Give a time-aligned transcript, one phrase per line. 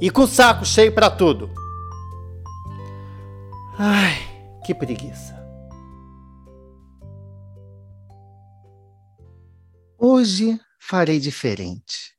[0.00, 1.50] e com saco cheio para tudo.
[3.78, 4.14] Ai,
[4.64, 5.36] que preguiça.
[9.98, 12.16] Hoje farei diferente.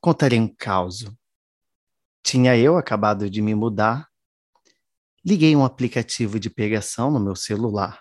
[0.00, 1.04] Contarei um caos.
[2.22, 4.08] Tinha eu acabado de me mudar.
[5.24, 8.00] Liguei um aplicativo de pegação no meu celular.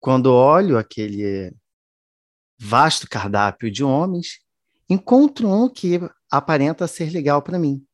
[0.00, 1.52] Quando olho aquele
[2.58, 4.40] vasto cardápio de homens,
[4.88, 7.86] encontro um que aparenta ser legal para mim.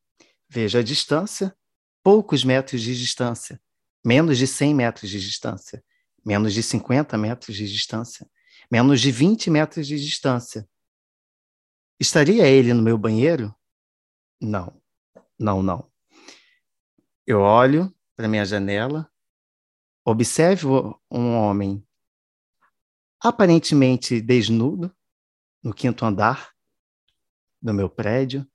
[0.49, 1.57] Veja a distância,
[2.03, 3.61] poucos metros de distância,
[4.05, 5.85] menos de 100 metros de distância,
[6.25, 8.29] menos de 50 metros de distância,
[8.71, 10.69] menos de 20 metros de distância.
[11.99, 13.55] Estaria ele no meu banheiro?
[14.41, 14.81] Não,
[15.39, 15.91] não, não.
[17.27, 19.11] Eu olho para minha janela,
[20.05, 21.87] observo um homem
[23.21, 24.95] aparentemente desnudo
[25.63, 26.54] no quinto andar,
[27.65, 28.47] do meu prédio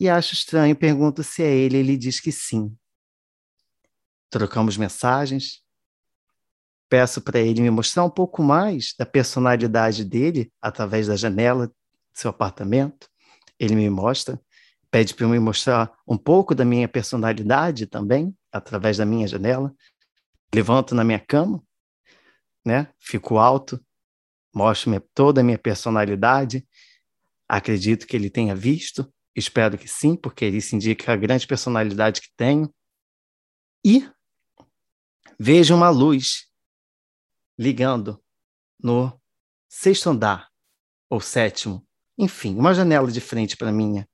[0.00, 2.76] e acho estranho, pergunto se é ele, ele diz que sim.
[4.30, 5.62] Trocamos mensagens,
[6.88, 11.74] peço para ele me mostrar um pouco mais da personalidade dele através da janela do
[12.14, 13.08] seu apartamento.
[13.60, 14.40] Ele me mostra,
[14.90, 19.72] pede para eu me mostrar um pouco da minha personalidade também, através da minha janela.
[20.52, 21.62] Levanto na minha cama,
[22.64, 22.88] né?
[22.98, 23.80] Fico alto,
[24.52, 26.66] mostro toda a minha personalidade
[27.52, 32.30] Acredito que ele tenha visto, espero que sim, porque isso indica a grande personalidade que
[32.34, 32.74] tenho.
[33.84, 34.10] E
[35.38, 36.50] vejo uma luz
[37.58, 38.18] ligando
[38.82, 39.20] no
[39.68, 40.48] sexto andar,
[41.10, 41.86] ou sétimo,
[42.16, 44.08] enfim, uma janela de frente para minha,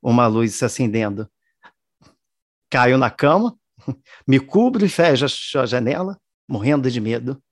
[0.00, 1.30] uma luz se acendendo.
[2.70, 3.54] Caio na cama,
[4.26, 6.18] me cubro e fecho a janela,
[6.48, 7.44] morrendo de medo.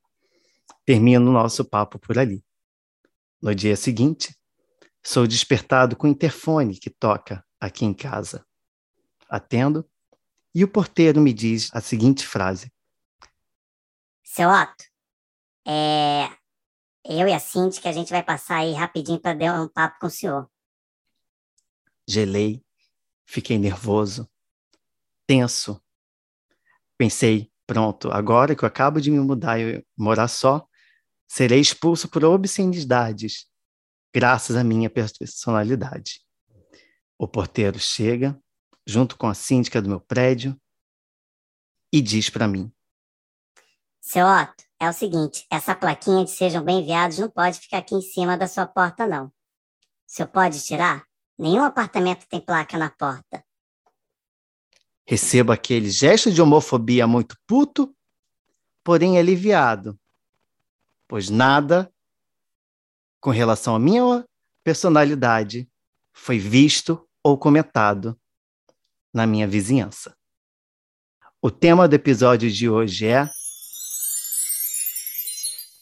[0.86, 2.42] Termino o nosso papo por ali.
[3.42, 4.39] No dia seguinte,
[5.02, 8.46] Sou despertado com o interfone que toca aqui em casa.
[9.28, 9.88] Atendo
[10.54, 12.72] e o porteiro me diz a seguinte frase:
[14.22, 14.84] Seu Otto,
[15.66, 16.28] é.
[17.02, 19.98] Eu e a Cindy que a gente vai passar aí rapidinho para dar um papo
[20.00, 20.50] com o senhor.
[22.06, 22.62] Gelei,
[23.24, 24.28] fiquei nervoso,
[25.26, 25.82] tenso.
[26.98, 30.68] Pensei, pronto, agora que eu acabo de me mudar e morar só,
[31.26, 33.49] serei expulso por obscenidades
[34.12, 36.20] graças à minha personalidade.
[37.18, 38.38] O porteiro chega,
[38.86, 40.58] junto com a síndica do meu prédio,
[41.92, 42.72] e diz para mim:
[44.00, 48.02] Seu Otto, é o seguinte: essa plaquinha de sejam bem-enviados não pode ficar aqui em
[48.02, 49.26] cima da sua porta, não.
[49.26, 49.32] O
[50.06, 51.04] senhor pode tirar?
[51.38, 53.44] Nenhum apartamento tem placa na porta.
[55.06, 57.94] Recebo aquele gesto de homofobia muito puto,
[58.84, 59.98] porém aliviado,
[61.08, 61.92] pois nada
[63.20, 64.24] com relação à minha
[64.64, 65.68] personalidade
[66.12, 68.18] foi visto ou comentado
[69.12, 70.16] na minha vizinhança.
[71.42, 73.28] O tema do episódio de hoje é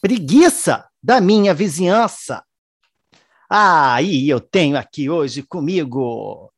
[0.01, 2.43] Preguiça da minha vizinhança.
[3.49, 6.51] Ah, e eu tenho aqui hoje comigo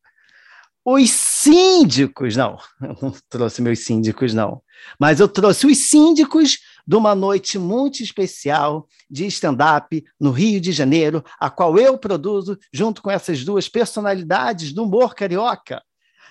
[0.84, 2.36] os síndicos.
[2.36, 4.62] Não, eu não trouxe meus síndicos, não.
[4.98, 10.72] Mas eu trouxe os síndicos de uma noite muito especial de stand-up no Rio de
[10.72, 15.82] Janeiro, a qual eu produzo junto com essas duas personalidades do humor carioca,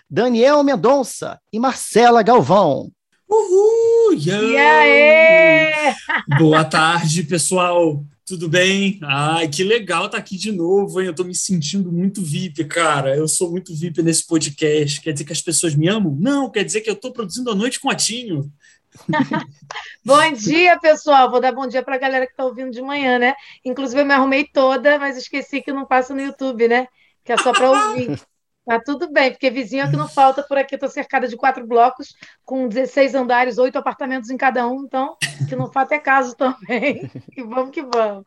[0.09, 2.91] Daniel Mendonça e Marcela Galvão.
[3.29, 4.13] Uhul!
[4.13, 5.95] E aí?
[6.37, 8.03] Boa tarde, pessoal.
[8.25, 8.99] Tudo bem?
[9.03, 11.07] Ai, que legal estar tá aqui de novo, hein?
[11.07, 13.15] Eu estou me sentindo muito VIP, cara.
[13.15, 15.01] Eu sou muito VIP nesse podcast.
[15.01, 16.15] Quer dizer que as pessoas me amam?
[16.19, 18.51] Não, quer dizer que eu estou produzindo a noite com a Tinho.
[20.05, 21.29] bom dia, pessoal.
[21.29, 23.35] Vou dar bom dia para a galera que está ouvindo de manhã, né?
[23.63, 26.87] Inclusive, eu me arrumei toda, mas esqueci que não passa no YouTube, né?
[27.23, 28.19] Que é só para ouvir.
[28.65, 30.75] Tá tudo bem, porque vizinho é que não falta por aqui.
[30.75, 32.15] Estou cercada de quatro blocos,
[32.45, 35.17] com 16 andares, oito apartamentos em cada um, então
[35.49, 37.09] que não falta é caso também.
[37.35, 38.25] E vamos que vamos.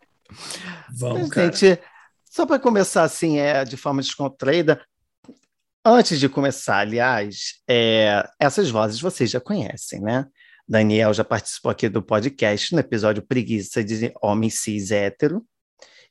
[0.90, 1.52] Vamos, cara.
[1.52, 1.80] Gente,
[2.24, 4.84] só para começar assim, é, de forma descontraída,
[5.84, 10.26] antes de começar, aliás, é, essas vozes vocês já conhecem, né?
[10.66, 15.44] Daniel já participou aqui do podcast no episódio Preguiça de Homem Cis Hétero.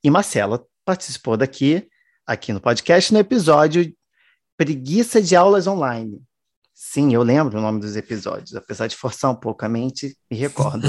[0.04, 1.88] E Marcela participou daqui,
[2.26, 3.92] aqui no podcast, no episódio
[4.56, 6.22] Preguiça de aulas online.
[6.72, 10.38] Sim, eu lembro o nome dos episódios, apesar de forçar um pouco a mente, me
[10.38, 10.88] recordo.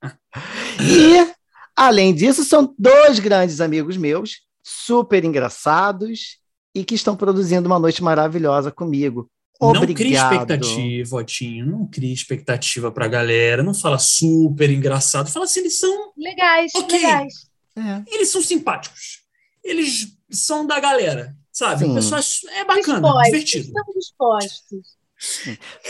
[0.80, 1.34] e,
[1.76, 6.38] além disso, são dois grandes amigos meus, super engraçados
[6.74, 9.30] e que estão produzindo uma noite maravilhosa comigo.
[9.60, 9.88] Obrigado.
[9.88, 11.66] Não cria expectativa, Otinho.
[11.66, 13.62] Não cria expectativa pra galera.
[13.62, 15.30] Não fala super engraçado.
[15.30, 16.12] Fala assim, eles são.
[16.16, 16.98] Legais, Ok.
[16.98, 17.34] legais.
[17.76, 18.02] É.
[18.14, 19.20] Eles são simpáticos.
[19.62, 21.84] Eles são da galera, sabe?
[21.84, 21.90] Sim.
[21.90, 22.20] O pessoal
[22.52, 23.66] é bacana, Dispostos, divertido.
[23.66, 24.98] Estamos dispostos.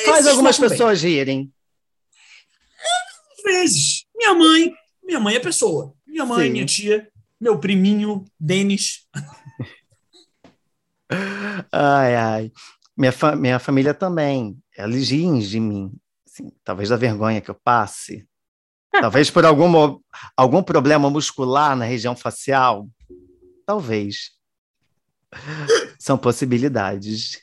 [0.05, 0.79] Faz algumas topam bem.
[0.79, 1.53] pessoas rirem.
[3.37, 4.05] Às vezes.
[4.17, 4.73] Minha mãe.
[5.05, 5.95] Minha mãe é pessoa.
[6.07, 6.53] Minha mãe, Sim.
[6.53, 7.09] minha tia,
[7.41, 9.07] meu priminho, Denis.
[11.73, 12.53] Ai, ai.
[13.01, 14.59] Minha, fa- minha família também.
[14.77, 15.91] Eles riem de mim.
[16.29, 18.27] Assim, talvez da vergonha que eu passe.
[18.93, 19.99] Talvez por algum,
[20.37, 22.87] algum problema muscular na região facial.
[23.65, 24.33] Talvez.
[25.99, 27.41] São possibilidades.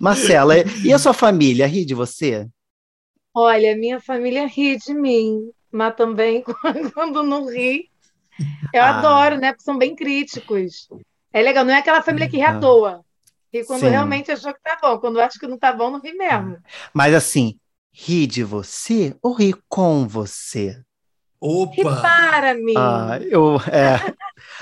[0.00, 0.54] Marcela,
[0.84, 2.48] e a sua família ri de você?
[3.32, 6.42] Olha, minha família ri de mim, mas também
[6.94, 7.88] quando não ri.
[8.72, 8.98] Eu Ah.
[8.98, 9.52] adoro, né?
[9.52, 10.88] Porque são bem críticos.
[11.32, 12.60] É legal, não é aquela família que ri à Ah.
[12.60, 13.03] toa.
[13.54, 13.90] E quando Sim.
[13.90, 16.58] realmente achou que tá bom, quando acha que não tá bom, não ri mesmo.
[16.92, 17.56] Mas assim,
[17.92, 20.82] ri de você ou ri com você?
[21.40, 22.02] Ri Opa!
[22.02, 22.74] para mim.
[22.76, 24.12] Ah, eu, é,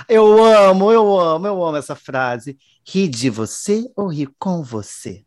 [0.07, 2.59] eu amo, eu amo, eu amo essa frase.
[2.87, 5.25] Ri de você ou ri com você?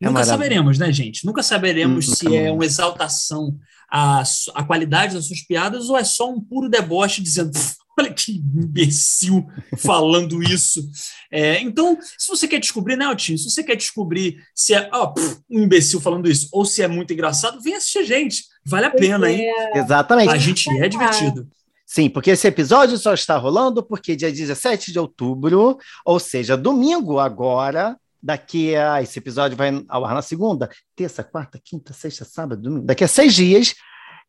[0.00, 1.26] É Nunca saberemos, né, gente?
[1.26, 3.58] Nunca saberemos Nunca se é uma exaltação
[3.90, 4.22] à,
[4.54, 8.32] à qualidade das suas piadas ou é só um puro deboche dizendo "Pff, olha que
[8.32, 9.46] imbecil
[9.78, 10.88] falando isso.
[11.30, 13.38] É, então, se você quer descobrir, né, Altinho?
[13.38, 16.88] Se você quer descobrir se é ó, pff, um imbecil falando isso ou se é
[16.88, 18.44] muito engraçado, vem assistir a gente.
[18.64, 19.46] Vale a pena, hein?
[19.46, 19.78] é.
[19.78, 20.30] Exatamente.
[20.30, 21.48] A gente é divertido.
[21.86, 27.18] Sim, porque esse episódio só está rolando porque dia 17 de outubro, ou seja, domingo
[27.18, 29.02] agora, daqui a.
[29.02, 32.86] Esse episódio vai ao ar na segunda, terça, quarta, quinta, sexta, sábado, domingo.
[32.86, 33.74] Daqui a seis dias,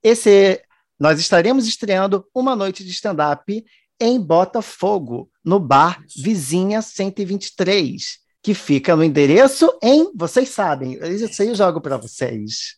[0.03, 0.61] esse,
[0.99, 3.63] nós estaremos estreando uma noite de stand-up
[3.99, 10.11] em Botafogo, no bar Vizinha 123, que fica no endereço em.
[10.15, 12.75] Vocês sabem, isso aí eu jogo para vocês.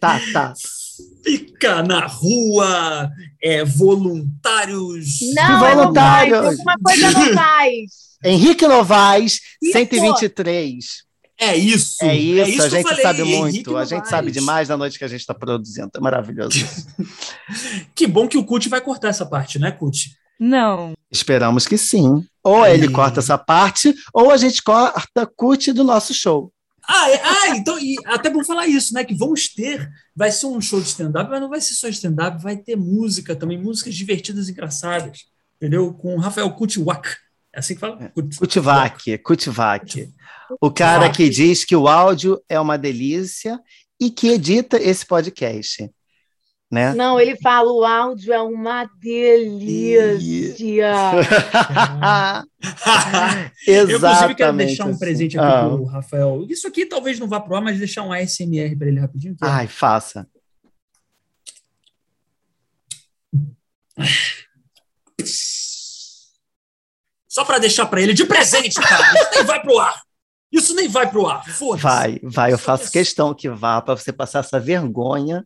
[0.00, 0.52] Tá, tá.
[1.24, 3.10] Fica na rua,
[3.42, 5.18] é, voluntários.
[5.34, 6.36] Não, é voluntários.
[6.36, 7.92] Novaes, alguma coisa Novaes.
[8.24, 9.72] Henrique Novaes, Isso.
[9.72, 11.05] 123.
[11.38, 12.02] É isso.
[12.02, 14.76] É isso, que a eu gente falei, sabe Henrique muito, a gente sabe demais da
[14.76, 15.90] noite que a gente está produzindo.
[15.94, 16.58] É maravilhoso.
[17.94, 20.10] Que bom que o Cut vai cortar essa parte, né, Cut?
[20.38, 20.92] Não.
[21.10, 22.24] Esperamos que sim.
[22.42, 22.92] Ou ele Aí.
[22.92, 26.52] corta essa parte, ou a gente corta cut do nosso show.
[26.88, 29.02] Ah, é- ah, então, e até bom falar isso, né?
[29.04, 32.40] Que vamos ter, vai ser um show de stand-up, mas não vai ser só stand-up,
[32.42, 35.20] vai ter música também, músicas divertidas e engraçadas,
[35.56, 35.92] entendeu?
[35.94, 37.08] Com o Rafael Kutiwak.
[37.52, 37.96] É assim que fala?
[38.14, 40.12] Kut- Kutivac, Kutivac.
[40.60, 43.58] O cara que diz que o áudio é uma delícia
[44.00, 45.90] e que edita esse podcast.
[46.70, 46.92] Né?
[46.94, 50.92] Não, ele fala, o áudio é uma delícia.
[53.66, 54.66] Eu, inclusive, quero Exatamente.
[54.66, 54.98] deixar um assim.
[54.98, 55.68] presente aqui Ah.
[55.68, 56.44] pro Rafael.
[56.50, 59.34] Isso aqui talvez não vá pro ar, mas deixar um ASMR para ele rapidinho.
[59.40, 60.26] é- Ai, faça.
[67.28, 69.12] Só para deixar para ele de presente, cara.
[69.14, 70.02] Isso nem vai pro ar.
[70.52, 71.44] Isso nem vai pro ar.
[71.46, 71.82] Foda-se.
[71.82, 75.42] Vai, vai, eu faço questão que vá para você passar essa vergonha.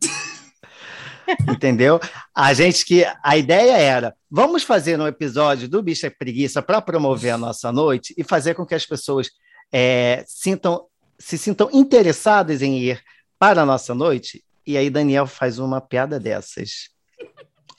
[1.49, 1.99] Entendeu?
[2.35, 7.31] A gente que a ideia era, vamos fazer um episódio do Bicha Preguiça para promover
[7.31, 9.29] a nossa noite e fazer com que as pessoas
[9.71, 10.85] é, sintam,
[11.17, 13.01] se sintam interessadas em ir
[13.39, 14.43] para a nossa noite.
[14.67, 16.89] E aí Daniel faz uma piada dessas.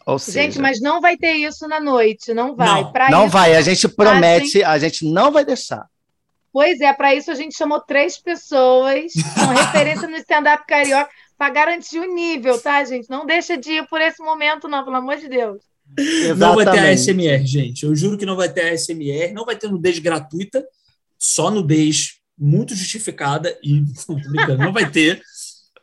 [0.07, 2.83] Ou seja, Gente, mas não vai ter isso na noite, não vai.
[2.83, 5.87] Não, Pra não isso- vai, a gente promete, a gente não vai deixar.
[6.53, 11.51] Pois é, para isso a gente chamou três pessoas com referência no stand-up carioca para
[11.51, 13.09] garantir o nível, tá, gente?
[13.09, 15.63] Não deixa de ir por esse momento, não, pelo amor de Deus.
[16.37, 17.11] Não vai ter Exatamente.
[17.11, 17.85] ASMR, gente.
[17.85, 19.33] Eu juro que não vai ter ASMR.
[19.33, 20.65] Não vai ter nudez gratuita,
[21.19, 23.59] só nudez muito justificada.
[23.63, 25.21] E não, tô brincando, não vai ter.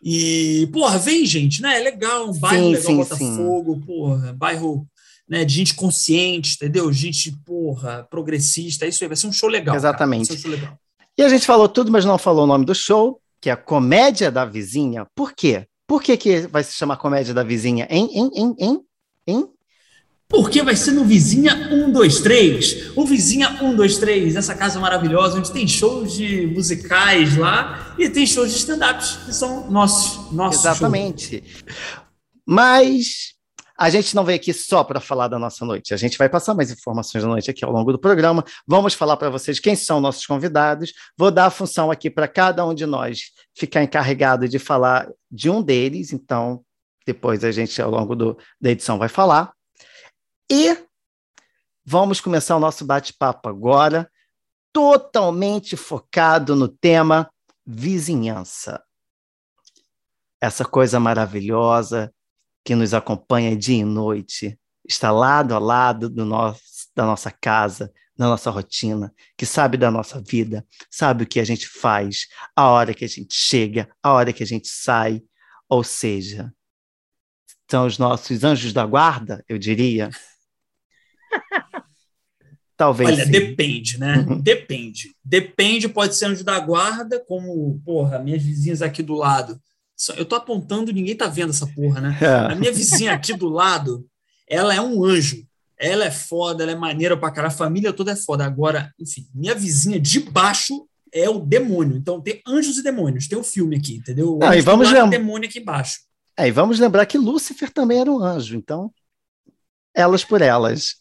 [0.02, 1.78] E, porra, vem, gente, né?
[1.78, 4.88] É legal, um bairro Sim, legal, sim, Botafogo, porra, bairro
[5.30, 6.92] né, de gente consciente, entendeu?
[6.92, 8.86] Gente, porra, progressista.
[8.86, 9.76] É isso aí, vai ser um show legal.
[9.76, 10.34] Exatamente.
[10.34, 10.78] Um show legal.
[11.18, 13.58] E a gente falou tudo, mas não falou o nome do show, que é a
[13.58, 15.06] Comédia da Vizinha.
[15.14, 15.68] Por quê?
[15.86, 17.88] Por que, que vai se chamar Comédia da Vizinha?
[17.90, 18.10] Hein?
[18.14, 18.32] Hein?
[18.34, 18.56] Hein?
[18.60, 18.80] Hein?
[19.28, 19.50] Hein?
[20.28, 22.92] Porque vai ser no Vizinha 123.
[22.96, 28.52] O Vizinha 123, essa casa maravilhosa, onde tem shows de musicais lá e tem shows
[28.52, 30.32] de stand-ups, que são nossos.
[30.32, 31.44] nossos Exatamente.
[32.46, 33.34] Mas
[33.80, 35.94] a gente não veio aqui só para falar da nossa noite.
[35.94, 38.44] A gente vai passar mais informações da noite aqui ao longo do programa.
[38.68, 40.92] Vamos falar para vocês quem são nossos convidados.
[41.18, 45.50] Vou dar a função aqui para cada um de nós ficar encarregado de falar de
[45.50, 46.12] um deles.
[46.12, 46.62] Então,
[47.06, 49.54] depois a gente, ao longo do, da edição, vai falar.
[50.52, 50.78] E
[51.86, 54.12] vamos começar o nosso bate-papo agora,
[54.74, 57.32] totalmente focado no tema
[57.66, 58.84] vizinhança.
[60.42, 62.14] Essa coisa maravilhosa
[62.64, 66.62] que nos acompanha dia e noite, está lado a lado do nosso,
[66.96, 71.44] da nossa casa, da nossa rotina, que sabe da nossa vida, sabe o que a
[71.46, 75.22] gente faz, a hora que a gente chega, a hora que a gente sai,
[75.70, 76.54] ou seja,
[77.70, 80.10] são os nossos anjos da guarda, eu diria.
[82.76, 83.10] Talvez.
[83.12, 83.32] Olha, sim.
[83.32, 84.18] depende, né?
[84.18, 84.42] Uhum.
[84.42, 85.16] Depende.
[85.24, 89.62] Depende, pode ser anjo da guarda, como, porra, minhas vizinhas aqui do lado.
[90.16, 92.18] Eu tô apontando, ninguém tá vendo essa porra, né?
[92.22, 92.54] É.
[92.54, 94.06] A minha vizinha aqui do lado,
[94.48, 95.46] ela é um anjo.
[95.78, 98.46] Ela é foda, ela é maneira pra caralho, a família toda é foda.
[98.46, 101.98] Agora, enfim, minha vizinha de baixo é o demônio.
[101.98, 103.28] Então tem anjos e demônios.
[103.28, 104.38] Tem o um filme aqui, entendeu?
[104.40, 105.10] Não, e vamos lembrar.
[105.10, 106.00] demônio aqui embaixo.
[106.38, 108.92] É, e vamos lembrar que Lúcifer também era um anjo, então
[109.94, 110.96] elas por elas.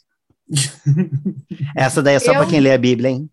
[1.77, 2.39] Essa daí é só eu...
[2.39, 3.31] para quem lê a Bíblia, hein?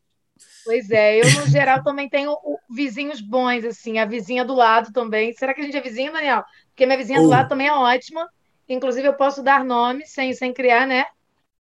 [0.65, 2.35] Pois é, eu no geral também tenho
[2.69, 5.31] vizinhos bons, assim, a vizinha do lado também.
[5.33, 6.43] Será que a gente é vizinho, Daniel?
[6.69, 7.23] Porque minha vizinha oh.
[7.23, 8.27] do lado também é ótima.
[8.67, 11.05] Inclusive, eu posso dar nomes sem, sem criar, né?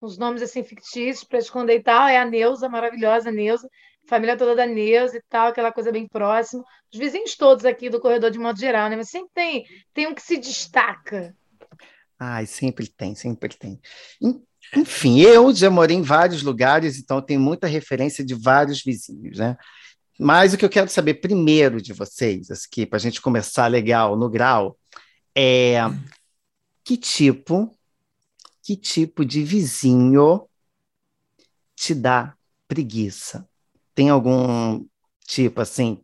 [0.00, 2.08] Uns nomes assim fictícios para esconder e tal.
[2.08, 3.68] É a Neuza, maravilhosa Neuza.
[4.06, 6.64] Família toda da Neuza e tal, aquela coisa bem próxima.
[6.92, 8.96] Os vizinhos todos aqui do corredor, de modo geral, né?
[8.96, 11.34] Mas sempre tem, tem um que se destaca.
[12.18, 13.80] Ai, sempre tem, sempre tem.
[14.76, 19.56] Enfim, eu já morei em vários lugares, então tenho muita referência de vários vizinhos, né?
[20.18, 24.16] Mas o que eu quero saber primeiro de vocês, aqui, para a gente começar legal
[24.16, 24.78] no grau,
[25.36, 25.78] é
[26.84, 27.76] que tipo,
[28.62, 30.48] que tipo de vizinho
[31.74, 32.34] te dá
[32.68, 33.48] preguiça?
[33.94, 34.84] Tem algum
[35.26, 36.00] tipo assim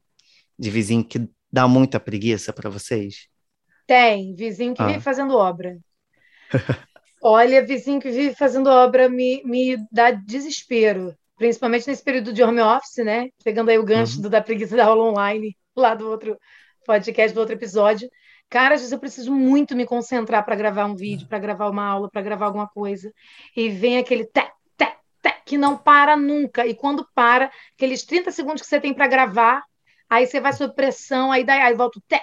[0.59, 3.29] de vizinho que dá muita preguiça para vocês?
[3.87, 4.87] Tem, vizinho que ah.
[4.87, 5.79] vive fazendo obra.
[7.23, 12.61] Olha, vizinho que vive fazendo obra me, me dá desespero, principalmente nesse período de home
[12.61, 13.29] office, né?
[13.45, 14.23] Pegando aí o gancho uhum.
[14.23, 16.39] do, da preguiça da aula online, lá do outro
[16.87, 18.09] podcast, do outro episódio.
[18.49, 21.87] Cara, às vezes eu preciso muito me concentrar para gravar um vídeo, para gravar uma
[21.87, 23.12] aula, para gravar alguma coisa.
[23.55, 26.67] E vem aquele té, té, té, que não para nunca.
[26.67, 29.62] E quando para, aqueles 30 segundos que você tem para gravar,
[30.09, 32.21] aí você vai sob pressão, aí, daí, aí volta o té,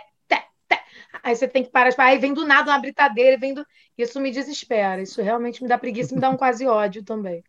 [1.24, 3.66] Aí você tem que parar, tipo, aí vem do nada uma britadeira, vem do...
[3.98, 7.44] isso me desespera, isso realmente me dá preguiça, me dá um quase ódio também.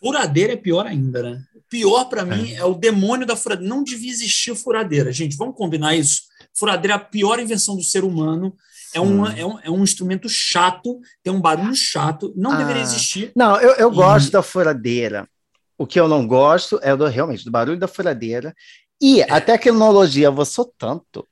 [0.00, 1.42] Furadeira é pior ainda, né?
[1.70, 2.56] Pior para mim é.
[2.56, 3.72] é o demônio da furadeira.
[3.72, 5.36] Não devia existir furadeira, gente.
[5.36, 6.22] Vamos combinar isso.
[6.52, 8.54] Furadeira é a pior invenção do ser humano.
[8.94, 12.82] É um, é, um, é um instrumento chato, tem um barulho chato, não ah, deveria
[12.82, 13.32] existir.
[13.34, 13.94] Não, eu, eu e...
[13.94, 15.26] gosto da furadeira.
[15.78, 18.54] O que eu não gosto é do, realmente do barulho da furadeira.
[19.00, 19.32] E é.
[19.32, 21.26] a tecnologia avançou tanto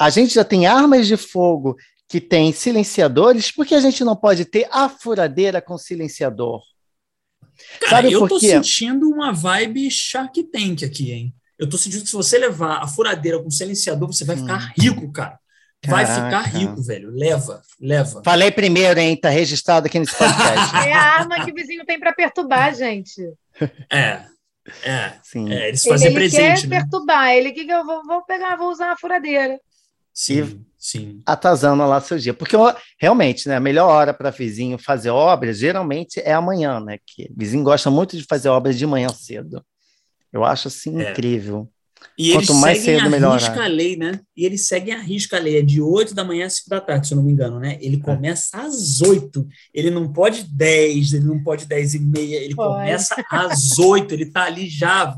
[0.00, 1.76] a gente já tem armas de fogo
[2.08, 6.62] que tem silenciadores, por que a gente não pode ter a furadeira com silenciador?
[7.80, 11.34] Cara, Sabe eu tô sentindo uma vibe Shark Tank aqui, hein?
[11.58, 14.38] Eu tô sentindo que se você levar a furadeira com silenciador, você vai hum.
[14.40, 15.38] ficar rico, cara.
[15.86, 16.44] Vai Caraca.
[16.44, 17.10] ficar rico, velho.
[17.10, 18.22] Leva, leva.
[18.24, 19.14] Falei primeiro, hein?
[19.16, 20.76] Tá registrado aqui nesse podcast.
[20.88, 23.20] é a arma que o vizinho tem para perturbar, gente.
[23.92, 24.22] É.
[24.82, 25.52] É, Sim.
[25.52, 26.80] É, eles fazem ele, ele presente, quer né?
[26.80, 27.30] perturbar.
[27.34, 29.58] Ele que eu vou, vou pegar, vou usar a furadeira.
[30.12, 31.22] Sim, sim.
[31.24, 32.34] Atazando lá seu dia.
[32.34, 32.56] Porque
[32.98, 36.98] realmente, né, a melhor hora para vizinho fazer obras geralmente é amanhã, né?
[37.06, 39.64] Que vizinho gosta muito de fazer obras de manhã cedo.
[40.32, 41.10] Eu acho assim é.
[41.10, 41.68] incrível.
[42.16, 43.38] E Quanto eles mais seguem cedo, melhor.
[43.38, 44.20] risca a lei, né?
[44.36, 45.58] E eles seguem a risca a lei.
[45.58, 47.78] É de 8 da manhã a 5 da tarde, se eu não me engano, né?
[47.80, 48.00] Ele é.
[48.00, 48.60] começa é.
[48.60, 49.46] às 8.
[49.72, 52.36] Ele não pode 10, ele não pode 10 e meia.
[52.36, 52.74] Ele pode.
[52.74, 54.12] começa às 8.
[54.12, 55.14] Ele tá ali já,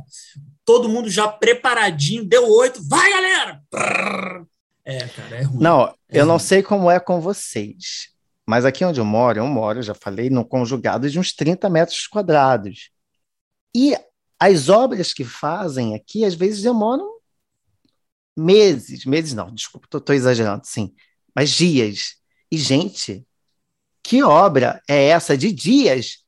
[0.64, 2.24] todo mundo já preparadinho.
[2.24, 2.80] Deu 8.
[2.88, 4.46] Vai, galera!
[4.84, 5.62] É, cara, é ruim.
[5.62, 6.28] Não, é eu ruim.
[6.28, 8.08] não sei como é com vocês,
[8.46, 11.68] mas aqui onde eu moro, eu moro, eu já falei, no conjugado de uns 30
[11.70, 12.90] metros quadrados.
[13.74, 13.96] E
[14.38, 17.08] as obras que fazem aqui, às vezes, demoram
[18.36, 20.94] meses, meses não, desculpa, estou exagerando, sim,
[21.34, 22.16] mas dias.
[22.50, 23.26] E, gente,
[24.02, 26.18] que obra é essa de dias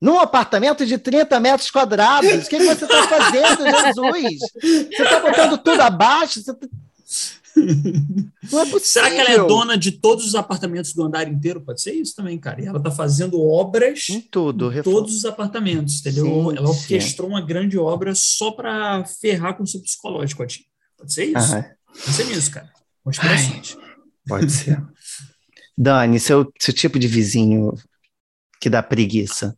[0.00, 2.46] num apartamento de 30 metros quadrados?
[2.46, 4.38] O que, que você está fazendo, Jesus?
[4.62, 6.40] Você está botando tudo abaixo?
[6.40, 6.66] Você tá...
[8.50, 8.80] Não é possível.
[8.80, 11.60] Será que ela é dona de todos os apartamentos do andar inteiro?
[11.60, 12.62] Pode ser isso também, cara.
[12.62, 16.26] E ela está fazendo obras em tudo, em todos os apartamentos, entendeu?
[16.26, 17.34] Sim, ela orquestrou sim.
[17.34, 20.44] uma grande obra só para ferrar com o seu psicológico,
[20.96, 21.52] Pode ser isso?
[21.52, 22.72] Pode ser isso, cara.
[23.04, 23.76] Conspirações.
[24.26, 24.82] Pode ser.
[25.76, 27.72] Dani, seu, seu tipo de vizinho
[28.60, 29.56] que dá preguiça.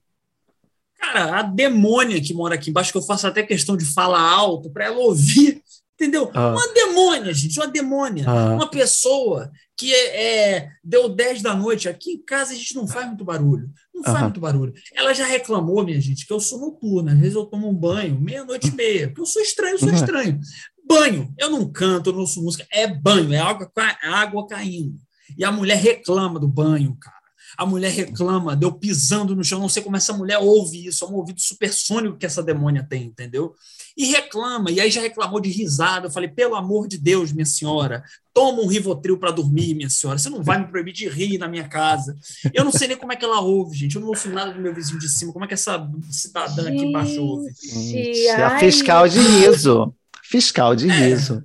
[0.99, 4.71] Cara, a demônia que mora aqui embaixo, que eu faço até questão de falar alto
[4.71, 5.63] para ela ouvir,
[6.01, 6.31] entendeu?
[6.33, 6.53] Ah.
[6.53, 8.25] Uma demônia, gente, uma demônia.
[8.27, 8.55] Ah.
[8.55, 11.89] Uma pessoa que é, é, deu 10 da noite.
[11.89, 13.71] Aqui em casa a gente não faz muito barulho.
[13.95, 14.25] Não faz Aham.
[14.25, 14.73] muito barulho.
[14.95, 17.13] Ela já reclamou, minha gente, que eu sou noturna.
[17.13, 19.93] Às vezes eu tomo um banho, meia-noite e meia, porque eu sou estranho, eu sou
[19.93, 20.41] estranho.
[20.87, 23.71] Banho, eu não canto, eu não ouço música, é banho, é água,
[24.03, 24.99] água caindo.
[25.39, 27.20] E a mulher reclama do banho, cara.
[27.61, 29.61] A mulher reclama de eu pisando no chão.
[29.61, 31.05] Não sei como essa mulher ouve isso.
[31.05, 33.55] É um ouvido supersônico que essa demônia tem, entendeu?
[33.95, 34.71] E reclama.
[34.71, 36.07] E aí já reclamou de risada.
[36.07, 38.03] Eu falei, pelo amor de Deus, minha senhora,
[38.33, 40.19] toma um Rivotril para dormir, minha senhora.
[40.19, 42.17] Você não vai me proibir de rir na minha casa.
[42.55, 43.95] Eu não sei nem como é que ela ouve, gente.
[43.97, 45.31] Eu não ouço nada do meu vizinho de cima.
[45.31, 47.53] Como é que essa cidadã aqui embaixo ouve?
[47.63, 49.95] Gente, a ai, fiscal de riso.
[50.23, 50.93] Fiscal de É.
[50.95, 51.45] riso.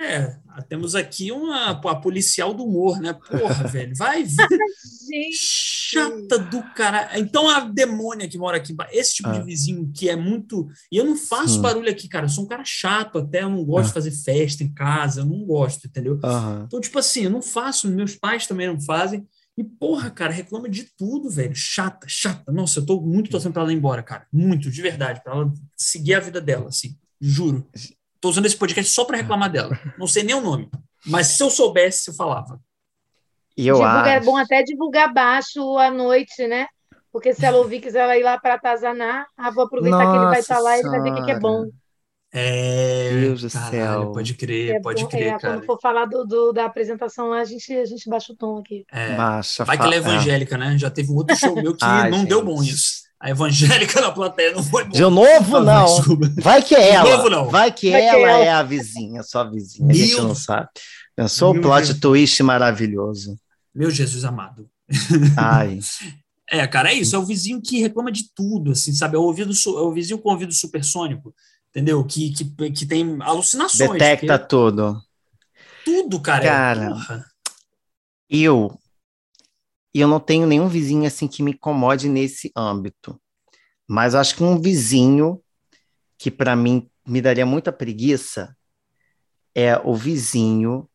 [0.00, 3.12] É, temos aqui uma a policial do humor, né?
[3.12, 4.36] Porra, velho, vai ver.
[5.32, 7.18] Chata do cara.
[7.18, 9.38] Então a demônia que mora aqui, esse tipo Ah.
[9.38, 10.68] de vizinho que é muito.
[10.90, 11.60] E eu não faço Sim.
[11.60, 12.26] barulho aqui, cara.
[12.26, 13.42] Eu sou um cara chato até.
[13.42, 13.88] Eu não gosto Ah.
[13.88, 15.20] de fazer festa em casa.
[15.22, 16.18] Eu não gosto, entendeu?
[16.22, 16.64] Aham.
[16.66, 19.26] Então, tipo assim, eu não faço, meus pais também não fazem.
[19.58, 21.54] E, porra, cara, reclama de tudo, velho.
[21.54, 22.50] Chata, chata.
[22.52, 24.26] Nossa, eu tô muito torcendo pra ela ir embora, cara.
[24.32, 25.22] Muito, de verdade.
[25.22, 26.96] Pra ela seguir a vida dela, assim.
[27.20, 27.68] Juro.
[28.20, 29.78] Tô usando esse podcast só pra reclamar dela.
[29.98, 30.68] Não sei nem o nome.
[31.06, 32.60] Mas se eu soubesse, eu falava.
[33.56, 34.26] E eu Divulga- É acho.
[34.26, 36.66] bom até divulgar baixo à noite, né?
[37.12, 40.26] Porque se ela ouvir, quiser ela ir lá para atazanar, ah, vou aproveitar que ele
[40.26, 41.66] vai estar lá e vai ver o que que é bom.
[42.32, 43.10] É.
[43.20, 44.12] Deus do caralho, céu.
[44.12, 45.54] Pode crer, É pode bom, crer, é, cara.
[45.54, 48.58] quando for falar do, do- da apresentação lá, a gente, a gente baixa o tom
[48.58, 48.84] aqui.
[48.92, 49.16] É.
[49.16, 50.78] Baixa, Vai que ela é fa- evangélica, né?
[50.78, 52.46] Já teve um outro show meu que Ai, não deu gente.
[52.46, 53.00] bom isso.
[53.20, 54.90] A evangélica na plateia não foi bom.
[54.92, 55.84] De novo, Ah, não.
[55.96, 56.30] desculpa.
[56.40, 57.16] Vai que é ela.
[57.16, 57.50] novo, não.
[57.50, 58.44] Vai que Vai que ela ela.
[58.44, 59.90] é a vizinha, só a vizinha.
[59.90, 60.68] A gente Meu- não sabe.
[61.14, 62.00] Pensou o Meu plot Deus.
[62.00, 63.36] twist maravilhoso.
[63.74, 64.68] Meu Jesus amado.
[65.36, 65.78] Ai.
[66.52, 67.14] É, cara, é isso.
[67.14, 69.14] É o vizinho que reclama de tudo, assim, sabe?
[69.14, 71.32] É o, ouvido, é o vizinho com ouvido supersônico,
[71.68, 72.02] entendeu?
[72.02, 73.88] Que, que, que tem alucinações.
[73.92, 75.00] Detecta porque tudo.
[75.84, 76.44] tudo, cara.
[76.44, 76.88] é- Cara.
[76.88, 77.24] porra.
[78.28, 78.76] Eu,
[79.98, 83.20] eu não tenho nenhum vizinho assim que me incomode nesse âmbito.
[83.88, 85.42] Mas eu acho que um vizinho
[86.16, 88.56] que para mim me daria muita preguiça
[89.54, 90.88] é o vizinho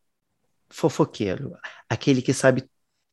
[0.69, 1.53] fofoqueiro,
[1.89, 2.69] aquele que sabe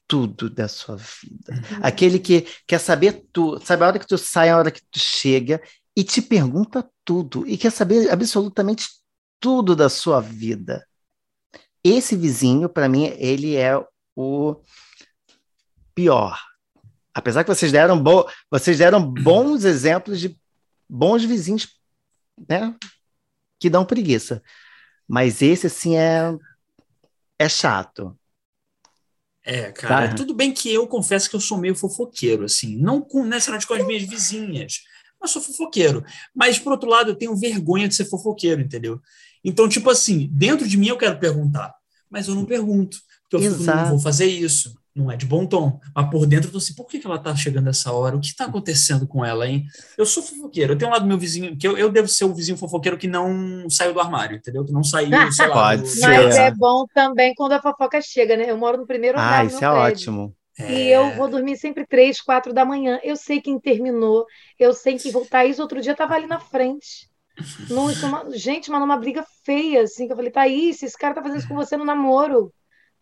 [0.07, 4.51] tudo da sua vida, aquele que quer saber tudo, sabe a hora que tu sai,
[4.51, 5.61] a hora que tu chega
[5.97, 8.87] e te pergunta tudo e quer saber absolutamente
[9.41, 10.87] tudo da sua vida.
[11.83, 13.73] Esse vizinho, para mim, ele é
[14.15, 14.57] o
[15.95, 16.39] pior.
[17.15, 20.39] Apesar que vocês deram, bo vocês deram bons exemplos de
[20.89, 21.69] bons vizinhos,
[22.49, 22.75] né?
[23.61, 24.43] Que dão preguiça.
[25.07, 26.35] Mas esse, assim, é,
[27.39, 28.19] é chato.
[29.45, 30.15] É, cara, Tá.
[30.15, 33.75] tudo bem que eu confesso que eu sou meio fofoqueiro, assim, não com, necessariamente com
[33.75, 34.83] as minhas vizinhas,
[35.21, 36.05] mas sou fofoqueiro.
[36.35, 39.01] Mas, por outro lado, eu tenho vergonha de ser fofoqueiro, entendeu?
[39.45, 41.75] Então, tipo assim, dentro de mim eu quero perguntar,
[42.09, 45.81] mas eu não pergunto, porque eu não vou fazer isso, não é de bom tom.
[45.95, 48.17] Mas por dentro eu tô assim, por que, que ela tá chegando essa hora?
[48.17, 49.65] O que tá acontecendo com ela, hein?
[49.97, 52.25] Eu sou fofoqueiro, eu tenho um lado do meu vizinho, que eu, eu devo ser
[52.25, 54.65] o vizinho fofoqueiro que não saiu do armário, entendeu?
[54.65, 56.01] Que não saiu, sei lá, Pode do- ser.
[56.01, 56.47] Mas É.
[56.49, 58.51] é bom também quando a fofoca chega, né?
[58.51, 60.11] Eu moro no primeiro andar Ah, isso é prédio.
[60.11, 60.37] ótimo.
[60.69, 63.01] E eu vou dormir sempre três, quatro da manhã.
[63.03, 64.27] Eu sei quem terminou,
[64.59, 65.27] eu sei que vou.
[65.27, 67.09] Thaís, outro dia, tava ali na frente.
[67.69, 71.23] Num- numa- gente, mas numa briga feia, assim, que eu falei, Thaís, esse cara tá
[71.23, 72.53] fazendo isso com você no namoro.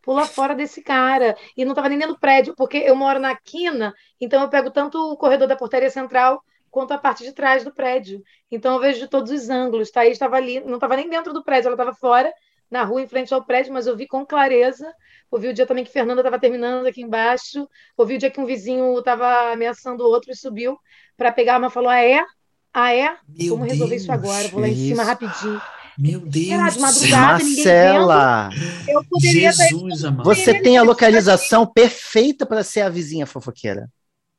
[0.02, 1.36] Pula fora desse cara.
[1.56, 4.70] E não tava nem dentro do prédio, porque eu moro na quina, então eu pego
[4.70, 8.22] tanto o corredor da portaria central quanto a parte de trás do prédio.
[8.50, 9.90] Então eu vejo de todos os ângulos.
[9.90, 12.32] Thaís estava ali, não estava nem dentro do prédio, ela estava fora,
[12.70, 14.90] na rua, em frente ao prédio, mas eu vi com clareza.
[15.30, 17.68] Ouvi o dia também que Fernanda estava terminando aqui embaixo.
[17.96, 20.78] Ouvi o dia que um vizinho estava ameaçando o outro e subiu
[21.16, 22.24] para pegar a arma e falou: Ah, é?
[22.72, 23.16] Ah, é?
[23.28, 24.48] Meu Vamos resolver isso Deus, agora.
[24.48, 25.10] Vou lá em cima isso.
[25.10, 25.60] rapidinho.
[26.00, 26.80] Meu Deus de do céu.
[26.80, 28.50] madrugada, Marcela,
[28.88, 30.24] Eu poderia Jesus, amado.
[30.24, 33.88] você tem a localização perfeita para ser a vizinha fofoqueira.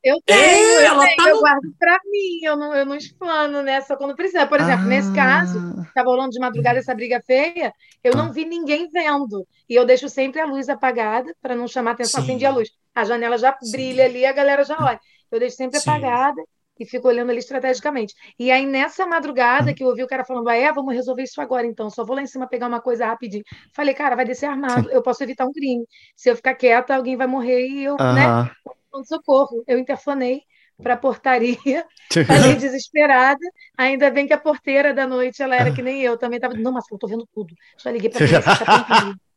[0.04, 2.96] Eu tenho, É, eu, tenho, tá eu no- guardo pra mim, eu não, eu não
[2.96, 3.82] explano, né?
[3.82, 4.48] Só quando precisa.
[4.48, 7.72] Por exemplo, nesse caso, Ah, estava rolando de madrugada essa briga feia,
[8.04, 8.18] eu Ah.
[8.18, 9.46] não vi ninguém vendo.
[9.70, 12.20] E eu deixo sempre a luz apagada para não chamar atenção.
[12.22, 12.30] Sim.
[12.32, 12.70] Acendi a luz.
[12.96, 13.72] A janela já Sim.
[13.72, 15.00] brilha ali, a galera já olha.
[15.32, 15.88] Eu deixo sempre Sim.
[15.88, 16.42] apagada
[16.82, 18.16] e fico olhando ali estrategicamente.
[18.40, 21.40] E aí, nessa madrugada, que eu ouvi o cara falando, ah, é, vamos resolver isso
[21.40, 21.92] agora, então.
[21.92, 23.44] Só vou lá em cima pegar uma coisa rapidinho.
[23.72, 25.86] Falei, cara, vai descer armado, eu posso evitar um crime.
[26.16, 28.50] Se eu ficar quieta, alguém vai morrer e eu, né?
[29.06, 29.64] socorro.
[29.68, 30.42] Eu interfonei
[30.82, 31.86] para a portaria,
[32.26, 33.46] falei desesperada.
[33.78, 36.56] Ainda bem que a porteira da noite ela era que nem eu, também estava.
[36.56, 37.54] Não, mas eu tô vendo tudo.
[37.78, 39.14] Já liguei para a polícia, tá.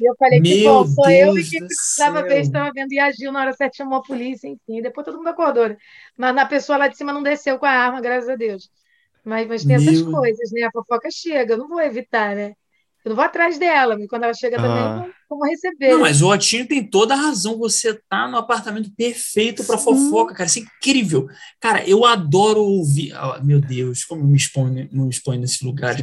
[0.00, 2.40] E eu falei que, Meu bom, sou eu e Deus que do precisava ver, céu.
[2.40, 4.82] estava vendo e agiu na hora certa, chamou a polícia, enfim.
[4.82, 5.76] Depois todo mundo acordou, né?
[6.16, 8.68] Mas na pessoa lá de cima não desceu com a arma, graças a Deus.
[9.24, 10.62] Mas, mas tem essas Meu- coisas, né?
[10.64, 12.54] A fofoca chega, eu não vou evitar, né?
[13.04, 15.06] Eu não vou atrás dela, mas quando ela chega também, Ah.
[15.30, 15.90] eu vou receber.
[15.92, 17.56] Não, mas o Otinho tem toda a razão.
[17.58, 20.48] Você tá no apartamento perfeito para fofoca, cara.
[20.48, 21.28] Isso é incrível.
[21.60, 23.12] Cara, eu adoro ouvir.
[23.14, 25.94] ah, meu Deus, como eu me exponho, me exponho nesse lugar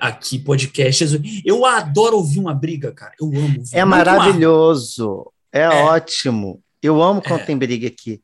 [0.00, 1.04] aqui, podcast.
[1.44, 3.12] Eu adoro ouvir uma briga, cara.
[3.20, 3.36] Eu amo.
[3.58, 3.62] ouvir.
[3.72, 5.30] É maravilhoso.
[5.52, 5.68] É, É.
[5.68, 6.62] ótimo.
[6.82, 7.44] Eu amo quando É.
[7.44, 8.20] tem briga aqui.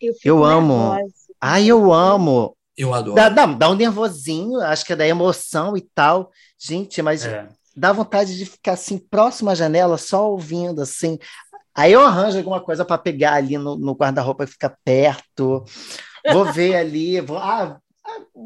[0.00, 0.96] Eu, fico eu amo.
[1.40, 2.56] Ai, eu amo.
[2.76, 3.14] Eu adoro.
[3.14, 6.30] Dá, dá, dá um nervosinho, acho que é da emoção e tal.
[6.58, 7.46] Gente, mas É.
[7.76, 11.18] dá vontade de ficar assim, próximo à janela, só ouvindo, assim.
[11.74, 15.64] Aí eu arranjo alguma coisa para pegar ali no, no guarda-roupa e ficar perto.
[16.32, 17.38] Vou ver ali, vou.
[17.38, 17.78] Ah,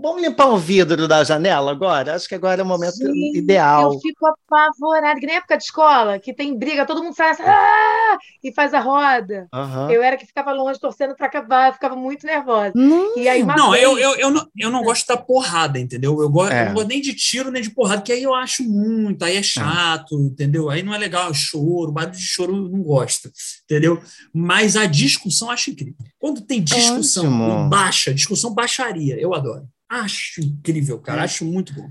[0.02, 2.14] vamos limpar um vidro da janela agora?
[2.14, 3.92] Acho que agora é o momento Gente, ideal.
[3.94, 7.42] Eu fico apavorada, que nem época de escola, que tem briga, todo mundo sai assim,
[7.44, 9.48] "Ah!" e faz a roda.
[9.52, 9.90] Aham.
[9.90, 12.72] Eu era que ficava longe torcendo para acabar, eu ficava muito nervosa.
[12.74, 13.16] Não.
[13.18, 16.20] E aí Não, vez- eu, eu, eu, não, eu não gosto da porrada, entendeu?
[16.20, 16.62] Eu, gosto, É.
[16.62, 19.36] eu não gosto nem de tiro, nem de porrada, que aí eu acho muito, aí
[19.36, 20.70] é chato, entendeu?
[20.70, 23.30] Aí não é legal, é choro, barulho de choro eu não gosto,
[23.68, 24.02] entendeu?
[24.32, 25.94] Mas a discussão eu acho incrível.
[26.18, 27.68] Quando tem discussão Ótimo.
[27.68, 29.68] baixa, discussão baixaria, eu adoro.
[29.88, 31.24] Acho incrível, cara, É.
[31.24, 31.88] acho muito bom.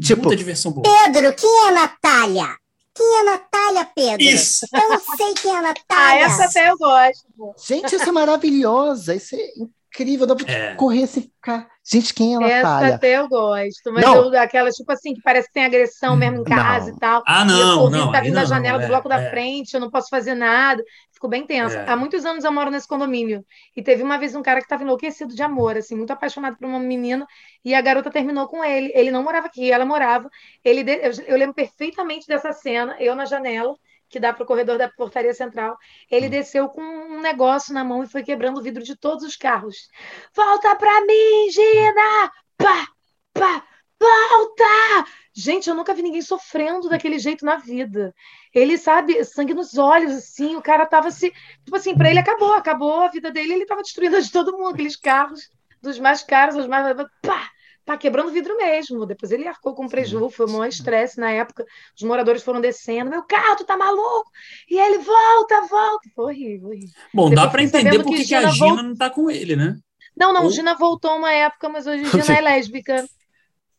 [0.00, 0.82] Tipo- Muita diversão boa.
[1.04, 2.56] Pedro, quem é a Natália?
[2.94, 4.22] Quem é a Natália, Pedro?
[4.22, 4.66] Isso!
[4.72, 6.24] Eu não sei quem é a Ah, Natália.
[6.24, 7.26] essa até eu gosto.
[7.66, 9.14] Gente, isso é maravilhosa.
[9.14, 10.26] Isso é incrível.
[10.26, 10.74] Dá pra É.
[10.76, 11.68] correr assim, ficar.
[11.84, 12.94] Gente, quem é a Essa Natália?
[12.94, 13.92] até eu gosto.
[13.92, 14.32] Mas Não.
[14.32, 16.96] eu, aquelas, tipo assim, que parece que tem agressão mesmo em casa Não.
[16.96, 17.22] e tal.
[17.26, 18.12] Ah, E eu não, ouvindo, não.
[18.12, 19.30] tá vindo da não, janela é, do bloco da é.
[19.30, 20.82] frente, eu não posso fazer nada.
[21.16, 21.78] Fico bem tensa.
[21.78, 21.90] É.
[21.90, 23.42] Há muitos anos eu moro nesse condomínio.
[23.74, 26.66] E teve uma vez um cara que estava enlouquecido de amor, assim, muito apaixonado por
[26.66, 27.26] uma menina,
[27.64, 28.92] e a garota terminou com ele.
[28.94, 30.28] Ele não morava aqui, ela morava.
[30.62, 33.74] Ele de- eu, lembro perfeitamente dessa cena, eu na janela,
[34.10, 35.78] que dá para o corredor da portaria central.
[36.10, 36.30] Ele Hum.
[36.30, 39.88] desceu com um negócio na mão e foi quebrando o vidro de todos os carros.
[40.34, 42.30] Volta pra mim, Gina!
[42.58, 42.88] Pá!
[43.32, 43.64] Pá!
[43.98, 45.06] Volta!
[45.34, 48.14] Gente, eu nunca vi ninguém sofrendo daquele jeito na vida.
[48.58, 51.30] Ele, sabe, sangue nos olhos, assim, o cara tava se.
[51.64, 54.56] Tipo assim, pra ele acabou, acabou a vida dele, ele tava destruindo a de todo
[54.56, 55.50] mundo, aqueles carros,
[55.82, 56.96] dos mais caros, os mais.
[57.20, 57.50] Pá!
[57.84, 59.06] Pá, quebrando vidro mesmo.
[59.06, 61.64] Depois ele arcou com prejuízo, foi o maior estresse na época.
[61.94, 64.28] Os moradores foram descendo, meu carro, tu tá maluco?
[64.68, 66.08] E ele, volta, volta.
[66.14, 66.88] Foi horrível, horrível.
[67.14, 69.54] Bom, Depois dá para entender por que a Gina Gina volta- não tá com ele,
[69.54, 69.76] né?
[70.16, 72.06] Não, não, Ou- Gina voltou uma época, mas hoje Gina
[72.40, 73.06] é lésbica.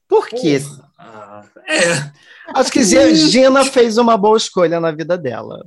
[0.07, 0.61] Por quê?
[0.97, 2.11] Ah, é.
[2.55, 5.65] Acho que Gi- Gina fez uma boa escolha na vida dela.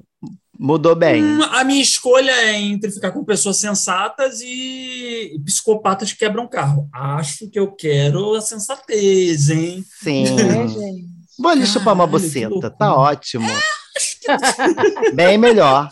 [0.59, 1.23] Mudou bem.
[1.25, 6.89] Hum, a minha escolha é entre ficar com pessoas sensatas e psicopatas que quebram carro.
[6.93, 9.85] Acho que eu quero a sensatez, hein?
[10.03, 10.25] Sim.
[10.37, 11.09] É, gente.
[11.39, 12.71] Vou lhe chupar uma loucura.
[12.71, 13.49] Tá ótimo.
[15.15, 15.89] Bem melhor.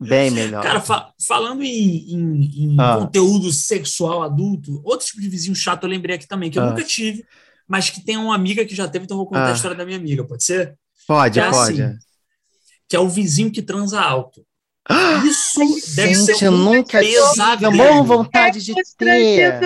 [0.00, 0.62] Bem melhor.
[0.64, 2.96] Cara, fa- falando em, em- em Ah.
[2.98, 6.70] conteúdo sexual adulto, outro tipo de vizinho chato eu lembrei aqui também, que eu Ah.
[6.70, 7.24] nunca tive,
[7.68, 9.50] mas que tem uma amiga que já teve, então eu vou contar Ah.
[9.50, 10.74] a história da minha amiga, pode ser?
[11.06, 11.82] Pode, É pode.
[11.82, 11.96] assim.
[12.88, 14.44] Que é o vizinho que transa alto.
[14.88, 15.60] Ah, Isso
[15.94, 17.72] deve Gente, ser eu um nunca tive pesadelo.
[17.72, 19.60] a maior vontade de ter.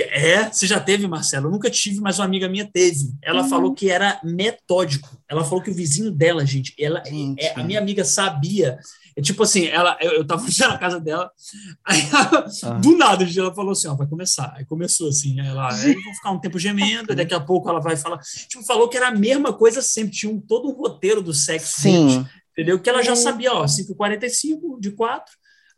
[0.00, 1.48] É, você já teve, Marcelo?
[1.48, 3.12] Eu nunca tive, mas uma amiga minha teve.
[3.22, 3.48] Ela Uhum.
[3.48, 5.16] falou que era metódico.
[5.28, 7.42] Ela falou que o vizinho dela, gente, ela, Gente.
[7.42, 8.78] é, a minha amiga sabia.
[9.14, 11.30] É tipo assim, ela, eu, eu tava na casa dela,
[11.84, 12.70] aí ela, Ah.
[12.78, 14.54] do nada gente, ela falou assim: ó, vai começar.
[14.56, 17.68] Aí começou assim, aí ela, aí eu vou ficar um tempo gemendo, daqui a pouco
[17.68, 18.18] ela vai falar.
[18.48, 21.82] Tipo, falou que era a mesma coisa sempre, tinha um, todo um roteiro do sexo
[21.82, 22.26] Sim.
[22.52, 22.80] entendeu?
[22.80, 23.16] Que ela já Uhum.
[23.16, 25.30] sabia, ó, 5h45 de 4,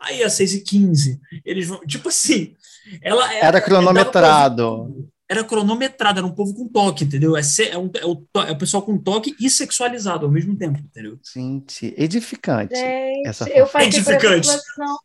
[0.05, 1.21] aí às 6h15.
[1.45, 2.55] Eles vão, tipo assim,
[3.03, 5.09] ela Era cronometrado.
[5.29, 7.37] era cronometrado, era um povo com toque, entendeu?
[7.37, 10.57] É, se- é, um, é, o, é o pessoal com toque e sexualizado ao mesmo
[10.57, 11.19] tempo, entendeu?
[11.35, 12.75] Gente, edificante.
[12.77, 14.47] Gente, Essa eu essa Edificante.
[14.47, 14.99] situação.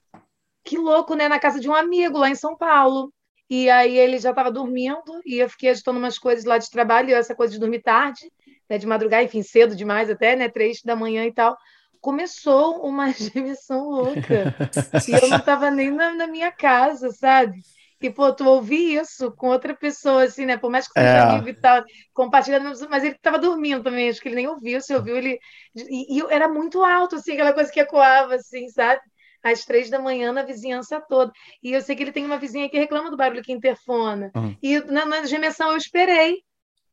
[0.64, 1.28] Que louco, né?
[1.28, 3.12] Na casa de um amigo lá em São Paulo.
[3.50, 7.10] E aí ele já estava dormindo e eu fiquei agitando umas coisas lá de trabalho,
[7.10, 8.32] e essa coisa de dormir tarde,
[8.70, 10.48] né, de madrugar, enfim, cedo demais até, né?
[10.50, 11.58] Três da manhã e tal.
[12.02, 14.56] Começou uma gemessão louca.
[15.08, 17.60] E eu não estava nem na, na minha casa, sabe?
[18.02, 20.58] E, pô, tu ouvir isso com outra pessoa, assim, né?
[20.58, 21.20] Por mais que seja É.
[21.20, 21.84] amigo e tal,
[22.14, 25.38] compartilhando, mas ele estava dormindo também, acho que ele nem ouviu, se ouviu, ele.
[25.76, 29.02] E, e era muito alto, assim, aquela coisa que ecoava, assim, sabe?
[29.44, 31.32] Às três da manhã na vizinhança toda.
[31.62, 34.32] E eu sei que ele tem uma vizinha que reclama do barulho que interfona.
[34.36, 34.56] Uhum.
[34.62, 36.38] E na, na gemessão eu esperei.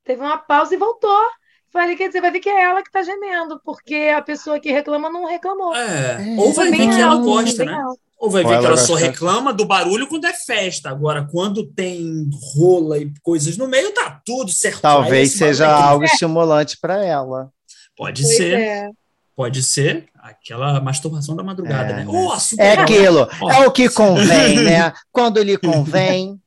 [0.04, 1.30] Teve uma pausa e voltou.
[1.72, 4.72] Falei, quer dizer, vai ver que é ela que está gemendo, porque a pessoa que
[4.72, 5.74] reclama não reclamou.
[5.74, 6.36] É, É.
[6.38, 7.84] ou vai ver que ela alto, gosta, né?
[8.18, 10.88] Ou vai ver que ela só reclama do barulho quando é festa.
[10.88, 14.80] Agora, quando tem rola e coisas no meio, tá tudo certo.
[14.80, 17.50] Talvez seja é algo estimulante para ela.
[17.94, 18.54] Pode Pois ser.
[18.58, 18.90] é.
[19.34, 22.04] Pode ser aquela masturbação da madrugada, É, né?
[22.06, 22.28] né?
[22.32, 23.50] Açúcar É aquilo, Ó.
[23.52, 24.94] é o que convém, né?
[25.12, 26.40] Quando lhe convém,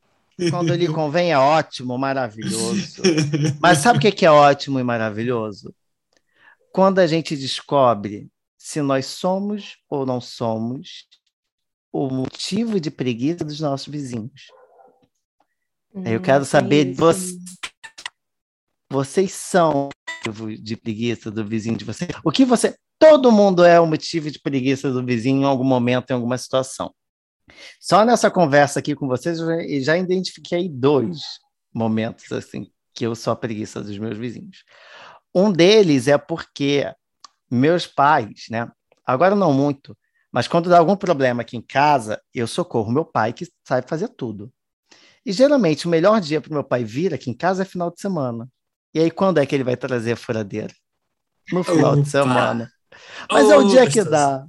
[0.49, 3.01] quando lhe convém é ótimo, maravilhoso.
[3.59, 5.73] Mas sabe o que é ótimo e maravilhoso?
[6.71, 11.07] Quando a gente descobre se nós somos ou não somos
[11.91, 14.47] o motivo de preguiça dos nossos vizinhos.
[16.05, 16.99] Eu Hum, quero saber de isso.
[17.01, 17.37] você.
[18.91, 22.11] Vocês são o motivo de preguiça do vizinho de vocês?
[22.23, 22.75] O que você.
[22.99, 26.93] Todo mundo é o motivo de preguiça do vizinho em algum momento, em alguma situação.
[27.79, 31.19] Só nessa conversa aqui com vocês, eu já- identifiquei dois
[31.73, 34.63] momentos assim que eu sou a preguiça dos meus vizinhos.
[35.33, 36.91] Um deles é porque
[37.49, 38.69] meus pais, né?
[39.05, 39.97] Agora não muito,
[40.31, 44.09] mas quando dá algum problema aqui em casa, eu socorro meu pai que sabe fazer
[44.09, 44.51] tudo.
[45.25, 48.01] E geralmente o melhor dia para meu pai vir aqui em casa é final de
[48.01, 48.47] semana.
[48.93, 50.73] E aí quando é que ele vai trazer a furadeira?
[51.51, 52.09] No final de Opa!
[52.09, 52.71] semana.
[53.31, 54.45] Mas é o dia que dá.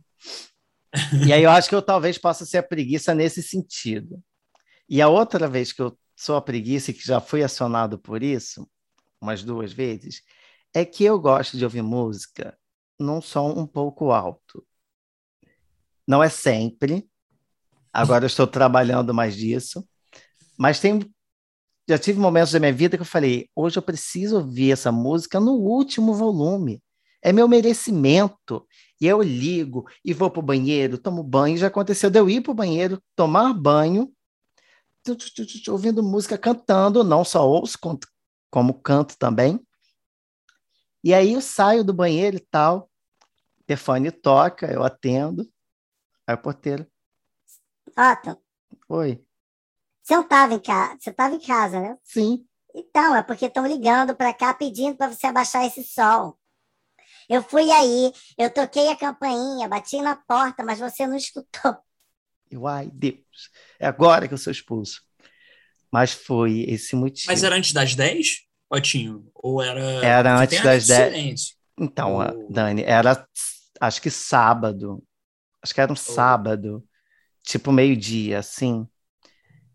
[1.26, 4.22] E aí eu acho que eu talvez possa ser a preguiça nesse sentido.
[4.88, 8.22] E a outra vez que eu sou a preguiça e que já fui acionado por
[8.22, 8.68] isso,
[9.20, 10.22] umas duas vezes,
[10.74, 12.58] é que eu gosto de ouvir música
[12.98, 14.66] num som um pouco alto.
[16.06, 17.08] Não é sempre.
[17.92, 19.86] Agora eu estou trabalhando mais disso.
[20.58, 21.00] Mas tem
[21.88, 25.40] já tive momentos da minha vida que eu falei, hoje eu preciso ouvir essa música
[25.40, 26.80] no último volume.
[27.22, 28.66] É meu merecimento.
[29.00, 31.56] E eu ligo e vou para o banheiro, tomo banho.
[31.56, 34.12] Já aconteceu de eu ir para o banheiro, tomar banho,
[35.68, 37.78] ouvindo música, cantando, não só ouço,
[38.50, 39.58] como, canto também.
[41.02, 42.90] E aí eu saio do banheiro e tal,
[43.66, 45.48] telefone toca, eu atendo.
[46.26, 46.86] Aí o porteiro,
[47.96, 48.38] Otto,
[48.88, 49.24] oi,
[50.02, 51.96] você não estava em casa, você estava em casa, né?
[52.04, 52.46] sim.
[52.74, 56.36] Então, é porque estão ligando para cá pedindo para você abaixar esse som.
[57.30, 61.76] Eu fui aí, eu toquei a campainha, bati na porta, mas você não escutou.
[62.50, 65.00] Eu, ai, Deus, é agora que eu sou expulso.
[65.92, 67.28] Mas foi esse motivo.
[67.30, 69.30] Mas era antes das 10, Otinho?
[69.32, 69.80] Ou era.
[70.04, 71.12] Era antes tem das a 10.
[71.14, 71.56] silêncio.
[71.78, 72.52] Então, Oh.
[72.52, 73.24] Dani, era
[73.80, 75.00] acho que sábado.
[75.62, 76.84] Acho que era um sábado,
[77.44, 78.88] tipo meio-dia, assim.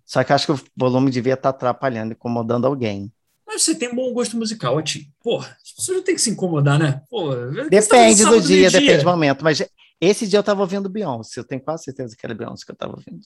[0.05, 3.11] Só que acho que o volume devia estar atrapalhando, incomodando alguém.
[3.47, 5.05] Mas você tem um bom gosto musical, Otinho.
[5.23, 7.01] Porra, as pessoas não tem que se incomodar, né?
[7.09, 8.79] Pô, você tá Depende no do dia, meio-dia.
[8.81, 9.43] depende do momento.
[9.43, 9.63] Mas
[10.01, 11.39] esse dia eu estava ouvindo Beyoncé.
[11.39, 13.25] Eu tenho quase certeza que era Beyoncé que eu estava ouvindo.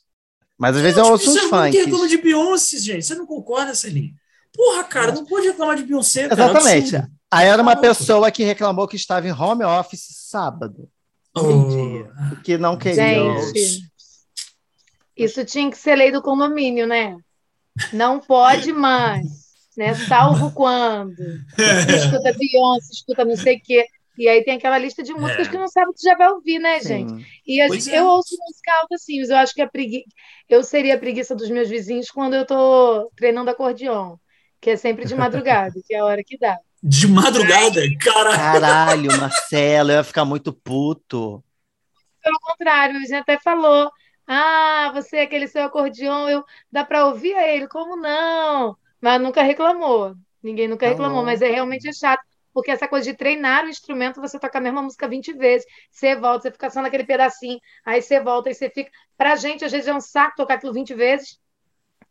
[0.57, 3.05] Mas às vezes eu Tipo, ouço uns Você não reclama de Beyoncé, gente.
[3.05, 4.13] Você não concorda, Celine?
[4.53, 6.33] Porra, cara, não pode reclamar de Beyoncé, cara.
[6.43, 6.95] Exatamente.
[6.97, 7.15] absurdo.
[7.31, 10.89] Aí era uma pessoa que reclamou que estava em home office sábado.
[11.35, 11.67] Oh,
[12.43, 12.95] Que não queria.
[13.43, 13.83] Gente,
[15.15, 17.15] isso tinha que ser lei do condomínio, né?
[17.93, 19.93] Não pode mais, né?
[19.93, 21.15] Salvo quando.
[21.95, 23.85] Escuta Beyoncé, escuta não sei o quê.
[24.17, 25.49] E aí tem aquela lista de músicas É.
[25.49, 27.09] que não sabe que já vai ouvir, né, gente?
[27.09, 27.25] Sim.
[27.47, 27.99] E gente- é.
[27.99, 30.03] eu ouço música alta sim, mas eu acho que a pregui...
[30.49, 34.17] eu seria a preguiça dos meus vizinhos quando eu tô treinando acordeon,
[34.59, 36.57] que é sempre de madrugada, que é a hora que dá.
[36.83, 38.35] de madrugada, cara.
[38.35, 41.41] Caralho, Marcelo, eu ia ficar muito puto.
[42.21, 43.89] Pelo contrário, a gente até falou:
[44.27, 46.43] ah, você, é aquele seu acordeon, eu...
[46.69, 47.69] dá para ouvir a ele?
[47.69, 48.75] Como não?
[49.01, 50.15] Mas nunca reclamou.
[50.41, 52.21] Ninguém nunca Tá reclamou, mas é realmente é chato.
[52.53, 56.15] Porque essa coisa de treinar o instrumento, você toca a mesma música 20 vezes, você
[56.15, 58.89] volta, você fica só naquele pedacinho, aí você volta, aí você fica.
[59.17, 61.37] Pra gente, às vezes, é um saco tocar aquilo 20 vezes,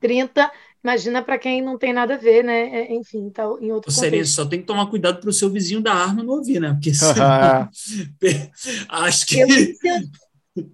[0.00, 0.50] 30.
[0.82, 2.82] Imagina para quem não tem nada a ver, né?
[2.82, 4.32] É, Enfim, tá em outro contexto.
[4.32, 6.72] só tem que tomar cuidado pro seu vizinho da arma não ouvir, né?
[6.72, 6.92] Porque
[8.88, 9.40] acho que.
[9.40, 9.48] Eu-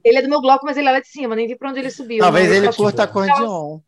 [0.04, 1.78] Ele é do meu bloco, mas ele é lá de cima, nem vi pra onde
[1.78, 2.18] ele subiu.
[2.18, 3.80] Talvez mas ele curta acordeon.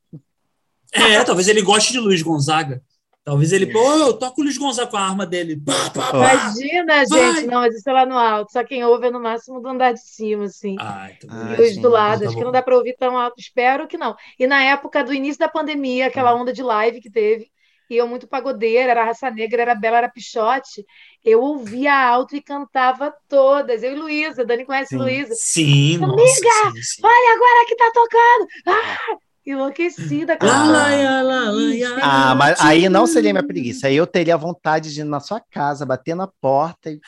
[0.97, 2.83] É, talvez ele goste de Luiz Gonzaga.
[3.25, 5.57] Talvez ele, pô, eu toco o Luiz Gonzaga com a arma dele.
[5.57, 6.19] Pá, pá, pá.
[6.19, 7.35] Imagina, Vai.
[7.35, 7.47] gente.
[7.47, 8.53] Não, mas isso é lá no alto.
[8.53, 10.77] Só quem ouve é no máximo do andar de cima, assim.
[10.79, 11.35] Ai, tá bom.
[11.35, 13.35] E os do lado, tá acho que não dá para ouvir tão alto.
[13.41, 14.15] Espero que não.
[14.39, 16.43] E na época do início da pandemia, aquela Hum.
[16.43, 17.51] onda de live que teve,
[17.91, 20.85] e eu muito pagodeira, era raça negra, era bela, era pichote,
[21.25, 23.83] eu ouvia alto e cantava todas.
[23.83, 24.99] Eu e Luísa, Dani conhece Sim.
[24.99, 25.35] Luísa.
[25.35, 27.03] Sim, nossa, Amiga, sim, sim.
[27.05, 28.47] Olha agora que tá tocando!
[28.67, 29.26] Ah!
[29.47, 30.53] Enlouquecida, cara.
[30.53, 32.01] lá, lá, lá, lá, lá.
[32.03, 33.87] Ah, mas aí não seria minha preguiça.
[33.87, 36.91] Aí eu teria vontade de ir na sua casa, bater na porta.
[36.91, 37.01] E...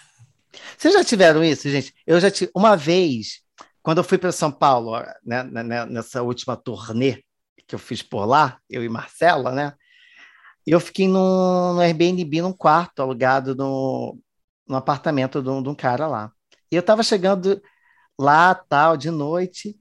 [0.76, 1.92] Vocês já tiveram isso, gente?
[2.06, 2.48] Eu já tive.
[2.54, 3.40] Uma vez,
[3.82, 4.92] quando eu fui para São Paulo,
[5.24, 7.24] né, né, nessa última turnê
[7.66, 9.74] que eu fiz por lá, eu e Marcela, né?
[10.64, 14.16] Eu fiquei no, no Airbnb, num quarto alugado no,
[14.66, 16.30] no apartamento de um, de um cara lá.
[16.70, 17.60] E eu estava chegando
[18.18, 19.76] lá, tal, de noite,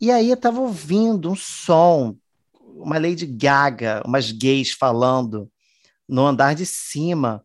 [0.00, 2.16] e aí eu estava ouvindo um som,
[2.60, 5.50] uma Lady Gaga, umas gays falando
[6.08, 7.44] no andar de cima.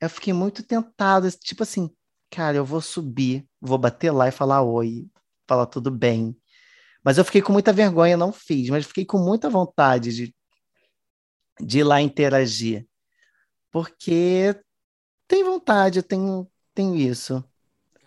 [0.00, 1.90] eu fiquei muito tentado, tipo assim,
[2.30, 5.06] cara, eu vou subir, vou bater lá e falar oi,
[5.46, 6.36] falar tudo bem.
[7.04, 10.34] Mas eu fiquei com muita vergonha, não fiz, mas fiquei com muita vontade de,
[11.60, 12.86] de ir lá interagir.
[13.70, 14.54] Porque
[15.26, 17.44] tem vontade, eu tenho, tenho isso.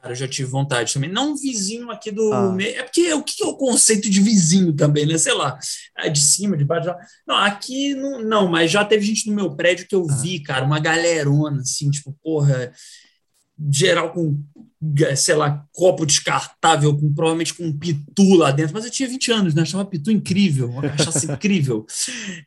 [0.04, 1.10] Cara, eu já tive vontade também.
[1.10, 2.34] Não um vizinho aqui do.
[2.34, 2.54] Ah.
[2.60, 5.18] É porque o que é o conceito de vizinho também, né?
[5.18, 5.58] Sei lá,
[5.98, 6.94] é de cima, de baixo.
[7.26, 10.16] Não, aqui não, não, mas já teve gente no meu prédio que eu ah.
[10.16, 12.74] vi, cara, uma galerona, assim, tipo, porra,
[13.72, 14.38] geral com
[15.16, 19.32] sei lá, copo descartável, com, provavelmente com um pitu lá dentro, mas eu tinha 20
[19.32, 19.62] anos, né?
[19.62, 21.86] Achava pitu incrível, uma cachaça incrível.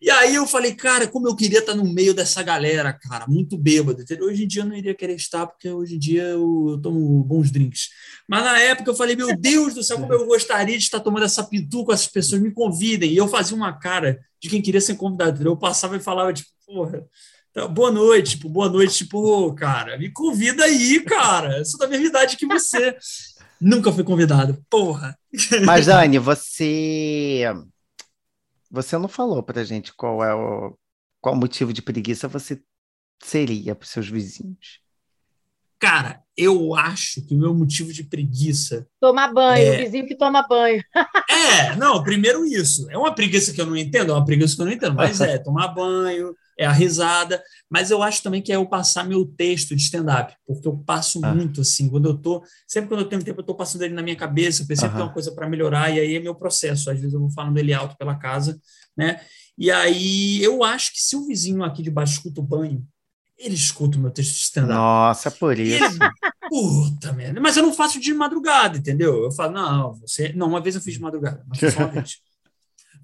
[0.02, 3.57] E aí eu falei, cara, como eu queria estar no meio dessa galera, cara, muito
[3.57, 4.02] bêbado.
[4.02, 4.26] Entendeu?
[4.26, 7.24] Hoje em dia eu não iria querer estar, porque hoje em dia eu, eu tomo
[7.24, 7.88] bons drinks.
[8.29, 11.24] Mas na época eu falei, meu Deus do céu, como eu gostaria de estar tomando
[11.24, 13.12] essa pitu com essas pessoas, me convidem.
[13.12, 15.42] E eu fazia uma cara de quem queria ser convidado.
[15.42, 17.02] Eu passava e falava, tipo, porra
[17.56, 21.56] então, boa noite, tipo, boa noite, tipo, cara, me convida aí, cara.
[21.56, 22.94] Eu sou da mesma idade que você.
[23.58, 25.18] Nunca fui convidado, porra.
[25.64, 27.44] Mas, Dani, você.
[28.70, 30.76] Você não falou pra gente qual é o
[31.18, 32.60] qual motivo de preguiça você
[33.22, 34.80] seria para seus vizinhos.
[35.78, 38.86] Cara, eu acho que o meu motivo de preguiça.
[39.00, 39.76] Tomar banho, é...
[39.76, 40.82] o vizinho que toma banho.
[41.28, 42.90] É, não, primeiro isso.
[42.90, 45.20] É uma preguiça que eu não entendo, é uma preguiça que eu não entendo, mas
[45.22, 49.26] é tomar banho, é a risada, mas eu acho também que é eu passar meu
[49.26, 51.34] texto de stand-up, porque eu passo ah.
[51.34, 54.02] muito assim, quando eu tô, sempre quando eu tenho tempo, eu tô passando ele na
[54.02, 56.90] minha cabeça, eu percebo que tem uma coisa para melhorar, e aí é meu processo,
[56.90, 58.58] às vezes eu vou falando ele alto pela casa,
[58.96, 59.20] né?
[59.58, 62.86] E aí eu acho que se o vizinho aqui de baixo escuta o banho,
[63.38, 64.74] ele escuta o meu texto de stand-up.
[64.74, 65.84] Nossa, por isso.
[65.84, 65.98] Ele,
[66.48, 67.40] puta merda.
[67.40, 69.24] Mas eu não faço de madrugada, entendeu?
[69.24, 70.32] Eu falo, não, você.
[70.32, 72.16] Não, uma vez eu fiz de madrugada, mas foi só uma vez.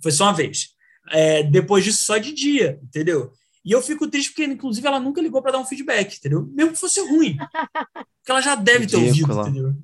[0.03, 0.69] Foi só uma vez.
[1.11, 3.33] É, depois disso, só de dia, entendeu?
[3.65, 6.47] E eu fico triste porque, inclusive, ela nunca ligou para dar um feedback, entendeu?
[6.53, 7.37] Mesmo que fosse ruim.
[8.23, 9.75] Porque ela já deve ter ouvido, entendeu?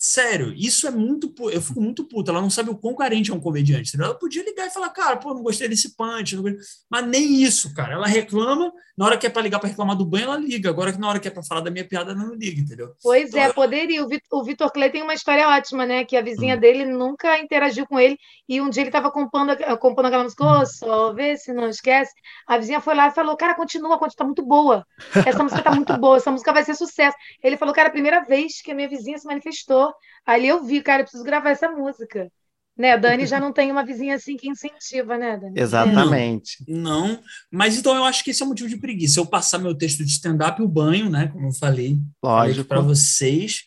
[0.00, 1.34] Sério, isso é muito.
[1.50, 2.30] Eu fico muito puto.
[2.30, 4.00] Ela não sabe o quão carente é um comediante.
[4.00, 6.36] Ela podia ligar e falar, cara, pô, não gostei desse punch.
[6.88, 7.94] Mas nem isso, cara.
[7.94, 10.70] Ela reclama, na hora que é para ligar para reclamar do banho, ela liga.
[10.70, 12.94] Agora que na hora que é para falar da minha piada, ela não liga, entendeu?
[13.02, 13.54] Pois então, é, eu...
[13.54, 14.06] poderia.
[14.30, 16.04] O Vitor Clay tem uma história ótima, né?
[16.04, 16.60] Que a vizinha hum.
[16.60, 18.16] dele nunca interagiu com ele.
[18.48, 20.64] E um dia ele estava compondo, compondo aquela música, hum.
[20.64, 22.14] só vê se não esquece.
[22.46, 24.86] A vizinha foi lá e falou, cara, continua, continua, tá muito boa.
[25.26, 27.16] Essa música tá muito boa, essa música vai ser sucesso.
[27.42, 29.87] Ele falou, cara, a primeira vez que a minha vizinha se manifestou
[30.24, 32.30] Ali eu vi, cara, eu preciso gravar essa música.
[32.76, 35.60] Né, a Dani já não tem uma vizinha assim que incentiva, né, Dani?
[35.60, 36.64] Exatamente.
[36.68, 39.18] Não, não, mas então eu acho que esse é o motivo de preguiça.
[39.18, 42.68] Eu passar meu texto de stand-up e o banho, né, como eu falei, Lógico.
[42.68, 43.64] para vocês.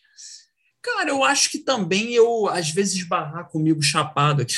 [0.82, 4.56] Cara, eu acho que também eu, às vezes, esbarrar comigo chapado aqui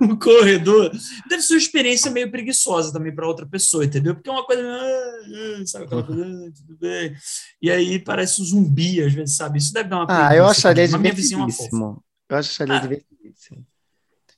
[0.00, 0.90] no corredor
[1.28, 4.14] deve ser uma experiência meio preguiçosa também para outra pessoa, entendeu?
[4.14, 4.62] Porque é uma coisa.
[4.62, 7.14] Ah, ah, sabe aquela coisa, ah, tudo bem.
[7.62, 9.58] E aí parece um zumbi, às vezes, sabe?
[9.58, 12.02] Isso deve dar uma Ah, eu acharia é fofa.
[12.28, 13.66] Eu acharia ah, divertidíssimo.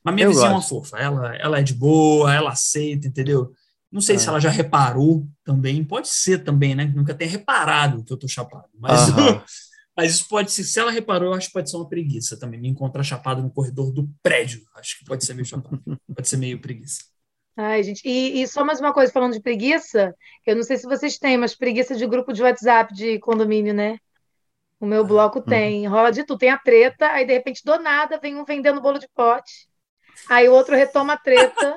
[0.05, 0.75] Mas minha eu vizinha gosto.
[0.75, 0.99] é uma fofa.
[0.99, 3.53] Ela, ela é de boa, ela aceita, entendeu?
[3.91, 4.19] Não sei ah.
[4.19, 5.83] se ela já reparou também.
[5.83, 6.93] Pode ser também, né?
[6.95, 8.69] Nunca tenha reparado que eu tô chapado.
[8.79, 9.01] Mas.
[10.01, 12.59] Mas isso pode ser, se ela reparou, eu acho que pode ser uma preguiça também.
[12.59, 14.63] Me encontrar chapado no corredor do prédio.
[14.75, 15.79] Acho que pode ser meio chapado.
[16.17, 17.05] pode ser meio preguiça.
[17.55, 20.87] Ai, gente, e, e, só mais uma coisa, falando de preguiça, eu não sei se
[20.87, 23.99] vocês têm, mas preguiça de grupo de WhatsApp de condomínio, né?
[24.81, 25.93] O meu bloco ah, tem, uhum.
[25.93, 28.99] rola de tudo, tem a treta, aí de repente do nada vem um vendendo bolo
[28.99, 29.69] de pote,
[30.31, 31.77] aí o outro retoma a treta,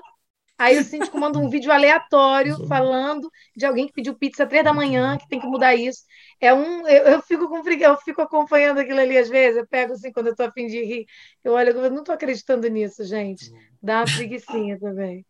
[0.63, 4.73] Aí o síndico manda um vídeo aleatório falando de alguém que pediu pizza três da
[4.73, 6.03] manhã, que tem que mudar isso.
[6.39, 9.91] É um, eu, eu fico com eu fico acompanhando aquilo ali às vezes, eu pego
[9.91, 11.05] assim quando eu tô a fim de rir.
[11.43, 13.51] Eu olho, eu não tô acreditando nisso, gente.
[13.81, 15.25] Dá uma preguiçinha também.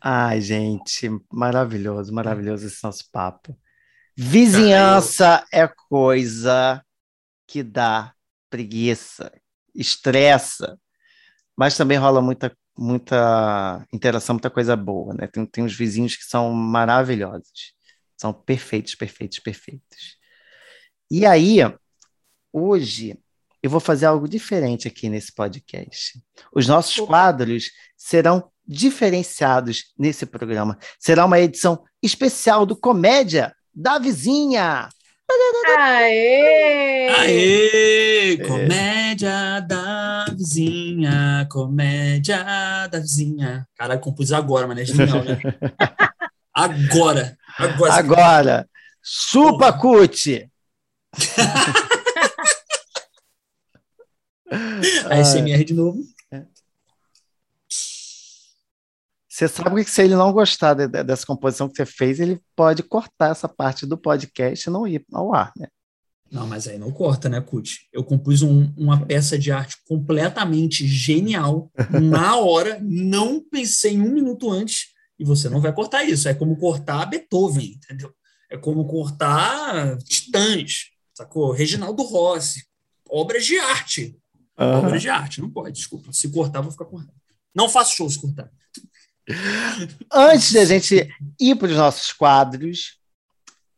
[0.00, 3.58] Ai, gente, maravilhoso, maravilhoso esse nosso papo.
[4.16, 6.84] Vizinhança é coisa
[7.48, 8.14] que dá
[8.48, 9.32] preguiça,
[9.74, 10.78] estressa,
[11.56, 15.26] mas também rola muita muita interação, muita coisa boa, né?
[15.26, 17.74] Tem, tem uns vizinhos que são maravilhosos,
[18.16, 20.16] são perfeitos, perfeitos, perfeitos.
[21.10, 21.58] E aí,
[22.52, 23.18] hoje,
[23.62, 26.22] eu vou fazer algo diferente aqui nesse podcast.
[26.54, 30.78] Os nossos quadros serão diferenciados nesse programa.
[31.00, 34.88] Será uma edição especial do Comédia da Vizinha.
[35.78, 37.08] Aê!
[37.08, 38.36] Aê!
[38.46, 39.87] Comédia da
[40.38, 43.66] vizinha, comédia da vizinha.
[43.76, 45.38] Cara, compus agora, mas é genial, né?
[46.54, 47.94] agora, agora.
[47.94, 48.68] Agora.
[49.02, 50.50] Chupa Cut!
[55.10, 56.02] A SMR de novo.
[59.28, 62.42] Você sabe que se ele não gostar de, de, dessa composição que você fez, ele
[62.56, 65.68] pode cortar essa parte do podcast e não ir ao ar, né?
[66.30, 67.88] Não, mas aí não corta, né, Cut?
[67.92, 74.50] Eu compus um, uma peça de arte completamente genial, na hora, não pensei um minuto
[74.50, 76.28] antes, e você não vai cortar isso.
[76.28, 78.12] É como cortar Beethoven, entendeu?
[78.50, 81.50] É como cortar Titãs, sacou?
[81.50, 82.64] Reginaldo Rossi.
[83.08, 84.16] Obras de arte.
[84.58, 84.78] Uhum.
[84.78, 86.12] Obras de arte, não pode, desculpa.
[86.12, 87.14] Se cortar, vou ficar cortando.
[87.54, 88.50] Não faço show se cortar.
[90.12, 91.08] Antes de a gente
[91.38, 92.97] ir para os nossos quadros,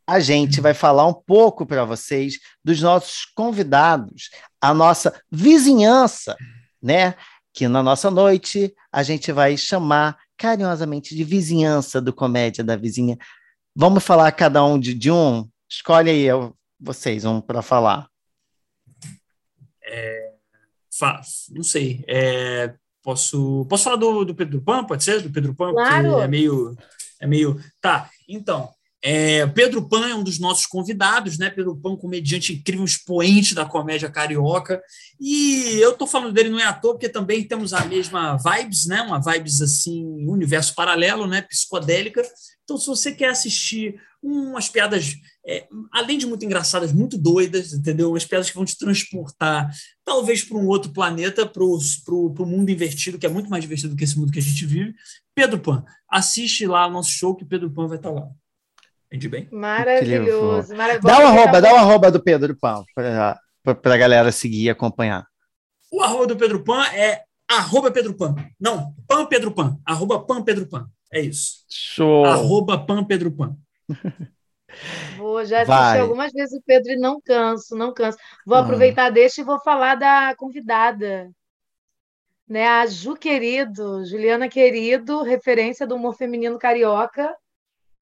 [0.05, 4.29] a gente vai falar um pouco para vocês dos nossos convidados,
[4.59, 6.35] a nossa vizinhança,
[6.81, 7.15] né?
[7.53, 13.17] Que na nossa noite a gente vai chamar carinhosamente de vizinhança do Comédia da Vizinha.
[13.75, 15.47] Vamos falar cada um de, de um?
[15.69, 16.27] Escolhe aí
[16.79, 18.07] vocês um para falar.
[19.83, 20.33] É,
[20.97, 21.21] fa,
[21.51, 22.03] não sei.
[22.07, 22.73] É,
[23.03, 24.83] posso, posso falar do, do Pedro Pan?
[24.83, 25.21] Pode ser?
[25.21, 25.71] Do Pedro Pan?
[25.71, 26.19] Claro.
[26.19, 26.75] é meio.
[27.19, 27.61] É meio.
[27.79, 28.69] Tá, então.
[29.03, 31.49] É, Pedro Pan é um dos nossos convidados, né?
[31.49, 34.81] Pedro Pan, comediante incrível, expoente da comédia carioca.
[35.19, 38.85] E eu tô falando dele não é à toa, porque também temos a mesma vibes,
[38.85, 39.01] né?
[39.01, 41.41] Uma vibes assim, universo paralelo, né?
[41.41, 42.21] Psicodélica.
[42.63, 45.15] Então, se você quer assistir umas piadas,
[45.47, 48.11] é, além de muito engraçadas, muito doidas, entendeu?
[48.11, 49.71] Umas piadas que vão te transportar,
[50.05, 53.97] talvez para um outro planeta, para o mundo invertido, que é muito mais divertido do
[53.97, 54.93] que esse mundo que a gente vive.
[55.33, 58.29] Pedro Pan, assiste lá o nosso show que Pedro Pan vai estar lá.
[59.11, 59.49] Entendi bem?
[59.51, 60.73] Maravilhoso.
[60.73, 61.05] maravilhoso.
[61.05, 65.27] Dá o arroba, dá o arroba do Pedro Pan para a galera seguir e acompanhar.
[65.91, 68.33] O arroba do Pedro Pan é arroba Pedro Pan.
[68.57, 69.77] Não, Pan Pedro Pan.
[69.85, 70.87] Arroba Pan Pedro Pan.
[71.11, 71.65] É isso.
[71.67, 72.23] Show.
[72.23, 73.57] Arroba Pan Pedro Pan.
[75.17, 75.99] Vou já assisti Vai.
[75.99, 78.17] algumas vezes o Pedro e não canso, não canso.
[78.45, 78.61] Vou ah.
[78.61, 81.29] aproveitar deixa e vou falar da convidada.
[82.47, 87.35] Né, a Ju Querido, Juliana Querido, referência do humor feminino carioca,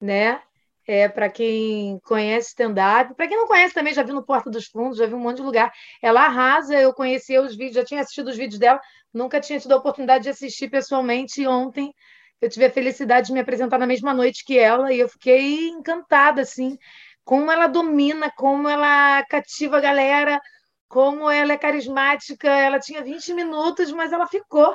[0.00, 0.40] né?
[0.86, 4.66] É, para quem conhece stand-up, para quem não conhece também, já viu no Porta dos
[4.66, 5.72] Fundos, já viu um monte de lugar.
[6.02, 8.80] Ela arrasa, eu conhecia os vídeos, já tinha assistido os vídeos dela,
[9.12, 11.46] nunca tinha tido a oportunidade de assistir pessoalmente.
[11.46, 11.92] Ontem
[12.40, 15.68] eu tive a felicidade de me apresentar na mesma noite que ela e eu fiquei
[15.68, 16.78] encantada, assim,
[17.24, 20.40] como ela domina, como ela cativa a galera,
[20.88, 22.48] como ela é carismática.
[22.48, 24.74] Ela tinha 20 minutos, mas ela ficou.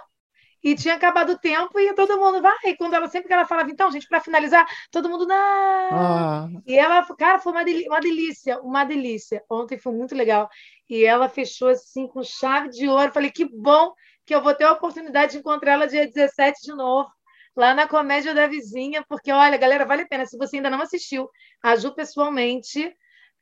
[0.65, 2.57] E tinha acabado o tempo e todo mundo vai.
[2.65, 5.35] E quando ela sempre que ela falava, então, gente, para finalizar, todo mundo não.
[5.37, 6.47] Ah.
[6.65, 9.43] E ela, cara, foi uma, delícia, uma delícia, uma delícia.
[9.47, 10.49] Ontem foi muito legal.
[10.89, 13.13] E ela fechou assim com chave de ouro.
[13.13, 13.93] Falei, que bom
[14.25, 17.11] que eu vou ter a oportunidade de encontrar ela dia 17 de novo
[17.55, 20.25] lá na Comédia da Vizinha, porque, olha, galera, vale a pena.
[20.25, 21.29] Se você ainda não assistiu
[21.61, 22.91] a Ju pessoalmente,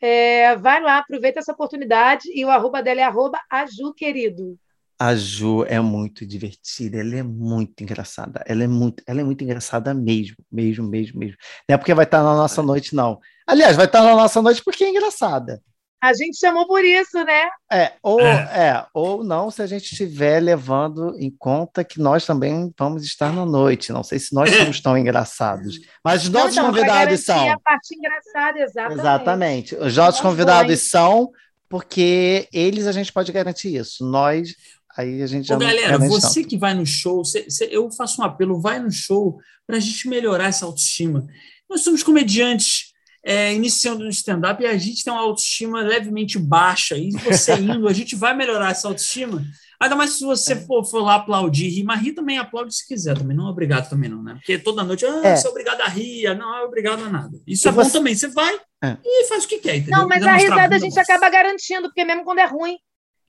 [0.02, 4.60] é, vai lá, aproveita essa oportunidade e o arroba dela é arroba a Ju, querido.
[5.04, 9.44] A Ju é muito divertida, ela é muito engraçada, ela é muito, ela é muito
[9.44, 11.36] engraçada mesmo, mesmo, mesmo, mesmo.
[11.68, 13.20] Não é porque vai estar na nossa noite, não.
[13.46, 15.62] Aliás, vai estar na nossa noite porque é engraçada.
[16.02, 17.50] A gente chamou por isso, né?
[17.70, 18.34] É, ou, é.
[18.56, 18.86] é.
[18.94, 23.46] ou não, se a gente estiver levando em conta que nós também vamos estar na
[23.46, 23.92] noite.
[23.92, 25.82] Não sei se nós somos tão engraçados.
[26.02, 27.52] Mas os nossos não, então, convidados são.
[27.52, 29.00] A parte engraçada, exatamente.
[29.02, 29.76] Exatamente.
[29.76, 31.30] Os nossos convidados são,
[31.68, 34.06] porque eles a gente pode garantir isso.
[34.06, 34.56] Nós,
[34.98, 36.50] aí a gente já Ô, não Galera, você tanto.
[36.50, 39.80] que vai no show, cê, cê, eu faço um apelo, vai no show para a
[39.80, 41.28] gente melhorar essa autoestima.
[41.70, 42.94] Nós somos comediantes
[43.26, 46.98] é, iniciando no stand-up e a gente tem uma autoestima levemente baixa.
[46.98, 49.44] E você indo, a gente vai melhorar essa autoestima.
[49.80, 53.18] Ainda mais se você for, for lá aplaudir, rir, mas rir também aplaude se quiser,
[53.18, 54.36] também não é obrigado também não, né?
[54.36, 55.36] Porque toda noite, ah, é.
[55.36, 57.38] você é obrigado a rir, não é obrigado a nada.
[57.46, 57.90] Isso e é você...
[57.90, 58.98] bom também, você vai é.
[59.04, 60.00] e faz o que quer, entendeu?
[60.00, 62.78] Não, mas a risada a gente acaba garantindo, porque mesmo quando é ruim,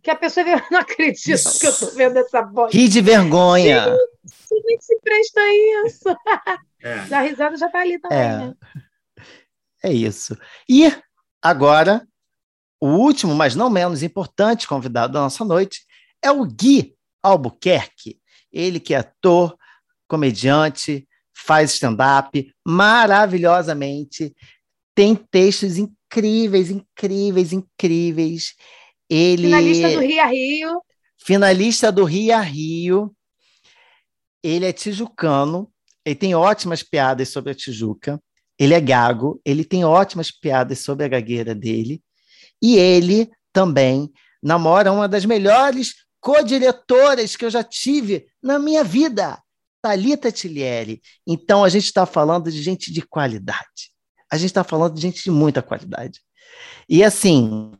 [0.05, 1.59] que a pessoa vê, não acredita isso.
[1.59, 2.73] que eu tô vendo essa voz.
[2.73, 3.97] Ri de vergonha.
[4.27, 6.09] Sim, se presta a isso.
[6.83, 6.95] É.
[7.17, 8.37] A risada já tá ali também, é.
[8.39, 8.55] né?
[9.83, 10.37] É isso.
[10.69, 10.93] E
[11.43, 12.07] agora,
[12.81, 15.81] o último, mas não menos importante convidado da nossa noite
[16.23, 18.21] é o Gui Albuquerque.
[18.53, 19.57] Ele que é ator,
[20.07, 24.35] comediante, faz stand-up maravilhosamente,
[24.95, 28.55] tem textos incríveis, incríveis, incríveis.
[29.15, 30.83] Ele finalista do Rio a Rio.
[31.17, 33.17] Finalista do Rio a Rio.
[34.43, 35.71] Ele é tijucano,
[36.05, 38.21] ele tem ótimas piadas sobre a Tijuca.
[38.59, 42.03] Ele é gago, ele tem ótimas piadas sobre a gagueira dele,
[42.63, 44.13] e ele também
[44.43, 49.41] namora uma das melhores co-diretoras que eu já tive na minha vida,
[49.83, 51.01] Talita Tilieri.
[51.27, 53.93] Então a gente está falando de gente de qualidade.
[54.31, 56.21] A gente está falando de gente de muita qualidade.
[56.89, 57.73] E assim,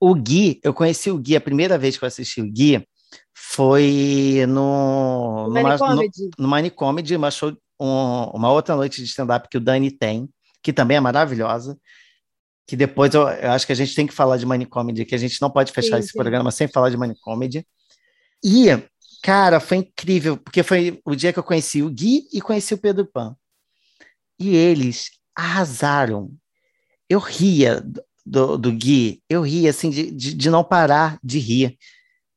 [0.00, 2.86] o Gui, eu conheci o Gui, a primeira vez que eu assisti o Gui
[3.34, 9.08] foi no, no, Money, no, no Money Comedy, uma show um, uma outra noite de
[9.08, 10.28] stand-up que o Dani tem,
[10.62, 11.78] que também é maravilhosa,
[12.66, 15.14] que depois eu, eu, acho que a gente tem que falar de Money Comedy, que
[15.14, 16.18] a gente não pode fechar sim, esse sim.
[16.18, 17.66] programa sem falar de Money Comedy.
[18.44, 18.66] E,
[19.22, 22.78] cara, foi incrível, porque foi o dia que eu conheci o Gui e conheci o
[22.78, 23.36] Pedro Pan.
[24.38, 26.30] E eles arrasaram.
[27.08, 27.82] Eu ria
[28.28, 31.78] do, do Gui, eu ria assim de, de, de não parar de rir,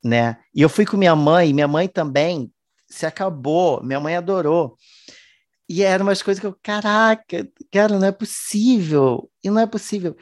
[0.04, 0.38] né?
[0.56, 2.52] E eu fui com minha mãe, minha mãe também
[2.90, 4.78] se acabou, minha mãe adorou.
[5.68, 10.16] E eram umas coisas que eu, caraca, cara, não é possível, e não é possível.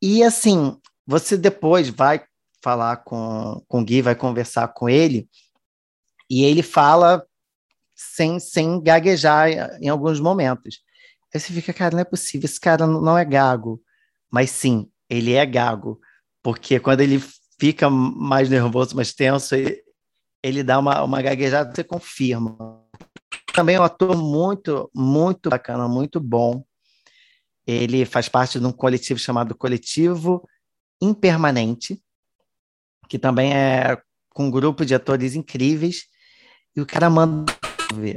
[0.00, 0.76] E assim,
[1.06, 2.24] você depois vai
[2.62, 5.28] falar com, com o Gui, vai conversar com ele,
[6.30, 7.24] e ele fala
[7.94, 9.48] sem, sem gaguejar
[9.80, 10.80] em alguns momentos.
[11.34, 13.80] Aí você fica, cara, não é possível, esse cara não é gago.
[14.30, 16.00] Mas sim, ele é gago,
[16.42, 17.22] porque quando ele
[17.58, 19.82] fica mais nervoso, mais tenso, ele,
[20.42, 22.56] ele dá uma, uma gaguejada, você confirma.
[23.52, 26.64] Também é um ator muito, muito bacana, muito bom.
[27.66, 30.48] Ele faz parte de um coletivo chamado Coletivo
[31.02, 32.02] Impermanente,
[33.08, 34.00] que também é
[34.30, 36.04] com um grupo de atores incríveis.
[36.76, 37.52] E o cara manda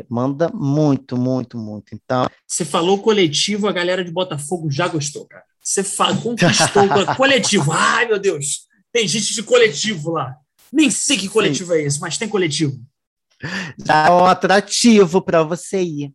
[0.09, 1.95] manda muito, muito, muito.
[1.95, 5.45] Então, você falou coletivo, a galera de Botafogo já gostou, cara.
[5.61, 5.83] Você
[6.21, 7.71] conquistou o coletivo.
[7.71, 8.67] Ai, meu Deus.
[8.91, 10.35] Tem gente de coletivo lá.
[10.71, 11.79] Nem sei que coletivo Sim.
[11.79, 12.79] é esse, mas tem coletivo.
[13.85, 16.13] Já é um atrativo para você ir.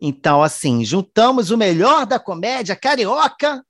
[0.00, 3.62] Então, assim, juntamos o melhor da comédia carioca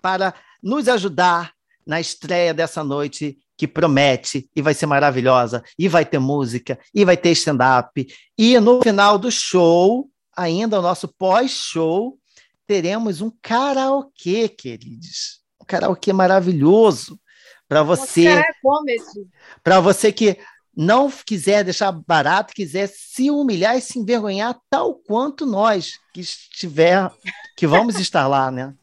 [0.00, 1.52] para nos ajudar
[1.86, 7.04] na estreia dessa noite que promete e vai ser maravilhosa, e vai ter música, e
[7.04, 8.06] vai ter stand-up.
[8.36, 12.18] E no final do show, ainda o nosso pós-show,
[12.66, 15.40] teremos um karaokê, queridos.
[15.60, 17.18] Um karaokê maravilhoso
[17.68, 18.42] para você.
[19.62, 20.38] Para você que
[20.76, 27.10] não quiser deixar barato, quiser se humilhar e se envergonhar, tal quanto nós que estiver,
[27.56, 28.74] que vamos estar lá, né?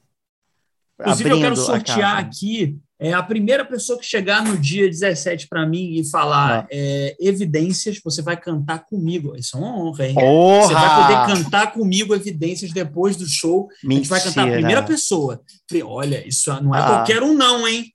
[1.00, 5.48] Inclusive, Abrindo eu quero sortear aqui é a primeira pessoa que chegar no dia 17
[5.48, 6.68] para mim e falar ah.
[6.70, 9.36] é, evidências, você vai cantar comigo.
[9.36, 10.14] Isso é uma honra, hein?
[10.14, 13.68] Você vai poder cantar comigo evidências depois do show.
[13.84, 13.94] Mentira.
[13.94, 15.42] A gente vai cantar a primeira pessoa.
[15.84, 16.86] Olha, isso não é ah.
[16.86, 17.92] qualquer um, não, hein?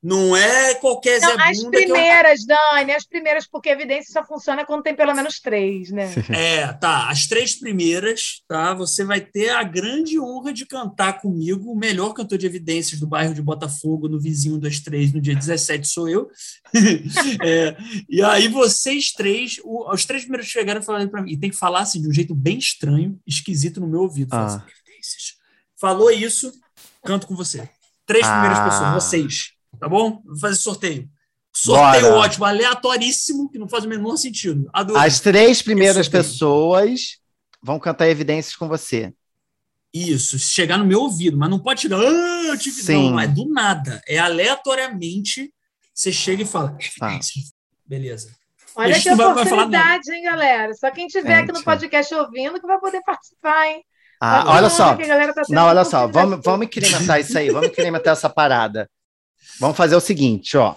[0.00, 2.46] Não é qualquer não, As primeiras, eu...
[2.46, 6.08] Dani, as primeiras, porque a evidência só funciona quando tem pelo menos três, né?
[6.30, 7.08] É, tá.
[7.10, 8.74] As três primeiras, tá?
[8.74, 13.08] Você vai ter a grande honra de cantar comigo, o melhor cantor de evidências do
[13.08, 16.30] bairro de Botafogo, no vizinho das três, no dia 17 sou eu.
[17.42, 17.76] é,
[18.08, 21.56] e aí vocês três, o, os três primeiros chegaram falando para mim, e tem que
[21.56, 24.32] falar assim, de um jeito bem estranho, esquisito no meu ouvido.
[24.32, 24.44] Ah.
[24.44, 24.60] Assim,
[25.80, 26.52] Falou isso,
[27.04, 27.68] canto com você.
[28.04, 28.64] Três primeiras ah.
[28.64, 29.57] pessoas, vocês.
[29.78, 30.22] Tá bom?
[30.24, 31.08] Vou fazer sorteio.
[31.52, 32.16] Sorteio Bora.
[32.18, 34.68] ótimo, aleatoríssimo, que não faz o menor sentido.
[34.72, 35.02] Adorei.
[35.02, 37.18] As três primeiras pessoas
[37.62, 39.12] vão cantar evidências com você.
[39.92, 41.98] Isso, chegar no meu ouvido, mas não pode chegar.
[41.98, 42.82] Ah, tive...
[42.82, 43.10] Sim.
[43.10, 44.00] Não, é do nada.
[44.06, 45.52] É aleatoriamente.
[45.94, 46.76] Você chega e fala.
[47.00, 47.18] Ah.
[47.86, 48.36] Beleza.
[48.76, 50.72] Olha que oportunidade, hein, galera?
[50.74, 51.50] Só quem tiver Gente.
[51.50, 53.82] aqui no podcast ouvindo que vai poder participar, hein?
[54.20, 54.96] Ah, olha só.
[54.96, 56.06] Tá não, olha só.
[56.06, 57.50] Vamos, vamos incrementar isso aí.
[57.50, 58.88] Vamos incrementar essa parada.
[59.58, 60.74] Vamos fazer o seguinte, ó.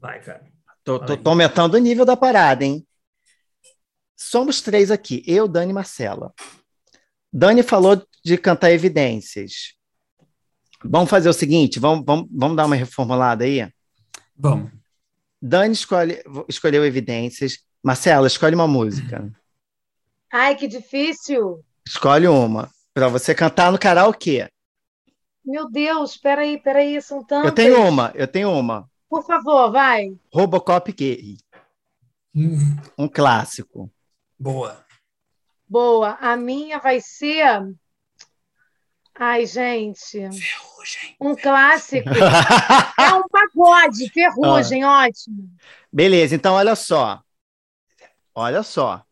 [0.00, 0.44] Vai, cara.
[0.84, 2.86] Tô, tô, tô aumentando o nível da parada, hein?
[4.16, 6.32] Somos três aqui, eu, Dani e Marcela.
[7.32, 9.74] Dani falou de cantar evidências.
[10.84, 13.68] Vamos fazer o seguinte, vamos, vamos, vamos dar uma reformulada aí?
[14.36, 14.72] Vamos.
[15.40, 17.58] Dani escolhe, escolheu evidências.
[17.82, 19.28] Marcela, escolhe uma música.
[20.32, 21.64] Ai, que difícil.
[21.86, 22.70] Escolhe uma.
[22.94, 24.48] Para você cantar no karaokê.
[25.44, 27.46] Meu Deus, peraí, peraí, são tantas.
[27.46, 28.88] Eu tenho uma, eu tenho uma.
[29.08, 30.16] Por favor, vai.
[30.32, 31.36] Robocop gay.
[32.34, 32.76] Hum.
[32.96, 33.90] Um clássico.
[34.38, 34.84] Boa.
[35.68, 36.16] Boa.
[36.20, 37.44] A minha vai ser.
[39.14, 40.12] Ai, gente.
[40.12, 41.16] Ferrugem.
[41.20, 42.08] Um clássico.
[42.98, 45.06] é um pagode, ferrugem, ah.
[45.06, 45.50] ótimo.
[45.92, 47.22] Beleza, então olha só.
[48.34, 49.04] Olha só.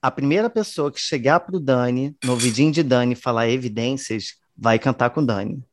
[0.00, 4.78] A primeira pessoa que chegar para o Dani, no vidinho de Dani, falar evidências, vai
[4.78, 5.64] cantar com Dani.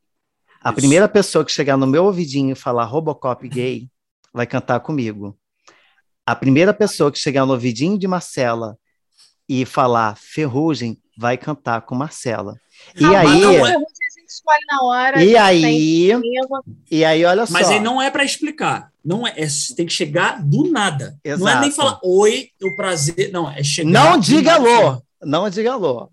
[0.62, 0.76] A Isso.
[0.76, 3.88] primeira pessoa que chegar no meu ouvidinho e falar Robocop gay
[4.32, 5.36] vai cantar comigo.
[6.24, 8.78] A primeira pessoa que chegar no ouvidinho de Marcela
[9.48, 12.54] e falar Ferrugem vai cantar com Marcela.
[13.00, 13.40] Não, e aí.
[14.26, 15.22] escolhe na hora.
[15.22, 16.10] E aí,
[16.90, 17.52] e aí, olha só.
[17.52, 18.90] Mas aí não é para explicar.
[19.04, 21.16] Não é, é, tem que chegar do nada.
[21.24, 21.44] Exato.
[21.44, 23.30] Não é nem falar oi, o prazer.
[23.32, 23.88] Não, é chegar.
[23.88, 25.00] Não diga alô.
[25.22, 26.10] Não diga alô.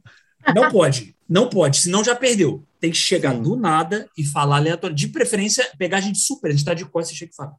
[0.55, 1.15] Não pode.
[1.27, 2.63] Não pode, senão já perdeu.
[2.79, 3.41] Tem que chegar Sim.
[3.41, 4.95] do nada e falar aleatório.
[4.95, 6.47] De preferência, pegar a gente super.
[6.49, 7.55] A gente está de costas e chega e fala: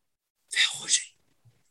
[0.50, 1.04] Ferrugem,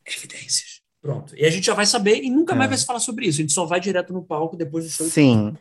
[0.05, 0.82] evidências.
[1.01, 1.36] Pronto.
[1.38, 2.57] E a gente já vai saber e nunca É.
[2.57, 3.39] mais vai se falar sobre isso.
[3.39, 5.07] A gente só vai direto no palco depois do show.
[5.07, 5.55] Sim.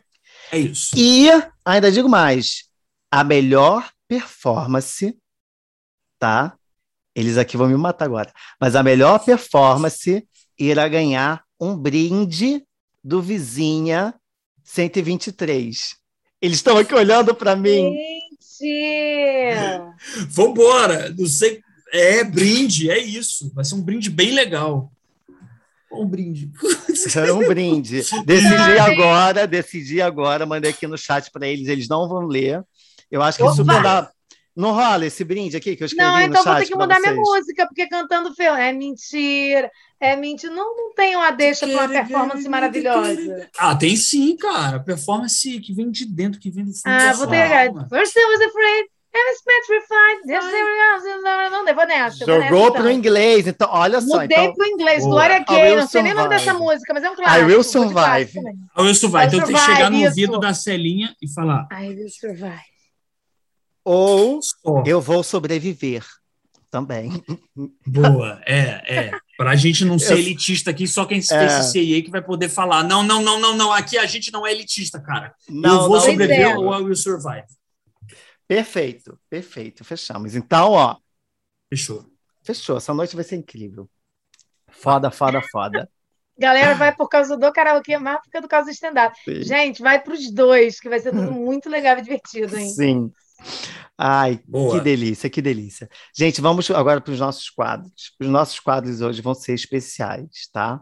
[0.51, 0.95] É isso.
[0.97, 1.29] E
[1.65, 2.69] ainda digo mais:
[3.11, 5.17] a melhor performance,
[6.19, 6.57] tá?
[7.15, 8.33] Eles aqui vão me matar agora.
[8.59, 10.27] Mas a melhor performance
[10.57, 12.65] irá ganhar um brinde
[13.03, 14.13] do Vizinha
[14.63, 15.95] 123.
[16.41, 17.93] Eles estão aqui olhando para mim.
[18.59, 19.55] Gente!
[20.29, 21.13] Vambora!
[21.17, 21.61] Não sei.
[21.91, 23.51] É brinde, é isso.
[23.53, 24.91] Vai ser um brinde bem legal.
[25.91, 26.51] Um brinde.
[27.15, 28.01] É um brinde.
[28.25, 32.63] Decidi agora, decidi agora, mandei aqui no chat para eles, eles não vão ler.
[33.11, 33.53] Eu acho que Opa!
[33.53, 34.11] super dá.
[34.55, 36.75] Não rola esse brinde aqui que eu escrevi Não, no então chat vou ter que
[36.77, 38.53] mudar minha música, porque cantando feio.
[38.53, 40.53] É mentira, é mentira.
[40.53, 43.49] Não, não tem uma deixa para uma performance maravilhosa.
[43.57, 44.79] Ah, tem sim, cara.
[44.79, 47.51] Performance que vem de dentro, que vem do fundo Ah, vou ter.
[47.51, 47.87] alma.
[47.89, 48.85] First I was afraid,
[49.15, 50.21] I was petrified.
[50.27, 51.51] There we are.
[51.65, 52.25] Não, vou nessa.
[52.25, 52.91] Jogou pro então.
[52.91, 54.21] inglês, então olha só.
[54.21, 55.03] Mudei Então, pro inglês.
[55.03, 56.63] Glória I will Não sei nem o nome dessa survive.
[56.63, 57.39] música, mas é um clássico.
[57.39, 58.33] I will survive.
[58.33, 58.53] também.
[58.75, 59.25] Ah, isso vai.
[59.25, 61.67] I Então tem que chegar no survive, ouvido da Celinha e falar.
[61.71, 62.72] I will survive.
[63.83, 64.39] Ou
[64.85, 66.05] eu vou sobreviver
[66.71, 67.23] também.
[67.85, 69.11] Boa, é, é.
[69.37, 71.21] Pra gente não ser Eu- elitista aqui, só quem É.
[71.21, 72.83] fez CIA que vai poder falar.
[72.83, 73.71] Não, não, não, não, não.
[73.71, 75.33] Aqui a gente não é elitista, cara.
[75.47, 76.57] eu Não, vou não, sobreviver é.
[76.57, 77.45] ou I will survive.
[78.47, 80.35] Perfeito, perfeito, fechamos.
[80.35, 80.97] Então, ó,
[81.69, 82.05] Fechou.
[82.43, 82.77] fechou.
[82.77, 83.89] Essa noite vai ser incrível.
[84.69, 85.89] Foda, foda, foda.
[86.37, 89.15] Galera, vai por causa do karaokê, mais por causa do causa do stand-up.
[89.43, 92.69] Gente, vai pros dois, que vai ser tudo muito legal e divertido, hein?
[92.69, 93.11] Sim.
[93.97, 94.77] Ai, Boa.
[94.77, 95.89] que delícia, que delícia.
[96.15, 98.13] Gente, vamos agora para os nossos quadros.
[98.19, 100.81] Os nossos quadros hoje vão ser especiais, tá?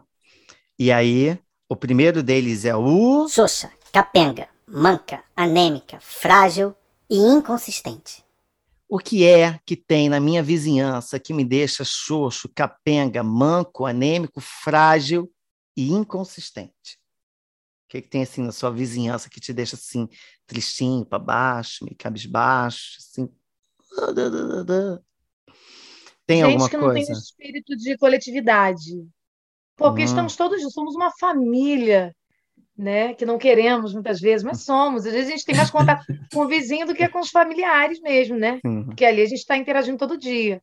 [0.78, 1.38] E aí,
[1.68, 3.28] o primeiro deles é o.
[3.28, 6.74] Xoxa, capenga, manca, anêmica, frágil
[7.08, 8.24] e inconsistente.
[8.88, 14.40] O que é que tem na minha vizinhança que me deixa xoxo, capenga, manco, anêmico,
[14.40, 15.30] frágil
[15.76, 16.98] e inconsistente?
[17.92, 20.08] O que, que tem assim na sua vizinhança que te deixa assim,
[20.46, 23.28] tristinho, para baixo, meio cabisbaixo, assim?
[26.26, 27.12] Tem Gente alguma que não tem coisa?
[27.12, 29.06] espírito de coletividade.
[29.76, 30.04] Porque Hum.
[30.06, 32.16] estamos todos, somos uma família,
[32.74, 33.12] né?
[33.12, 35.04] Que não queremos muitas vezes, mas somos.
[35.04, 38.00] Às vezes a gente tem mais contato com o vizinho do que com os familiares
[38.00, 38.62] mesmo, né?
[38.86, 40.62] Porque ali a gente está interagindo todo dia.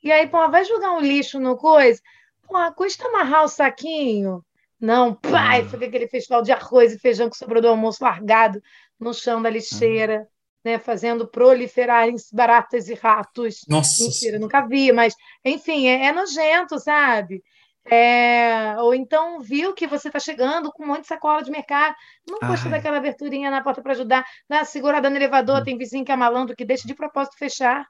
[0.00, 2.00] E aí, pô, vai jogar um lixo no coisa?
[2.46, 4.44] Pô, custa amarrar o saquinho?
[4.80, 5.68] Não, pai, Ah.
[5.68, 8.60] fica aquele festival de arroz e feijão que sobrou do almoço largado
[8.98, 10.26] no chão da lixeira,
[10.64, 10.78] né?
[10.78, 13.62] Fazendo proliferarem baratas e ratos.
[13.68, 14.02] Nossa.
[14.02, 15.14] Mentira, nunca vi, mas
[15.44, 17.42] enfim, é, é nojento, sabe?
[17.90, 21.94] É, ou então viu que você está chegando com um monte de sacola de mercado,
[22.28, 22.76] não gostou Ai.
[22.78, 25.64] daquela aberturinha na porta para ajudar, dá uma segurada no elevador, Hum.
[25.64, 27.86] tem vizinho que é malandro que deixa de propósito fechar,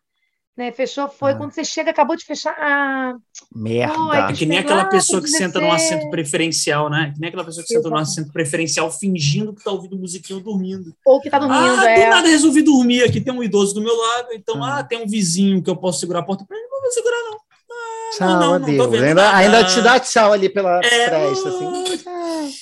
[0.58, 0.72] né?
[0.72, 1.36] Fechou, foi, Ah.
[1.36, 3.14] quando você chega, acabou de fechar, ah,
[3.54, 3.94] Merda.
[4.28, 5.74] É que nem aquela lá, pessoa que senta num ser.
[5.76, 7.12] assento preferencial, né?
[7.14, 8.10] Que nem aquela pessoa que senta num Exato.
[8.10, 10.92] assento preferencial fingindo que tá ouvindo musiquinha ou dormindo.
[11.06, 12.08] ou que tá dormindo, ah, do é.
[12.10, 13.04] nada resolvi dormir.
[13.04, 14.78] Aqui tem um idoso do meu lado, então, Ah.
[14.78, 16.66] ah, tem um vizinho que eu posso segurar a porta pra ele.
[16.68, 17.38] Não vou segurar, não.
[18.16, 19.02] Tchau, não, não, não adeus.
[19.02, 22.54] ainda, ainda te dá tchau ali pela É, fresta, assim.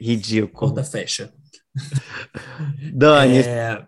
[0.00, 0.52] Ridículo.
[0.72, 1.32] Porta fecha.
[2.92, 3.84] Dani, É,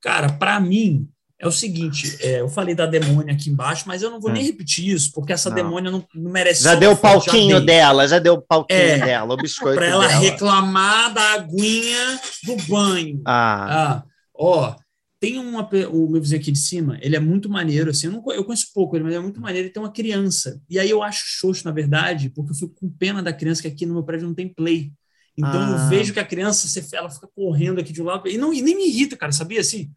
[0.00, 1.08] cara, pra mim
[1.40, 4.34] é o seguinte: é, eu falei da demônia aqui embaixo, mas eu não vou Hum.
[4.34, 5.56] nem repetir isso, porque essa Não.
[5.56, 6.62] demônia não, não merece.
[6.62, 7.66] já deu o já palquinho dei.
[7.66, 10.20] dela, já deu o palquinho É, dela, o biscoito Pra ela dela.
[10.20, 13.22] reclamar da aguinha do banho.
[13.26, 14.76] Ah, Ah, ó,
[15.18, 18.32] tem uma, o meu vizinho aqui de cima, ele é muito maneiro, assim, eu, não,
[18.32, 20.60] eu conheço pouco ele, mas ele é muito maneiro, ele tem uma criança.
[20.68, 23.68] E aí eu acho xoxo, na verdade, porque eu fico com pena da criança, que
[23.68, 24.90] aqui no meu prédio não tem play.
[25.36, 25.70] Então Ah.
[25.84, 28.62] eu vejo que a criança, ela fica correndo aqui de um lado, e, não, e
[28.62, 29.90] nem me irrita, cara, sabia, assim?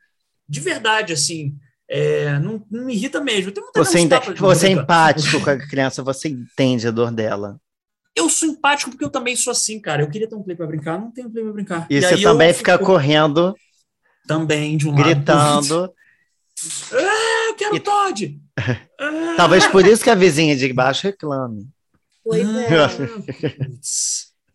[0.48, 1.56] De verdade, assim,
[1.90, 3.52] é, não, não me irrita mesmo.
[3.76, 7.60] Você, ente- você é empático com a criança, você entende a dor dela.
[8.16, 10.04] Eu sou empático porque eu também sou assim, cara.
[10.04, 11.88] Eu queria ter um play pra brincar, não tenho play pra brincar.
[11.90, 13.56] E, você aí eu também fica correndo,
[14.28, 15.94] também de um lado gritando.
[16.94, 18.40] Ah, eu quero E- Todd!
[19.00, 21.68] Ah, Talvez por isso que a vizinha de baixo reclame.
[22.24, 22.68] Pois é.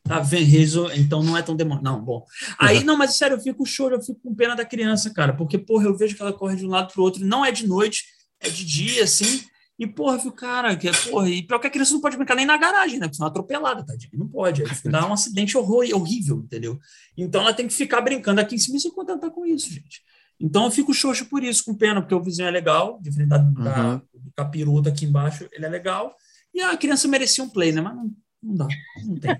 [0.09, 0.21] Tá?
[0.23, 1.83] Resol- Então não é tão demônio.
[1.83, 2.25] Não, bom.
[2.59, 5.33] Aí, não, mas sério, eu fico choro, eu fico com pena da criança, cara.
[5.35, 7.25] Porque, porra, eu vejo que ela corre de um lado pro outro.
[7.25, 8.05] Não é de noite,
[8.41, 9.43] é de dia, assim.
[9.79, 12.35] E, porra, eu fico, cara, que, porra, e pior que a criança não pode brincar
[12.35, 13.07] nem na garagem, né?
[13.07, 14.11] Porque senão é atropelada, tadinha.
[14.15, 14.63] Não pode.
[14.65, 16.79] Aí dá um acidente horror, horrível, entendeu?
[17.17, 20.03] Então ela tem que ficar brincando aqui em cima e se contentar com isso, gente.
[20.41, 23.39] Então eu fico xoxo por isso, com pena, porque o vizinho é legal, diferente da,
[23.39, 23.97] da- Uhum.
[24.15, 26.15] do capiroto aqui embaixo, ele é legal.
[26.55, 27.81] E a criança merecia um play, né?
[27.81, 28.11] Mas não,
[28.43, 28.69] não dá,
[29.05, 29.37] não tem.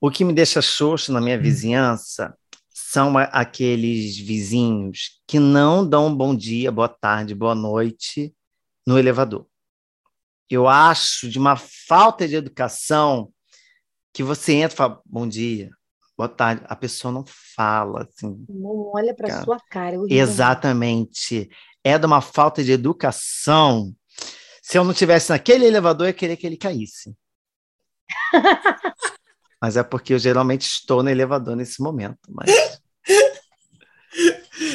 [0.00, 2.36] O que me deixa xoxo na minha vizinhança
[2.68, 8.34] são a- aqueles vizinhos que não dão bom dia, boa tarde, boa noite
[8.86, 9.46] no elevador.
[10.48, 13.32] eu acho de uma falta de educação
[14.12, 15.70] que você entra e fala, bom dia,
[16.16, 17.24] boa tarde, a pessoa não
[17.56, 18.46] fala, assim.
[18.48, 19.96] Não olha para Cara, sua cara.
[19.96, 20.14] é.
[20.14, 21.50] Exatamente.
[21.82, 23.92] É de uma falta de educação.
[24.62, 27.12] Se eu não tivesse naquele elevador, eu ia querer que ele caísse.
[29.60, 32.18] Mas é porque eu geralmente estou no elevador nesse momento.
[32.28, 32.50] Mas...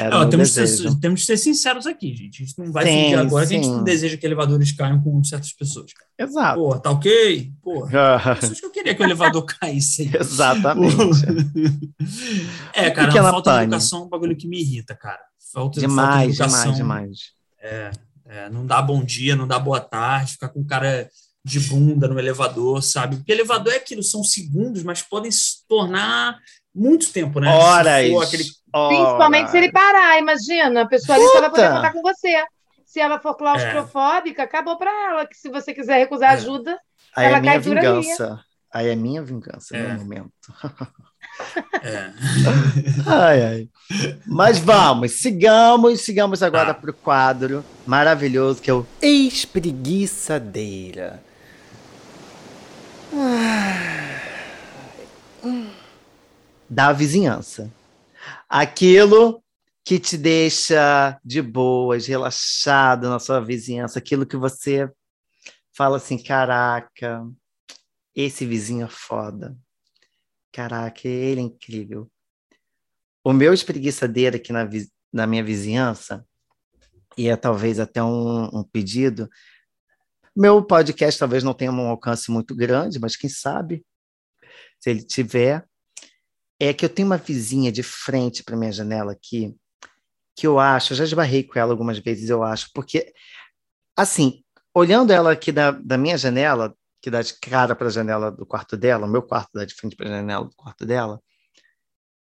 [0.10, 0.90] Meu temos, que desejo.
[0.92, 2.44] ser, temos ser sinceros aqui, gente.
[2.44, 3.72] A gente não vai Sim, fingir agora que a gente sim.
[3.72, 5.92] não deseja que elevadores caiam com certas pessoas.
[5.94, 6.10] cara.
[6.20, 6.60] Exato.
[6.60, 7.52] Porra, tá ok?
[7.62, 10.04] Porra, pessoas que eu queria que o elevador caísse.
[10.04, 10.12] aí.
[10.20, 10.96] Exatamente.
[12.74, 13.66] é, cara, Pequena a falta de pane.
[13.66, 15.20] educação é um bagulho que me irrita, cara.
[15.52, 16.74] Falta, falta de demais, educação.
[16.74, 17.92] demais, demais.
[18.26, 21.10] É, não dá bom dia, não dá boa tarde, ficar com cara
[21.44, 23.16] de bunda no elevador, sabe?
[23.18, 26.38] Porque elevador é aquilo, são segundos, mas podem se tornar
[26.74, 27.50] muito tempo, né?
[27.54, 28.08] Horas.
[28.08, 28.44] Se aquele
[28.88, 30.84] Principalmente se ele parar, imagina.
[30.84, 31.76] A pessoa ali só vai poder Puta!
[31.76, 32.42] contar com você.
[32.86, 35.26] Se ela for claustrofóbica, acabou para ela.
[35.28, 36.34] Que se você quiser recusar É.
[36.36, 36.78] ajuda,
[37.16, 38.02] Aí Ela é minha cai dura ali.
[38.02, 38.40] vingança.
[38.74, 39.94] Aí é minha vingança É.
[39.94, 40.32] no momento.
[41.82, 42.12] É.
[43.08, 43.70] Ai, ai.
[44.26, 46.80] Mas vamos, sigamos, sigamos agora Tá.
[46.80, 51.24] para o quadro maravilhoso que é o Espreguiçadeira.
[56.70, 57.72] Da vizinhança.
[58.48, 59.44] Aquilo
[59.84, 64.90] que te deixa de boas, relaxado na sua vizinhança, aquilo que você
[65.76, 67.26] fala assim: caraca,
[68.16, 69.58] esse vizinho é foda.
[70.52, 72.10] Caraca, ele é incrível.
[73.24, 74.68] O meu espreguiçadeira aqui na,
[75.12, 76.26] na minha vizinhança,
[77.18, 79.30] e é talvez até um, um pedido,
[80.36, 83.86] meu podcast talvez não tenha um alcance muito grande, mas quem sabe,
[84.80, 85.66] se ele tiver,
[86.60, 89.56] é que eu tenho uma vizinha de frente para minha janela aqui,
[90.36, 93.14] que eu acho, eu já esbarrei com ela algumas vezes, eu acho, porque,
[93.96, 98.32] assim, olhando ela aqui da, da minha janela, que dá de cara para a janela
[98.32, 101.20] do quarto dela, o meu quarto dá de frente para a janela do quarto dela,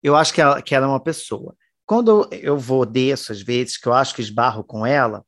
[0.01, 1.55] eu acho que ela, que ela é uma pessoa.
[1.85, 5.25] Quando eu vou desço, às vezes, que eu acho que esbarro com ela,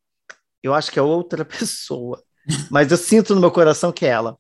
[0.64, 2.24] eu acho que é outra pessoa.
[2.70, 4.38] Mas eu sinto no meu coração que é ela.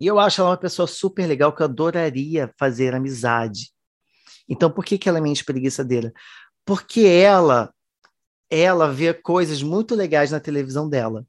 [0.00, 3.70] E eu acho ela uma pessoa super legal que eu adoraria fazer amizade.
[4.48, 6.12] Então, por que, que ela é minha espreguiçadeira?
[6.64, 7.72] Porque ela,
[8.50, 11.26] ela vê coisas muito legais na televisão dela.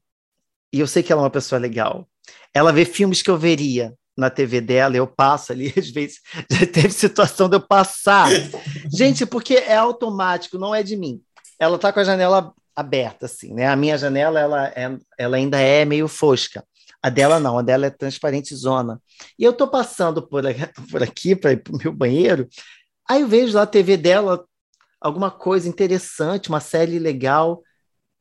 [0.72, 2.08] E eu sei que ela é uma pessoa legal.
[2.52, 6.20] Ela vê filmes que eu veria na TV dela, eu passo ali, às vezes
[6.50, 8.28] já teve situação de eu passar.
[8.92, 11.22] Gente, porque é automático, não é de mim.
[11.58, 13.66] Ela tá com a janela aberta, assim, né?
[13.66, 16.62] A minha janela, ela, é, ela ainda é meio fosca.
[17.02, 19.00] A dela não, a dela é transparente zona.
[19.38, 20.42] E eu tô passando por,
[20.92, 22.46] por aqui para ir pro meu banheiro,
[23.08, 24.44] aí eu vejo lá a TV dela,
[25.00, 27.62] alguma coisa interessante, uma série legal.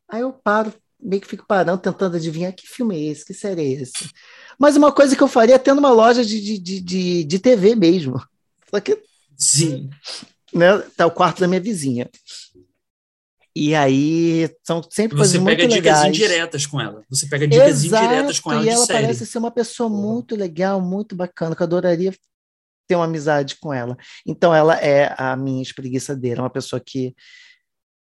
[0.08, 3.62] Aí eu paro, meio que fico parando, tentando adivinhar que filme é esse, que série
[3.62, 4.10] é esse.
[4.58, 7.76] Mas uma coisa que eu faria tendo uma loja de, de, de, de, de TV
[7.76, 8.22] mesmo.
[8.72, 9.01] Só que
[9.38, 9.89] Sim.
[10.53, 12.10] né, tá o quarto da minha vizinha.
[13.56, 16.08] E aí são sempre Você coisas pega muito dicas legais.
[16.08, 17.06] indiretas com ela.
[17.10, 19.01] Você pega dicas indiretas com ela e de ela série.
[19.03, 22.14] parece ser uma pessoa muito legal, muito bacana, que eu adoraria
[22.86, 23.97] ter uma amizade com ela.
[24.28, 27.16] Então ela é a minha espreguiçadeira, uma pessoa que,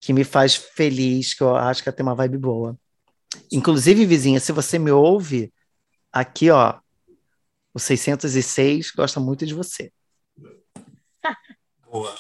[0.01, 2.79] que me faz feliz, que eu acho que ela tem uma vibe boa.
[3.51, 5.53] Inclusive, vizinha, se você me ouve,
[6.11, 6.79] aqui, ó,
[7.75, 9.93] o 606 gosta muito de você.
[11.91, 12.15] Boa.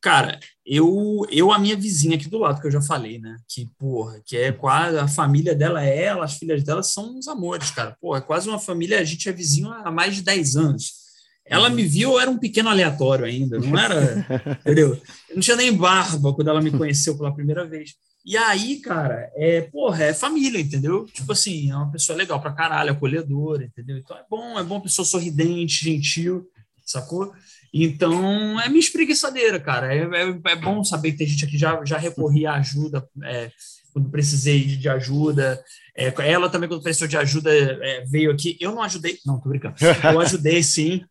[0.00, 3.36] Cara, eu, eu, a minha vizinha aqui do lado, que eu já falei, né?
[3.46, 7.28] Que, porra, que é quase a família dela, é ela, as filhas dela são uns
[7.28, 7.96] amores, cara.
[8.00, 11.00] Porra, é quase uma família, a gente é vizinho há mais de 10 anos.
[11.44, 14.26] Ela me viu, eu era um pequeno aleatório ainda, não era,
[14.60, 14.94] entendeu?
[15.28, 17.94] Eu não tinha nem barba quando ela me conheceu pela primeira vez.
[18.24, 21.06] E aí, cara, é, porra, é família, entendeu?
[21.06, 23.98] Tipo assim, é uma pessoa legal pra caralho, acolhedora, entendeu?
[23.98, 26.46] Então é bom, é bom, pessoa sorridente, gentil,
[26.84, 27.32] sacou?
[27.72, 29.94] Então, é minha espreguiçadeira, cara.
[29.94, 33.50] É, é, é bom saber que tem gente aqui já, já recorri à ajuda é,
[33.92, 35.62] quando precisei de ajuda.
[35.96, 38.56] É, ela também, quando precisou de ajuda, é, veio aqui.
[38.60, 39.76] Eu não ajudei, não, tô brincando.
[40.04, 41.04] Eu ajudei, sim.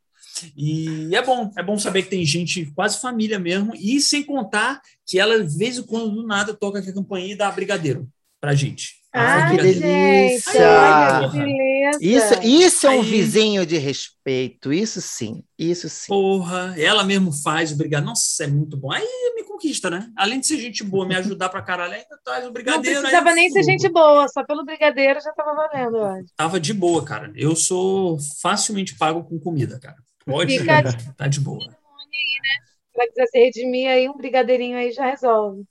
[0.56, 4.82] E é bom, é bom saber que tem gente, quase família mesmo, e sem contar
[5.06, 8.08] que ela, de vez em quando, do nada, toca aqui a campainha e dá brigadeiro
[8.40, 8.99] pra gente.
[9.12, 10.52] Ah, que delícia!
[10.52, 12.00] gente, olha que beleza.
[12.00, 16.08] Isso, isso é um Aí- vizinho de respeito, isso sim, isso sim.
[16.08, 18.06] Porra, ela mesmo faz o brigadeiro.
[18.12, 18.92] Nossa, é muito bom.
[18.92, 19.04] Aí
[19.36, 20.12] me conquista, né?
[20.16, 23.00] Além de ser gente boa, me ajudar pra caralho, ainda traz o Não brigadeiro.
[23.02, 26.26] precisava aí, nem ser gente boa, só pelo brigadeiro já estava valendo, eu acho.
[26.36, 27.32] Tava de boa, cara.
[27.36, 29.98] Eu sou facilmente pago com comida, cara.
[30.24, 30.84] Pode, Fica
[31.18, 31.60] tá de boa.
[31.62, 35.64] Se ela quiser se redimir aí, um brigadeirinho aí já resolve.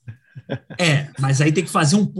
[0.78, 2.10] É, mas aí tem que fazer um.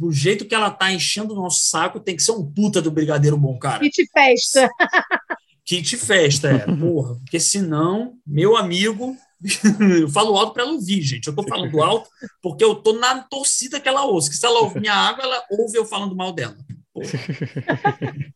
[0.00, 2.90] O jeito que ela tá enchendo o nosso saco tem que ser um puta do
[2.90, 3.80] Brigadeiro Bom, cara.
[3.80, 4.68] Kit festa.
[5.64, 6.58] Kit festa, é.
[6.76, 9.16] Porra, porque senão, meu amigo,
[10.00, 11.28] eu falo alto para ela ouvir, gente.
[11.28, 12.10] Eu tô falando alto
[12.42, 14.30] porque eu tô na torcida que ela ouça.
[14.30, 16.56] Que se ela ouvir minha água, ela ouve eu falando mal dela.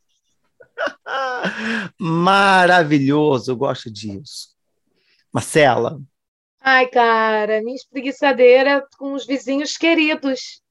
[1.98, 4.54] Maravilhoso, eu gosto disso.
[5.32, 6.00] Marcela.
[6.66, 10.62] Ai, cara, minha espreguiçadeira com os vizinhos queridos.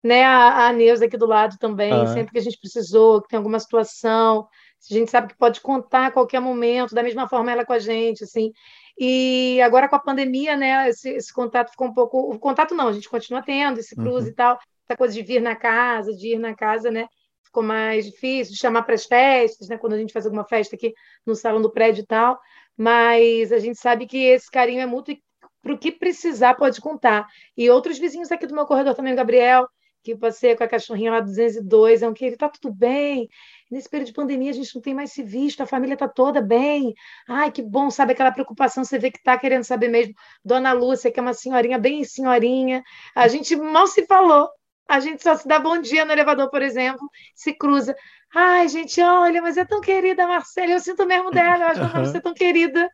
[0.00, 0.22] Né?
[0.24, 2.06] A, a Neuza aqui do lado também, ah.
[2.06, 4.46] sempre que a gente precisou, que tem alguma situação,
[4.88, 7.80] a gente sabe que pode contar a qualquer momento, da mesma forma ela com a
[7.80, 8.52] gente, assim.
[8.96, 12.18] E agora com a pandemia, né, esse, esse contato ficou um pouco.
[12.32, 14.32] O contato não, a gente continua tendo esse cruze uhum.
[14.32, 17.08] e tal, essa coisa de vir na casa, de ir na casa, né?
[17.44, 19.76] Ficou mais difícil, de chamar para as festas, né?
[19.76, 20.94] Quando a gente faz alguma festa aqui
[21.26, 22.40] no salão do prédio e tal.
[22.76, 25.22] Mas a gente sabe que esse carinho é mútuo e
[25.62, 27.26] para o que precisar pode contar.
[27.56, 29.68] E outros vizinhos aqui do meu corredor também, o Gabriel,
[30.02, 33.28] que passei com a cachorrinha lá 202, é um que ele tá tudo bem.
[33.70, 36.42] Nesse período de pandemia a gente não tem mais se visto, a família tá toda
[36.42, 36.92] bem.
[37.28, 40.14] Ai, que bom, sabe aquela preocupação, você vê que tá querendo saber mesmo.
[40.44, 42.82] Dona Lúcia, que é uma senhorinha bem senhorinha.
[43.14, 44.48] A gente mal se falou.
[44.88, 47.94] A gente só se dá bom dia no elevador, por exemplo, se cruza.
[48.34, 51.92] Ai, gente, olha, mas é tão querida a Marcela, eu sinto mesmo dela, eu acho
[51.92, 52.90] que você é tão querida.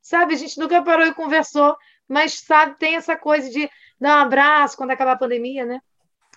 [0.00, 1.76] Sabe, a gente nunca parou e conversou,
[2.08, 3.68] mas sabe, tem essa coisa de
[4.00, 5.80] dar um abraço quando acabar a pandemia, né?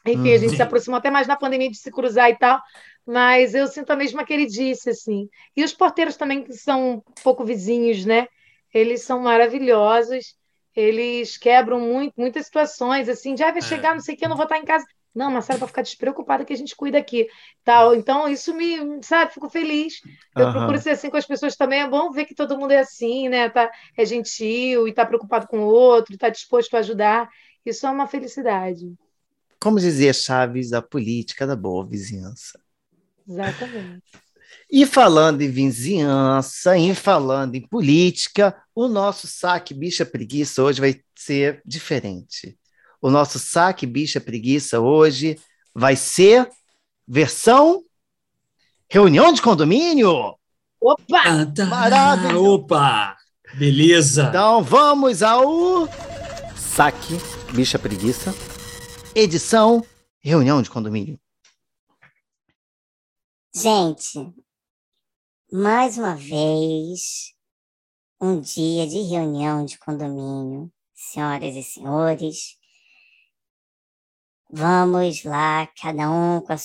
[0.05, 0.55] Enfim, a gente uhum.
[0.55, 2.61] se aproximou até mais na pandemia de se cruzar e tal,
[3.05, 5.27] mas eu sinto a mesma que ele disse, assim.
[5.55, 8.27] E os porteiros também, que são um pouco vizinhos, né?
[8.71, 10.35] Eles são maravilhosos,
[10.75, 13.61] eles quebram muito, muitas situações, assim, já vai é.
[13.61, 14.85] chegar, não sei o que, eu não vou estar em casa.
[15.15, 17.27] Não, Marcelo, para ficar despreocupada que a gente cuida aqui.
[17.63, 17.95] tal.
[17.95, 20.01] Então, isso me, sabe, fico feliz.
[20.35, 20.51] Eu uhum.
[20.51, 21.79] procuro ser assim com as pessoas também.
[21.79, 23.49] É bom ver que todo mundo é assim, né?
[23.49, 27.29] Tá, é gentil e está preocupado com o outro, está disposto a ajudar.
[27.65, 28.93] Isso é uma felicidade.
[29.57, 32.59] Como dizia Chaves, a política da boa vizinhança.
[33.27, 34.03] Exatamente.
[34.69, 41.01] E falando em vizinhança, e falando em política, o nosso saque bicha preguiça hoje vai
[41.15, 42.57] ser diferente.
[43.05, 45.39] O nosso saque bicha preguiça hoje
[45.75, 46.49] vai ser
[47.07, 47.83] versão
[48.89, 50.35] reunião de condomínio.
[50.81, 51.45] Opa!
[51.69, 52.39] Maravilha!
[52.39, 53.15] Opa!
[53.53, 54.23] Beleza!
[54.29, 55.87] Então vamos ao
[56.57, 57.13] saque
[57.53, 58.33] bicha preguiça
[59.13, 59.85] edição
[60.19, 61.19] Reunião de Condomínio.
[63.55, 64.33] Gente,
[65.53, 67.35] mais uma vez,
[68.19, 72.64] um dia de reunião de condomínio, senhoras e senhores.
[74.57, 76.55] Vamos lá, cada um com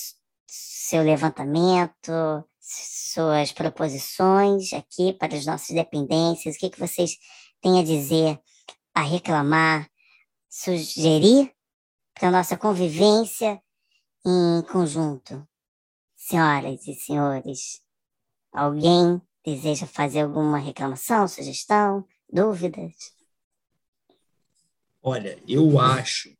[0.47, 2.13] seu levantamento,
[2.57, 6.55] suas proposições aqui para as nossas dependências.
[6.55, 7.17] O que, que vocês
[7.59, 8.39] têm a dizer,
[8.93, 9.91] a reclamar,
[10.49, 11.53] sugerir
[12.13, 13.61] para a nossa convivência
[14.25, 15.45] em conjunto.
[16.15, 17.83] Senhoras e senhores,
[18.53, 22.93] alguém deseja fazer alguma reclamação, sugestão, dúvidas?
[25.03, 26.39] Olha, eu acho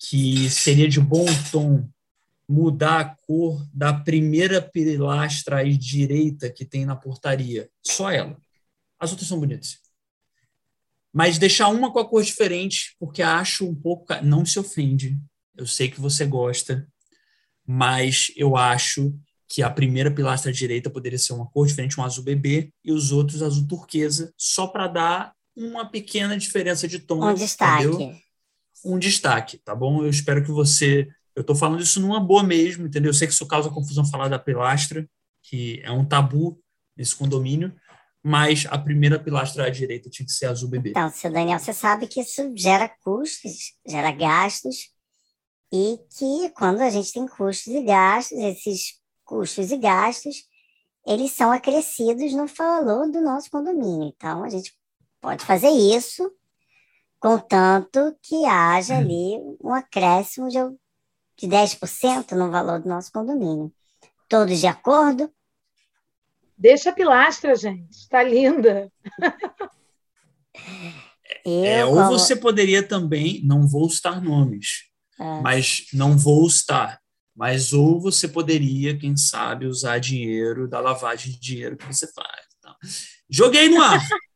[0.00, 1.88] que seria de bom tom
[2.48, 7.68] mudar a cor da primeira pilastra à direita que tem na portaria.
[7.86, 8.36] Só ela.
[8.98, 9.78] As outras são bonitas
[11.12, 14.14] mas deixar uma com a cor diferente, porque acho um pouco.
[14.22, 15.18] Não se ofende,
[15.56, 16.86] eu sei que você gosta,
[17.66, 19.14] mas eu acho
[19.48, 23.10] que a primeira pilastra direita poderia ser uma cor diferente, um azul bebê, e os
[23.10, 27.24] outros azul turquesa, só para dar uma pequena diferença de tom.
[27.24, 27.84] Um destaque.
[27.84, 28.16] Entendeu?
[28.84, 30.02] Um destaque, tá bom?
[30.02, 31.08] Eu espero que você.
[31.34, 33.10] Eu estou falando isso numa boa mesmo, entendeu?
[33.10, 35.08] Eu sei que isso causa confusão falar da pilastra,
[35.42, 36.60] que é um tabu
[36.96, 37.74] nesse condomínio,
[38.22, 40.90] mas a primeira pilastra à direita tinha que ser azul bebê.
[40.90, 44.90] Então, seu Daniel, você sabe que isso gera custos, gera gastos,
[45.72, 50.44] e que quando a gente tem custos e gastos, esses custos e gastos,
[51.06, 54.12] eles são acrescidos no valor do nosso condomínio.
[54.14, 54.74] Então, a gente
[55.20, 56.30] pode fazer isso,
[57.20, 60.58] contanto que haja ali um acréscimo de,
[61.38, 63.72] de 10% no valor do nosso condomínio.
[64.28, 65.30] Todos de acordo?
[66.56, 67.90] Deixa a pilastra, gente.
[67.90, 68.90] Está linda.
[71.46, 74.84] É, ou você poderia também, não vou estar nomes,
[75.18, 75.40] é.
[75.40, 77.00] mas não vou estar.
[77.34, 82.46] Mas ou você poderia, quem sabe, usar dinheiro da lavagem de dinheiro que você faz.
[82.58, 82.74] Então,
[83.28, 83.98] joguei no ar.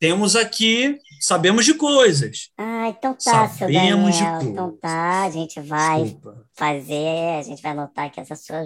[0.00, 2.50] Temos aqui, sabemos de coisas.
[2.56, 3.98] Ah, então tá, sabemos seu Daniel.
[3.98, 4.42] De coisas.
[4.44, 6.48] Então tá, a gente vai Desculpa.
[6.54, 8.62] fazer, a gente vai anotar aqui essa sua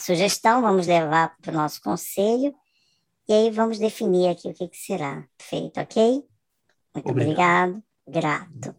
[0.00, 2.52] sugestão, vamos levar para o nosso conselho
[3.28, 6.24] e aí vamos definir aqui o que, que será feito, ok?
[6.92, 7.80] Muito obrigado.
[8.04, 8.52] obrigado.
[8.58, 8.76] Grato.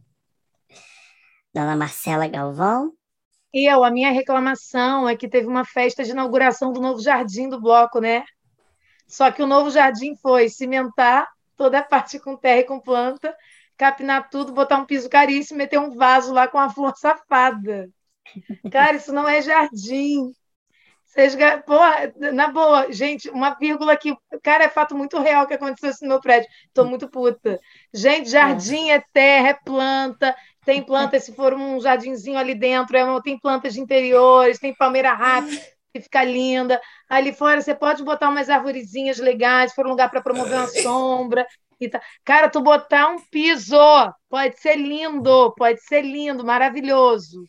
[1.53, 2.91] Dona Marcela Galvão.
[3.53, 7.61] Eu, a minha reclamação é que teve uma festa de inauguração do novo jardim do
[7.61, 8.25] bloco, né?
[9.07, 13.35] Só que o novo jardim foi cimentar toda a parte com terra e com planta,
[13.77, 17.89] capinar tudo, botar um piso caríssimo, meter um vaso lá com a flor safada.
[18.71, 20.31] Cara, isso não é jardim.
[21.67, 24.15] Porra, na boa, gente, uma vírgula aqui.
[24.41, 26.49] Cara, é fato muito real que aconteceu isso no meu prédio.
[26.67, 27.59] Estou muito puta.
[27.93, 29.03] Gente, jardim é.
[29.13, 30.35] terra, é planta,
[30.65, 35.13] tem plantas, se for um jardinzinho ali dentro, é tem plantas de interiores, tem palmeira
[35.13, 35.61] rápida,
[35.93, 36.81] que fica linda.
[37.07, 40.67] Ali fora você pode botar umas arvorezinhas legais, se for um lugar para promover uma
[40.67, 41.45] sombra.
[41.79, 42.01] E tá.
[42.25, 43.77] Cara, tu botar um piso,
[44.27, 47.43] pode ser lindo, pode ser lindo, maravilhoso.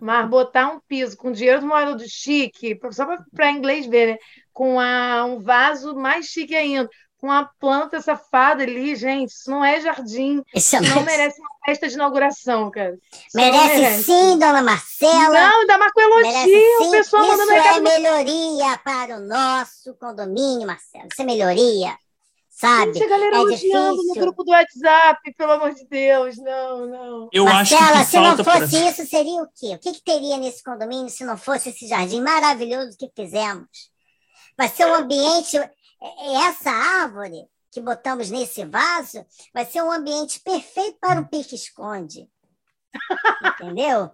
[0.00, 4.18] Mas botar um piso com dinheiro do modelo do chique, só para inglês ver, né?
[4.52, 6.88] Com a, um vaso mais chique ainda,
[7.18, 10.42] com uma planta safada ali, gente, isso não é jardim.
[10.54, 11.04] Isso não merece...
[11.04, 12.96] merece uma festa de inauguração, cara.
[13.34, 15.34] Merece, merece, sim, dona Marcela.
[15.34, 20.66] Não, ainda mais com elogio, o pessoal Isso mandando é melhoria para o nosso condomínio,
[20.66, 21.08] Marcelo.
[21.12, 21.96] Isso é melhoria.
[22.48, 22.92] Sabe?
[22.92, 24.14] Gente, a galera é elogiando difícil.
[24.14, 27.28] no grupo do WhatsApp, pelo amor de Deus, não, não.
[27.32, 28.90] Eu Marcela, acho que se não fosse pra...
[28.90, 29.74] isso, seria o quê?
[29.74, 33.68] O que, que teria nesse condomínio se não fosse esse jardim maravilhoso que fizemos?
[34.56, 35.56] Vai ser um ambiente.
[36.00, 41.24] É- é Essa árvore que botamos nesse vaso vai ser um ambiente perfeito para um
[41.24, 42.28] pique-esconde.
[43.54, 44.10] Entendeu?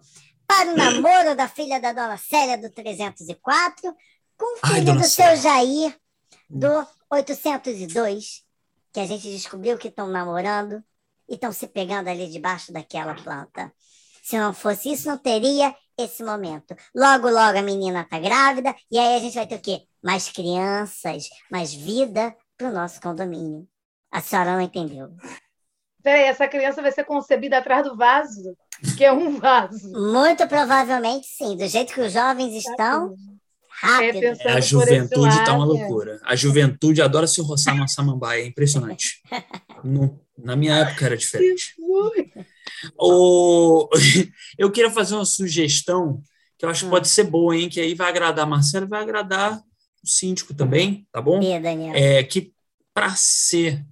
[0.47, 3.95] Para o namoro da filha da dona Célia do 304
[4.37, 5.99] com o Ai, filho dona do seu Jair
[6.51, 8.45] do 802,
[8.93, 10.83] que a gente descobriu que estão namorando
[11.29, 13.73] e estão se pegando ali debaixo daquela planta.
[14.23, 16.75] Se não fosse isso, não teria esse momento.
[16.95, 19.87] Logo, logo a menina está grávida e aí a gente vai ter o quê?
[20.05, 23.67] Mais crianças, mais vida para o nosso condomínio.
[24.13, 25.09] A senhora não entendeu.
[26.03, 28.55] Peraí, essa criança vai ser concebida atrás do vaso,
[28.99, 29.91] que é um vaso.
[30.13, 31.57] Muito provavelmente sim.
[31.57, 33.15] Do jeito que os jovens estão,
[33.81, 34.19] rápido.
[34.19, 36.21] É, pensando É, a juventude tá uma loucura.
[36.25, 39.23] A juventude adora se roçar numa samambaia, é impressionante.
[39.83, 41.75] No- na minha época era diferente.
[42.99, 43.89] O...
[44.59, 46.23] Eu queria fazer uma sugestão
[46.57, 46.91] que eu acho que Hum.
[46.91, 47.69] pode ser boa, hein?
[47.69, 49.61] Que aí vai agradar a Marcelo e vai agradar
[50.05, 51.41] síndico também, tá bom?
[51.41, 51.95] Bia, Daniel.
[51.95, 52.53] É que
[52.93, 53.85] para ser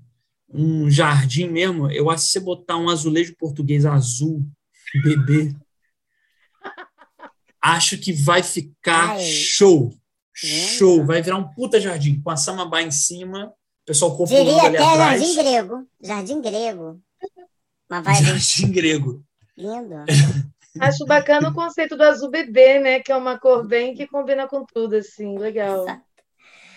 [0.48, 4.46] um jardim mesmo, eu acho que você botar um azulejo português azul,
[5.02, 5.54] bebê,
[7.60, 9.24] acho que vai ficar Ai.
[9.24, 9.94] show.
[10.34, 11.04] Show.
[11.04, 14.76] Vai virar um puta jardim, com a samambaia em cima, o pessoal copulando Diria ali
[14.76, 15.20] até atrás.
[15.20, 15.88] jardim grego.
[16.02, 17.00] Jardim grego.
[17.90, 19.24] Uma vibe Jardim grego.
[19.56, 19.94] lindo.
[20.81, 23.01] Acho bacana o conceito do azul bebê, né?
[23.01, 25.87] Que é uma cor bem que combina com tudo, assim, legal.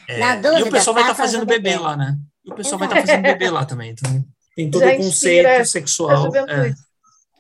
[0.08, 1.82] É, Na e dúvida, o pessoal vai estar faça fazendo do bebê bebê.
[1.82, 2.18] lá, né?
[2.44, 3.92] E o pessoal vai estar fazendo bebê lá também.
[3.92, 4.26] Então,
[4.56, 6.32] tem todo Já o conceito sexual.
[6.36, 6.74] É.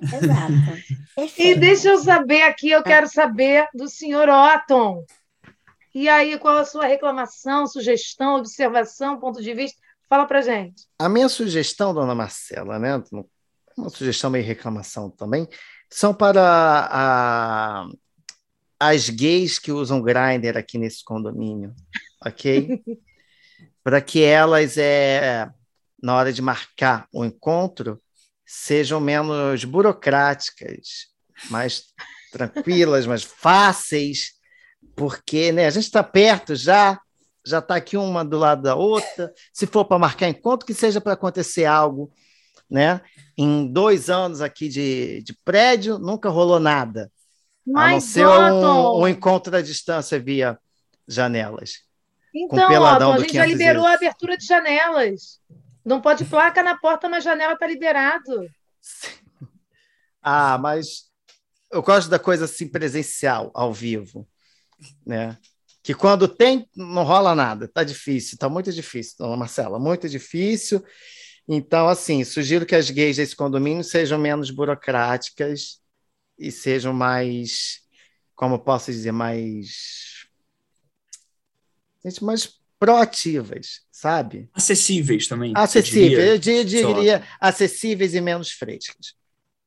[0.01, 0.53] Exato.
[1.37, 5.05] E deixa eu saber aqui, eu quero saber do senhor Otton.
[5.93, 9.79] E aí, qual a sua reclamação, sugestão, observação, ponto de vista?
[10.09, 10.83] Fala pra gente.
[10.99, 13.01] A minha sugestão, dona Marcela, né?
[13.77, 15.47] Uma sugestão meio reclamação também,
[15.89, 16.41] são para
[16.91, 17.87] a-
[18.79, 21.73] as gays que usam grinder aqui nesse condomínio,
[22.25, 22.81] ok?
[23.83, 25.49] para que elas, é,
[26.01, 28.01] na hora de marcar o encontro,
[28.45, 31.07] sejam menos burocráticas,
[31.49, 31.85] mais
[32.31, 34.33] tranquilas, mais fáceis,
[34.95, 36.99] porque né, a gente está perto já,
[37.45, 39.33] já está aqui uma do lado da outra.
[39.53, 42.11] Se for para marcar encontro, que seja para acontecer algo,
[42.69, 43.01] né?
[43.37, 47.11] Em dois anos aqui de, de prédio, nunca rolou nada,
[47.67, 50.57] a não Mas, ser um, um encontro à distância via
[51.07, 51.81] janelas.
[52.33, 55.39] então, Otton, a gente já 500 liberou a abertura de janelas.
[55.83, 58.49] Não pode placa na porta, mas janela está liberado.
[60.21, 61.05] Ah, mas
[61.71, 64.27] eu gosto da coisa assim presencial, ao vivo,
[65.05, 65.37] né?
[65.83, 70.83] Que quando tem, não rola nada, tá difícil, tá muito difícil, dona Marcela, muito difícil.
[71.47, 75.79] Então, assim, sugiro que as gays desse condomínio sejam menos burocráticas
[76.39, 77.79] e sejam mais,
[78.35, 80.25] como eu posso dizer, mais,
[82.03, 84.49] gente, mais proativas, sabe?
[84.53, 85.53] Acessíveis também.
[85.55, 86.39] Acessíveis, eu diria.
[86.39, 89.15] di- diria acessíveis e menos frescas.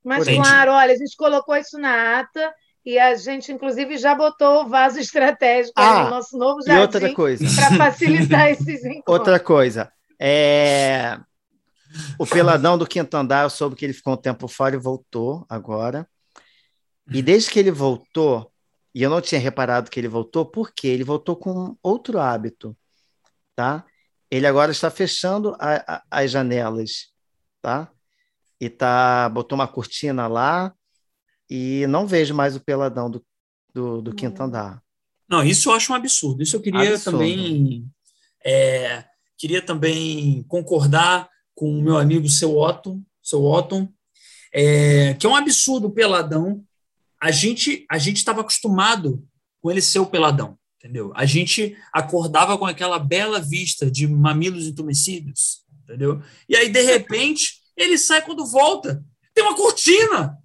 [0.04, 2.54] Mas, Por claro, olha, a gente colocou isso na ata
[2.84, 7.00] e a gente, inclusive, já botou o vaso estratégico Ah, no nosso novo E outra
[7.00, 9.08] jardim coisa, para facilitar esses encontros.
[9.08, 11.18] outra coisa, é...
[12.18, 15.45] o peladão do quinto andar, eu soube que ele ficou um tempo fora e voltou
[15.49, 16.09] agora.
[17.11, 18.53] E desde que ele voltou,
[18.95, 20.89] e eu não tinha reparado que ele voltou, por quê?
[20.89, 22.76] Ele voltou com outro hábito,
[23.57, 23.84] tá?
[24.30, 27.11] Ele agora está fechando a- a- as janelas,
[27.62, 27.91] tá?
[28.61, 30.74] E tá, botou uma cortina lá,
[31.49, 33.24] e não vejo mais o peladão do,
[33.72, 34.82] do, do quinto andar.
[35.26, 36.43] Não, isso eu acho um absurdo.
[36.43, 37.18] Isso eu queria Absurdo.
[37.18, 37.86] também.
[38.45, 39.05] é,
[39.39, 41.28] queria também concordar
[41.59, 43.88] com o meu amigo seu Otton, seu Otton,
[44.54, 46.62] é, que é um absurdo peladão.
[47.20, 49.26] A gente a gente estava acostumado
[49.61, 51.11] com ele ser o peladão, entendeu?
[51.16, 56.22] A gente acordava com aquela bela vista de mamilos entumecidos, entendeu?
[56.48, 59.02] E aí de repente ele sai quando volta,
[59.34, 60.38] tem uma cortina.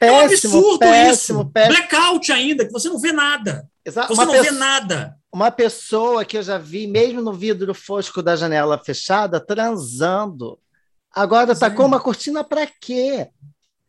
[0.00, 1.50] É um Péssimo, absurdo péssimo, isso.
[1.50, 1.76] péssimo.
[1.76, 3.68] Blackout ainda, que você não vê nada.
[3.84, 5.16] Exa- Você Uma, não vê nada.
[5.36, 10.58] Uma pessoa que eu já vi, mesmo no vidro fosco da janela fechada, transando.
[11.14, 11.68] Agora Pois é.
[11.68, 13.28] tacou uma cortina para quê?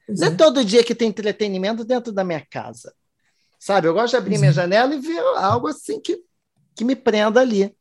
[0.10, 2.94] Não é todo dia que tem entretenimento dentro da minha casa.
[3.58, 3.88] Sabe?
[3.88, 4.54] Eu gosto de abrir Pois minha é.
[4.54, 6.22] janela e ver algo assim que,
[6.76, 7.74] que me prenda ali.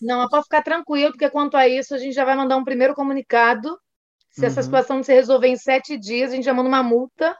[0.00, 2.64] Não, mas pode ficar tranquilo, porque quanto a isso, a gente já vai mandar um
[2.64, 3.76] primeiro comunicado.
[4.30, 4.64] Se essa Uhum.
[4.64, 7.36] situação não se resolver em sete dias, a gente já manda uma multa.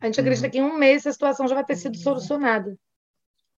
[0.00, 0.50] A gente acredita Uhum.
[0.50, 2.76] que em um mês essa situação já vai ter sido solucionada.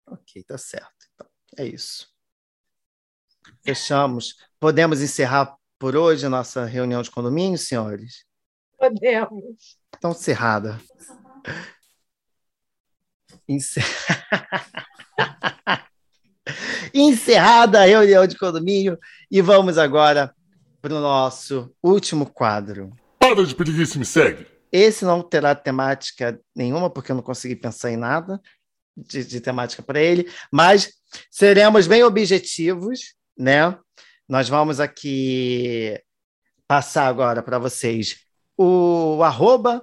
[0.08, 1.06] Ok, tá certo.
[1.14, 1.26] Então,
[1.59, 2.09] é isso.
[3.64, 4.36] Fechamos.
[4.61, 8.24] Podemos encerrar por hoje a nossa reunião de condomínio, senhores?
[8.78, 9.76] Podemos.
[9.96, 10.80] Então, encerrada.
[13.48, 13.82] Encer-
[16.94, 18.98] Encerrada a reunião de condomínio
[19.30, 20.34] e vamos agora
[20.80, 22.92] para o nosso último quadro.
[23.18, 24.46] Para de preguiça me segue.
[24.70, 28.40] Esse não terá temática nenhuma, porque eu não consegui pensar em nada
[28.97, 30.93] de, de temática para ele, mas
[31.30, 33.76] seremos bem objetivos, né?
[34.28, 36.01] Nós vamos aqui
[36.66, 38.20] passar agora para vocês
[38.57, 39.82] o arroba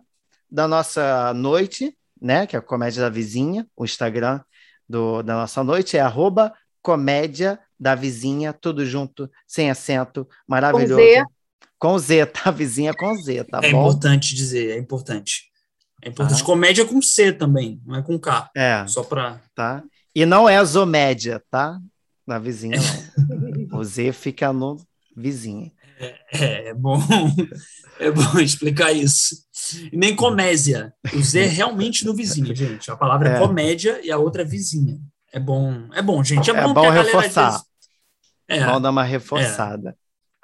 [0.50, 2.48] da nossa noite, né?
[2.48, 4.42] Que é a Comédia da Vizinha, o Instagram
[4.88, 10.96] do, da nossa noite é arroba Comédia da Vizinha, tudo junto, sem acento, maravilhoso.
[10.96, 11.24] Z.
[11.78, 12.52] Com Z, tá?
[12.52, 13.82] Vizinha com Z, tá é bom?
[13.82, 15.49] importante dizer, é importante.
[16.02, 16.42] É importante.
[16.42, 16.46] Ah.
[16.46, 18.50] Comédia com C também, não é com K.
[18.56, 19.42] É, Só para.
[19.56, 19.84] tá?
[20.16, 21.80] E não é Zomédia, tá?
[22.26, 23.80] Na vizinha, não.
[23.80, 24.78] O Z fica no
[25.16, 25.72] vizinho.
[26.00, 27.00] É, é bom.
[28.02, 29.36] É bom explicar isso.
[29.92, 30.94] E nem comésia.
[31.14, 32.90] O Z é realmente do vizinho, gente.
[32.90, 33.40] A palavra é, É.
[33.40, 34.98] comédia e a outra é vizinha.
[35.34, 36.50] É bom, é bom, gente.
[36.50, 37.50] É, É bom, bom galera às reforçar.
[37.50, 37.66] vezes-
[38.48, 39.98] É, Vamos dar uma reforçada.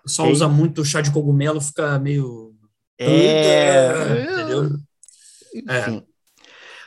[0.06, 0.34] só ok.
[0.34, 2.53] usa muito chá de cogumelo, fica meio.
[2.99, 4.24] É.
[4.34, 4.72] Entendeu?
[5.56, 6.06] Enfim.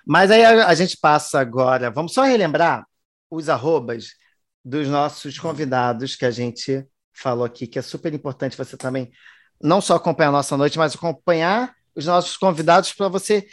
[0.06, 1.90] Mas aí a, a gente passa agora.
[1.90, 2.86] Vamos só relembrar
[3.30, 4.14] os arrobas
[4.64, 9.10] dos nossos convidados que a gente falou aqui, que é super importante você também
[9.60, 13.46] não só acompanhar a nossa noite, mas acompanhar os nossos convidados para você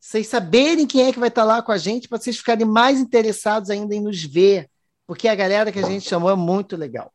[0.00, 2.98] vocês saberem quem é que vai estar lá com a gente, para vocês ficarem mais
[2.98, 4.70] interessados ainda em nos ver,
[5.06, 7.12] porque a galera que a gente chamou é muito legal.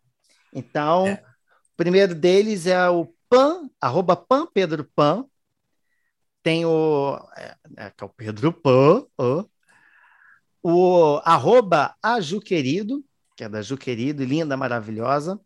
[0.54, 1.14] Então, É.
[1.16, 5.26] o primeiro deles é o Pan, arroba Pan Pedro Pan.
[6.46, 9.44] Tem o, é, é, que é o Pedro Pan, ó.
[10.62, 13.04] o arroba a Ju Querido,
[13.36, 15.40] que é da Ju Querido, linda, maravilhosa.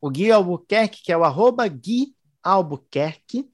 [0.00, 3.50] O Gui Albuquerque, que é o arroba Gui Albuquerque,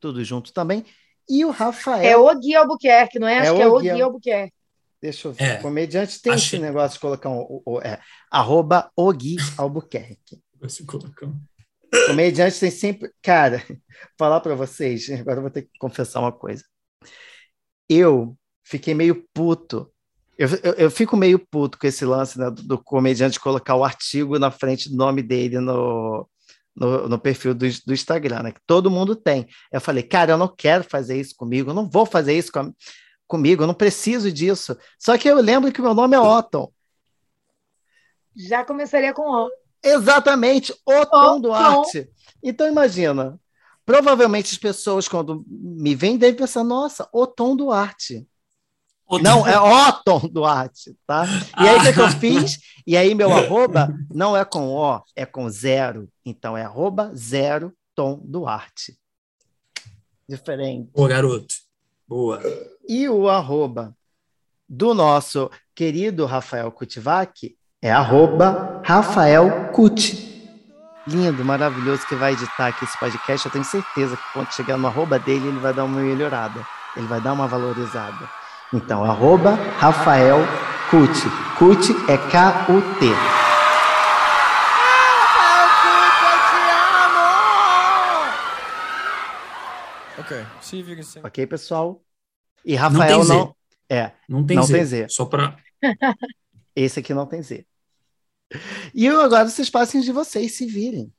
[0.00, 0.84] tudo junto também.
[1.28, 2.02] E o Rafael.
[2.02, 3.38] É o Gui Albuquerque, não é?
[3.38, 4.54] Acho É que é o o Gui Gui Albuquerque.
[5.00, 5.44] Deixa eu ver.
[5.44, 5.56] É.
[5.62, 6.58] Comediante tem Achei.
[6.58, 7.38] esse negócio de colocar um.
[7.38, 10.42] o- o- é, arroba o Gui Albuquerque.
[10.60, 11.32] Você colocou.
[12.06, 13.10] Comediante tem sempre.
[13.22, 13.62] Cara,
[14.18, 16.64] falar para vocês, agora eu vou ter que confessar uma coisa.
[17.88, 19.92] Eu fiquei meio puto.
[20.38, 23.84] Eu, eu, eu fico meio puto com esse lance né, do, do comediante colocar o
[23.84, 26.26] artigo na frente do nome dele no,
[26.74, 28.52] no, no perfil do, do Instagram, né?
[28.52, 29.46] Que todo mundo tem.
[29.72, 32.60] Eu falei, cara, eu não quero fazer isso comigo, eu não vou fazer isso com
[32.60, 32.72] a-
[33.26, 34.76] comigo, eu não preciso disso.
[34.98, 36.72] Só que eu lembro que meu nome é Otton.
[38.34, 39.50] Já começaria com O.
[39.82, 41.06] Exatamente, o Tom.
[41.06, 42.08] Tom Duarte.
[42.42, 43.38] Então, imagina,
[43.84, 48.26] provavelmente as pessoas, quando me veem, devem pensar, nossa, o Tom Duarte.
[49.22, 51.26] Não, é o Tom Duarte, tá?
[51.58, 52.60] E aí, o que, que eu fiz?
[52.86, 56.08] E aí, meu arroba não é com O, é com zero.
[56.24, 58.96] Então, é arroba zero Tom Duarte.
[60.28, 60.90] Diferente.
[60.92, 61.54] Pô, garoto.
[62.06, 62.40] Boa.
[62.88, 63.96] E o arroba
[64.68, 70.28] do nosso querido Rafael Cutivac é arroba Rafael Cuti.
[71.06, 73.46] Lindo, maravilhoso, que vai editar aqui esse podcast.
[73.46, 76.64] Eu tenho certeza que quando chegar no arroba dele, ele vai dar uma melhorada.
[76.96, 78.28] Ele vai dar uma valorizada.
[78.72, 80.38] Então, arroba Rafael
[80.90, 81.28] Cuti.
[81.58, 83.06] Cuti é K-U-T.
[90.60, 91.20] See if you can sing.
[91.24, 92.00] Ok, pessoal?
[92.64, 93.34] E Rafael tem Z.
[93.34, 93.56] não.
[93.88, 94.72] É, Não tem Não Z.
[94.74, 95.06] tem Z.
[95.08, 95.56] Só para.
[96.76, 97.66] esse aqui não tem Z.
[98.94, 101.12] E eu agora vocês passem de vocês se virem.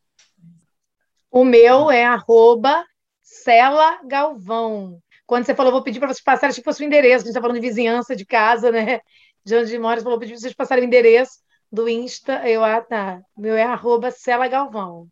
[1.31, 2.85] O meu é arroba
[3.21, 4.99] Cela Galvão.
[5.25, 7.29] Quando você falou, vou pedir para vocês passarem, acho que fosse o endereço, a gente
[7.29, 8.99] está falando de vizinhança, de casa, né?
[9.45, 11.39] De onde mora, você falou, vou pedir para vocês passarem o endereço
[11.71, 12.47] do Insta.
[12.47, 13.21] Eu, ah, tá.
[13.35, 15.07] O meu é arroba Cela Galvão.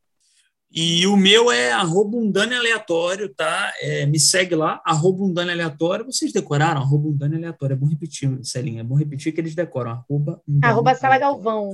[0.72, 3.74] E o meu é arroba aleatório, tá?
[3.80, 6.06] É, me segue lá, arroba aleatório.
[6.06, 6.82] Vocês decoraram?
[6.82, 7.74] Arroba aleatório.
[7.74, 8.82] É bom repetir, Celinha.
[8.82, 9.92] É bom repetir que eles decoram.
[9.92, 11.72] Arroba Arroba Sala Galvão.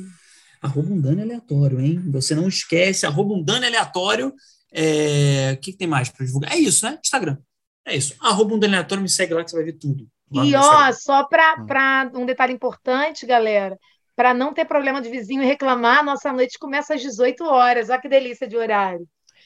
[0.65, 2.01] Arroba aleatório, hein?
[2.11, 3.05] Você não esquece.
[3.05, 4.33] Arroba aleatório.
[4.73, 5.53] É...
[5.53, 6.51] O que, que tem mais para divulgar?
[6.51, 6.99] É isso, né?
[7.03, 7.37] Instagram.
[7.85, 8.15] É isso.
[8.19, 10.07] Arroba aleatório, me segue lá que você vai ver tudo.
[10.31, 13.77] e ó, só para um detalhe importante, galera
[14.15, 17.89] para não ter problema de vizinho e reclamar, nossa noite começa às 18 horas.
[17.89, 19.05] Olha que delícia de horário.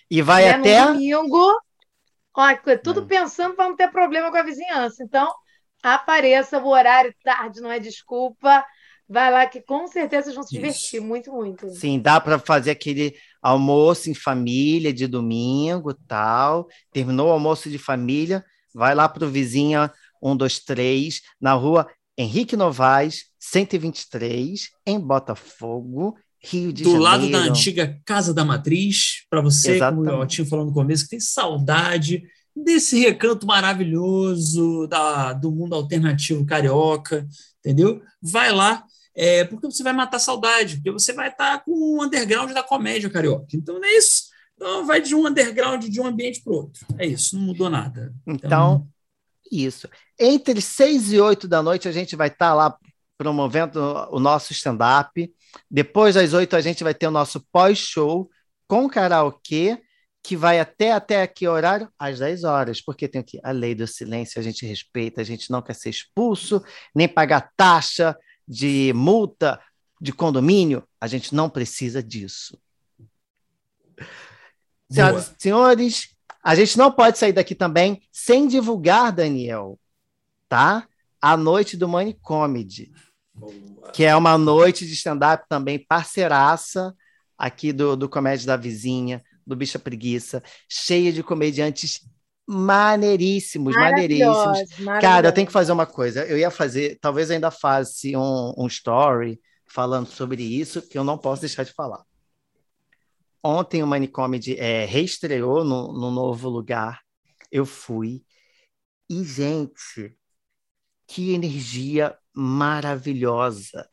[0.10, 0.82] E vai é até.
[0.82, 1.62] No domingo.
[2.36, 3.06] Olha, tudo é.
[3.06, 5.04] pensando para não ter problema com a vizinhança.
[5.04, 5.34] Então,
[5.84, 8.64] apareça, o horário tarde não é desculpa.
[9.10, 11.08] Vai lá que com certeza vocês vão se divertir Isso.
[11.08, 11.68] muito, muito.
[11.72, 16.68] Sim, dá para fazer aquele almoço em família de domingo, tal.
[16.94, 19.90] Terminou o almoço de família, vai lá para o vizinho
[20.22, 21.88] 123 na rua
[22.20, 27.04] Henrique Novaes, 123, em Botafogo, Rio de Do Janeiro.
[27.04, 30.10] lado da antiga Casa da Matriz, para você, Exatamente.
[30.10, 32.22] como eu tinha falado no começo, que tem saudade
[32.54, 37.26] desse recanto maravilhoso da, do mundo alternativo carioca,
[37.60, 38.02] entendeu?
[38.22, 38.84] Vai lá,
[39.22, 42.64] é, porque você vai matar saudade, porque você vai estar tá com o underground da
[42.64, 43.48] comédia carioca.
[43.54, 44.30] Então é isso.
[44.56, 46.88] Então vai de um underground de um ambiente para outro.
[46.98, 48.14] É isso, não mudou nada.
[48.26, 48.88] Então, então
[49.52, 49.90] isso.
[50.18, 52.78] Entre seis e oito da noite, a gente vai estar tá lá
[53.18, 55.30] promovendo o nosso stand-up.
[55.70, 58.30] Depois das oito, a gente vai ter o nosso pós-show
[58.70, 59.82] com karaokê,
[60.24, 61.90] que vai até, até aqui horário?
[62.00, 65.52] Às 10 horas, porque tem aqui a lei do silêncio, a gente respeita, a gente
[65.52, 66.64] não quer ser expulso,
[66.96, 68.16] nem pagar taxa
[68.50, 69.62] de multa
[70.02, 72.58] de condomínio, a gente não precisa disso.
[74.90, 79.80] Senhoras e senhores, a gente não pode sair daqui também sem divulgar, Daniel,
[80.48, 80.88] tá?
[81.22, 82.92] A noite do Money Comedy,
[83.94, 86.96] que é uma noite de stand-up também parceiraça
[87.38, 92.02] aqui do, do Comédia da Vizinha, do Bicha Preguiça, cheia de comediantes
[92.52, 94.60] maneiríssimos, maneiríssimos.
[95.00, 96.26] Cara, eu tenho que fazer uma coisa.
[96.26, 101.16] Eu ia fazer, talvez ainda faça um, um story falando sobre isso, que eu não
[101.16, 102.04] posso deixar de falar.
[103.44, 107.02] Ontem o Manicomedy é, reestreou no, no novo lugar.
[107.52, 108.24] Eu fui.
[109.08, 110.18] E, gente,
[111.08, 113.88] que energia maravilhosa.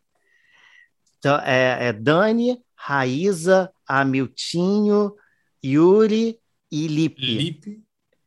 [1.19, 5.15] Então, é, é Dani, Raíza, Amiltinho,
[5.63, 7.21] Yuri e Lipe.
[7.21, 7.86] Lipe.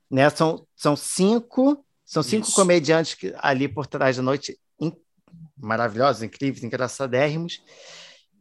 [0.09, 0.29] Né?
[0.29, 2.55] São, são cinco, são cinco Isso.
[2.55, 4.91] comediantes que, ali por trás da noite in,
[5.57, 7.61] maravilhosos, incríveis, engraçadérrimos,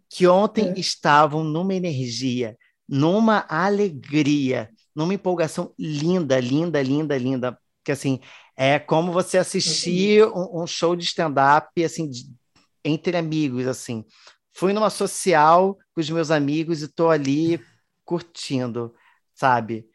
[0.08, 0.80] que ontem é.
[0.80, 2.56] estavam numa energia
[2.88, 7.58] numa alegria, numa empolgação linda, linda, linda, linda.
[7.84, 8.20] Que assim,
[8.56, 12.30] é como você assistir um, um show de stand-up assim, de,
[12.82, 14.04] entre amigos, assim.
[14.54, 17.60] Fui numa social com os meus amigos e estou ali
[18.04, 18.94] curtindo,
[19.34, 19.86] sabe?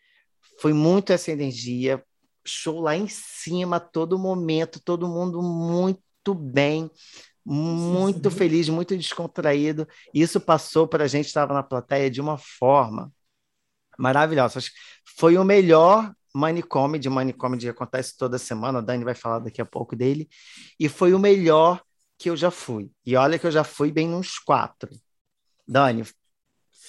[0.64, 2.02] Foi muito essa energia,
[2.46, 6.90] show lá em cima, todo momento, todo mundo muito bem,
[7.46, 9.86] muito sim, feliz, muito descontraído.
[10.14, 13.12] Isso passou para a gente estava na plateia de uma forma
[14.00, 14.62] maravilhosa.
[15.18, 18.80] Foi o melhor manicômio de manicômio que acontece toda semana.
[18.80, 20.30] A Dani vai falar daqui a pouco dele.
[20.80, 21.84] E foi o melhor
[22.18, 22.90] que eu já fui.
[23.06, 24.90] E olha que eu já fui bem nos quatro.
[25.68, 26.06] Dani,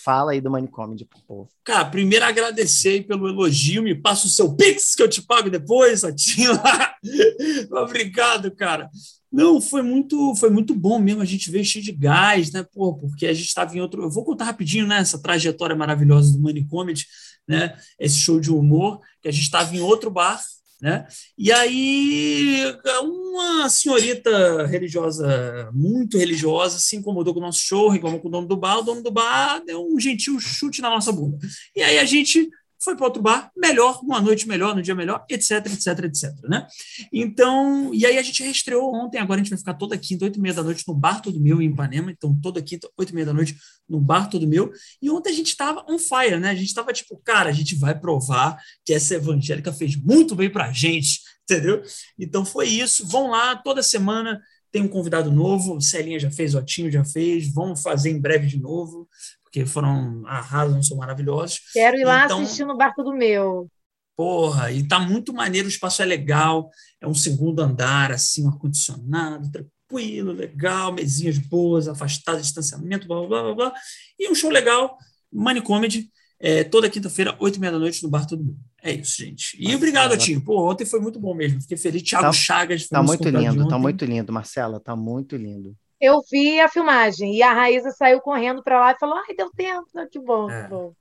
[0.04, 1.48] Fala aí do Manicomedy pro povo.
[1.64, 3.82] Cara, primeiro agradecer pelo elogio.
[3.82, 6.52] Me passa o seu Pix que eu te pago depois, Satinho.
[7.72, 8.90] Obrigado, cara.
[9.32, 11.22] Não, foi muito, foi muito bom mesmo.
[11.22, 12.62] A gente veio cheio de gás, né?
[12.62, 14.02] Pô, porque a gente estava em outro.
[14.02, 14.98] Eu vou contar rapidinho, né?
[14.98, 17.06] Essa trajetória maravilhosa do Manicomedy,
[17.48, 17.74] né?
[17.98, 20.38] Esse show de humor, que a gente estava em outro bar
[20.84, 21.06] né?
[21.38, 28.28] E aí, uma senhorita religiosa, muito religiosa, se incomodou com o nosso show, reclamou com
[28.28, 31.38] o dono do bar, o dono do bar deu um gentil chute na nossa bunda.
[31.74, 32.50] E aí a gente
[32.84, 36.66] foi para outro bar, melhor, uma noite melhor, no dia melhor, etc, etc, etc, né?
[37.12, 40.38] Então, e aí a gente reestreou ontem, agora a gente vai ficar toda quinta, oito
[40.38, 43.14] e meia da noite, no Bar Todo Meu, em Ipanema, então toda quinta, oito e
[43.14, 43.56] meia da noite,
[43.88, 44.70] no Bar Todo Meu,
[45.00, 46.50] e ontem a gente estava on fire, né?
[46.50, 50.50] A gente estava tipo, cara, a gente vai provar que essa evangélica fez muito bem
[50.50, 51.82] pra gente, entendeu?
[52.18, 54.40] Então foi isso, vão lá, toda semana
[54.70, 58.58] tem um convidado novo, Celinha já fez, Otinho já fez, vamos fazer em breve de
[58.58, 59.08] novo
[59.54, 61.60] porque foram arrasam, são maravilhosos.
[61.72, 63.68] Quero ir lá então, assistir no barco do meu.
[64.16, 66.70] Porra, e tá muito maneiro, o espaço é legal,
[67.00, 73.42] é um segundo andar, assim, um ar-condicionado, tranquilo, legal, mesinhas boas, afastado, distanciamento, blá, blá,
[73.42, 73.74] blá, blá,
[74.18, 74.96] e um show legal,
[75.32, 76.10] Money Comedy,
[76.40, 78.58] é, toda quinta-feira, oito e meia da noite, no Bar Todo Mundo.
[78.82, 79.56] É isso, gente.
[79.58, 80.16] E obrigado.
[80.18, 80.42] Tinho.
[80.42, 81.60] Pô, ontem foi muito bom mesmo.
[81.62, 82.02] Fiquei feliz.
[82.02, 85.74] Thiago Tá- Chagas foi Tá muito lindo, tá muito lindo, Marcela, tá muito lindo.
[86.04, 89.50] Eu vi a filmagem e a Raíza saiu correndo para lá e falou: ai, deu
[89.50, 89.86] tempo.
[89.96, 90.62] Ah, Que bom, É.
[90.64, 90.92] que bom.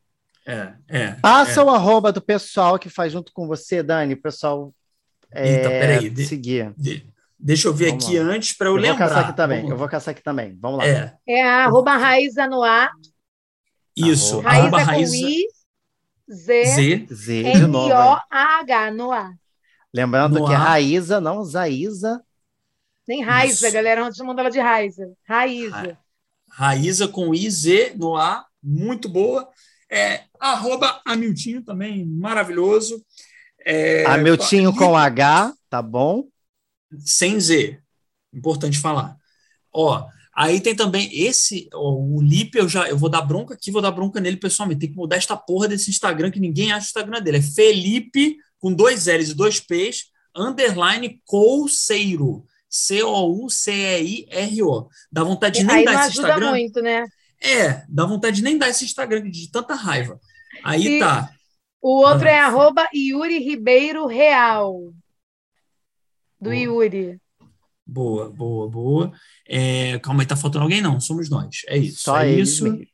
[0.45, 1.11] É, é.
[1.21, 1.63] Passa é.
[1.63, 4.73] o arroba do pessoal que faz junto com você, Dani, o pessoal
[5.31, 6.73] é, Eita, peraí, de- seguir.
[6.77, 7.05] De-
[7.39, 8.25] Deixa eu ver Vamos aqui lá.
[8.31, 9.07] antes para eu, Eu vou lembrar.
[9.09, 10.57] caçar aqui também, Vamos eu vou caçar aqui também.
[10.61, 10.85] Vamos lá.
[10.88, 12.89] É, É a arroba Raíza no ar,
[13.95, 14.35] isso.
[14.39, 14.49] Arroba.
[14.49, 15.47] Raíza Arroba com Raíza I,
[16.31, 17.07] Z, Z.
[17.11, 17.89] Z de novo.
[17.89, 19.34] N-O-A-H, no ar.
[19.93, 20.61] Lembrando No que é ar.
[20.61, 22.21] Raíza, não Zaíza.
[23.07, 23.73] Nem Raiza, Isso.
[23.73, 25.11] galera, antes chamando ela de Raiza.
[25.27, 25.97] Raíza.
[26.49, 29.49] Raíza com IZ no ar, muito boa.
[29.89, 33.03] É, arroba Amiltinho também, maravilhoso.
[33.65, 36.25] É, a Miltinho li- com H, tá bom?
[36.99, 37.80] sem Z.
[38.34, 39.15] Importante falar.
[39.71, 40.05] Ó,
[40.35, 43.81] aí tem também esse, ó, o Lipe, eu já eu vou dar bronca aqui, vou
[43.81, 44.81] dar bronca nele pessoalmente.
[44.81, 47.38] Tem que mudar esta porra desse Instagram que ninguém acha o Instagram dele.
[47.38, 50.05] É Felipe com dois L's e dois P's,
[50.35, 52.45] underline Couceiro.
[53.63, 54.87] C-O-U-C-E-I-R-O.
[55.11, 56.49] Dá vontade de nem Aí dar não esse ajuda Instagram.
[56.51, 57.05] muito, né?
[57.41, 60.19] É, dá vontade de nem dar esse Instagram de tanta raiva.
[60.63, 61.29] Aí E- tá.
[61.81, 62.31] O outro Ah.
[62.31, 64.93] é arroba Yuri Ribeiro Real.
[66.39, 66.55] Do Boa.
[66.55, 67.19] Yuri.
[67.85, 69.11] Boa, boa, boa.
[69.47, 70.81] É, calma aí, tá faltando alguém?
[70.81, 71.57] Não, somos nós.
[71.67, 71.99] É isso.
[72.03, 72.63] Só é isso.
[72.63, 72.85] mesmo.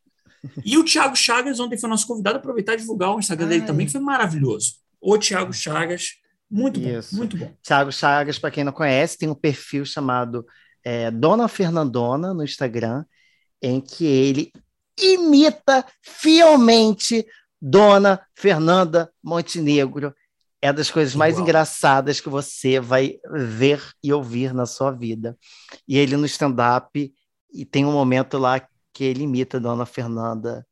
[0.65, 2.37] E o Thiago Chagas ontem foi nosso convidado.
[2.37, 3.67] Aproveitar e divulgar o Instagram dele Ai.
[3.67, 4.75] também, que foi maravilhoso.
[4.99, 6.13] O Thiago Chagas,
[6.49, 7.15] muito bom, Isso.
[7.15, 7.53] muito bom.
[7.61, 10.45] Thiago Chagas, para quem não conhece, tem um perfil chamado
[10.83, 13.05] é, Dona Fernandona no Instagram,
[13.61, 14.51] em que ele
[14.97, 17.25] imita fielmente
[17.61, 20.13] Dona Fernanda Montenegro.
[20.61, 21.47] É das coisas mais Igual.
[21.47, 25.37] engraçadas que você vai ver e ouvir na sua vida.
[25.87, 27.13] E ele no stand-up,
[27.53, 28.59] e tem um momento lá
[28.93, 30.65] que ele imita Dona Fernanda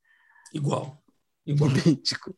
[0.53, 1.01] Igual.
[1.45, 1.71] Igual.
[1.77, 2.35] idêntico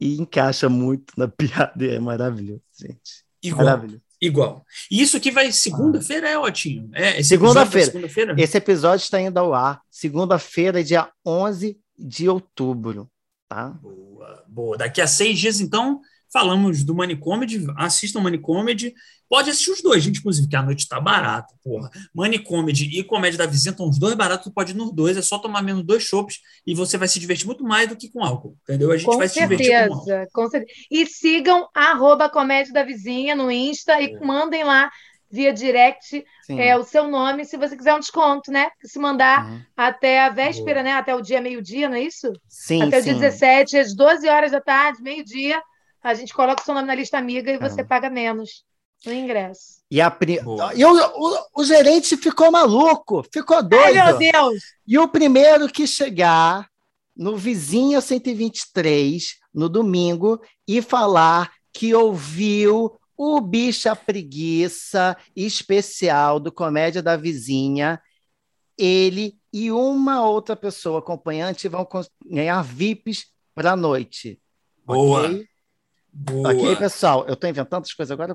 [0.00, 1.84] e encaixa muito na piada.
[1.84, 3.24] e É maravilhoso, gente.
[3.42, 3.64] Igual.
[3.64, 4.02] Maravilhoso.
[4.20, 4.64] igual.
[4.90, 6.90] E isso aqui vai segunda-feira, é ótimo.
[6.94, 7.86] É, Segunda-feira.
[7.90, 8.34] Segunda-feira.
[8.38, 13.10] Esse episódio está indo ao ar segunda-feira, dia 11 de outubro,
[13.48, 13.68] tá?
[13.80, 14.76] Boa, boa.
[14.76, 16.00] Daqui a seis dias, então,
[16.36, 17.66] falamos do Manicomedy.
[17.78, 18.92] Assistam Manicomedy.
[19.26, 21.90] Pode assistir os dois, gente, inclusive, que a noite tá barata, porra.
[22.14, 25.22] Manicomedy e Comédia da Vizinha estão os dois baratos, tu pode ir nos dois, é
[25.22, 28.22] só tomar menos dois chopps e você vai se divertir muito mais do que com
[28.22, 28.92] álcool, entendeu?
[28.92, 30.04] A gente Com vai se divertir com álcool.
[30.04, 30.72] certeza, com certeza.
[30.90, 34.20] E sigam arroba Comédia da Vizinha no Insta e É.
[34.20, 34.90] mandem lá
[35.30, 36.60] via direct Sim.
[36.60, 38.68] é, o seu nome se você quiser um desconto, né?
[38.84, 39.60] Se mandar Uhum.
[39.76, 40.84] até a véspera, Boa.
[40.84, 40.92] né?
[40.92, 42.30] Até o dia meio-dia, não é isso?
[42.48, 43.10] Sim, até o sim.
[43.10, 45.60] dia 17, às 12 horas da tarde, meio-dia,
[46.06, 47.84] a gente coloca o seu nome na lista amiga e você É.
[47.84, 48.64] paga menos
[49.04, 49.80] no ingresso.
[49.90, 50.40] E, a pri...
[50.40, 50.72] Boa.
[50.74, 53.94] e o, o, o gerente ficou maluco, ficou Ai, doido.
[53.94, 54.62] meu Deus!
[54.86, 56.68] E o primeiro que chegar
[57.16, 67.02] no vizinho 123, no domingo, e falar que ouviu o Bicha Preguiça especial do Comédia
[67.02, 68.00] da Vizinha,
[68.78, 71.86] ele e uma outra pessoa acompanhante vão
[72.26, 74.38] ganhar VIPs para a noite.
[74.84, 75.22] Boa.
[75.26, 75.48] Ok?
[76.18, 76.50] Boa.
[76.50, 77.26] Ok, pessoal?
[77.28, 78.34] Eu estou inventando as coisas agora,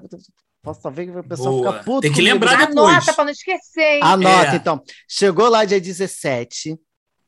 [0.61, 1.71] posso talvez o pessoal Boa.
[1.71, 2.33] ficar puto Tem que comigo.
[2.33, 2.93] lembrar depois.
[2.95, 3.99] Anota para não esquecer, hein?
[4.03, 4.55] Anota, É.
[4.55, 4.83] então.
[5.07, 6.79] Chegou lá dia 17.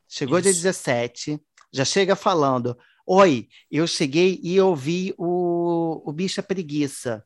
[0.08, 0.62] Chegou dia Isso.
[0.62, 1.40] 17.
[1.72, 7.24] Já chega falando: Oi, eu cheguei e ouvi o, o Bicha Preguiça.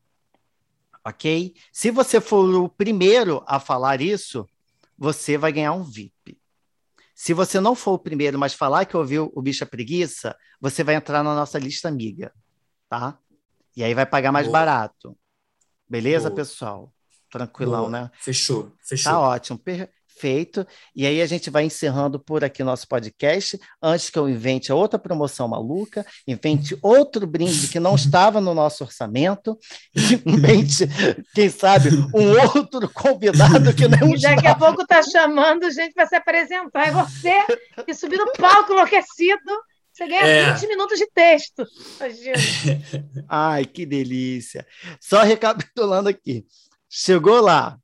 [1.04, 1.54] Ok?
[1.70, 4.48] Se você for o primeiro a falar isso,
[4.96, 6.38] você vai ganhar um VIP.
[7.14, 10.94] Se você não for o primeiro, mas falar que ouviu o Bicha Preguiça, você vai
[10.94, 12.32] entrar na nossa lista amiga.
[12.88, 13.18] Tá?
[13.76, 14.58] E aí vai pagar mais Boa.
[14.58, 15.16] barato.
[15.88, 16.36] Beleza, Boa.
[16.36, 16.92] pessoal?
[17.30, 17.90] Tranquilão, Boa.
[17.90, 18.10] né?
[18.18, 19.12] Fechou, fechou.
[19.12, 20.66] Tá ótimo, perfeito.
[20.96, 23.60] E aí a gente vai encerrando por aqui nosso podcast.
[23.80, 28.82] Antes que eu invente outra promoção maluca, invente outro brinde que não estava no nosso
[28.82, 29.58] orçamento,
[30.26, 30.88] invente,
[31.34, 36.06] quem sabe, um outro convidado que não E daqui a pouco tá chamando gente para
[36.06, 36.88] se apresentar.
[36.88, 37.44] E você,
[37.84, 39.52] que subir no palco enlouquecido,
[39.98, 40.52] você ganha É.
[40.52, 41.66] 20 minutos de texto.
[43.28, 44.64] Ai, que delícia.
[45.00, 46.46] Só recapitulando aqui.
[46.88, 47.76] Chegou lá,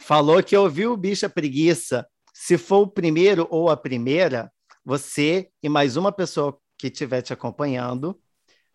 [0.00, 2.04] falou que ouviu o Bicha Preguiça.
[2.34, 4.50] Se for o primeiro ou a primeira,
[4.84, 8.20] você e mais uma pessoa que estiver te acompanhando,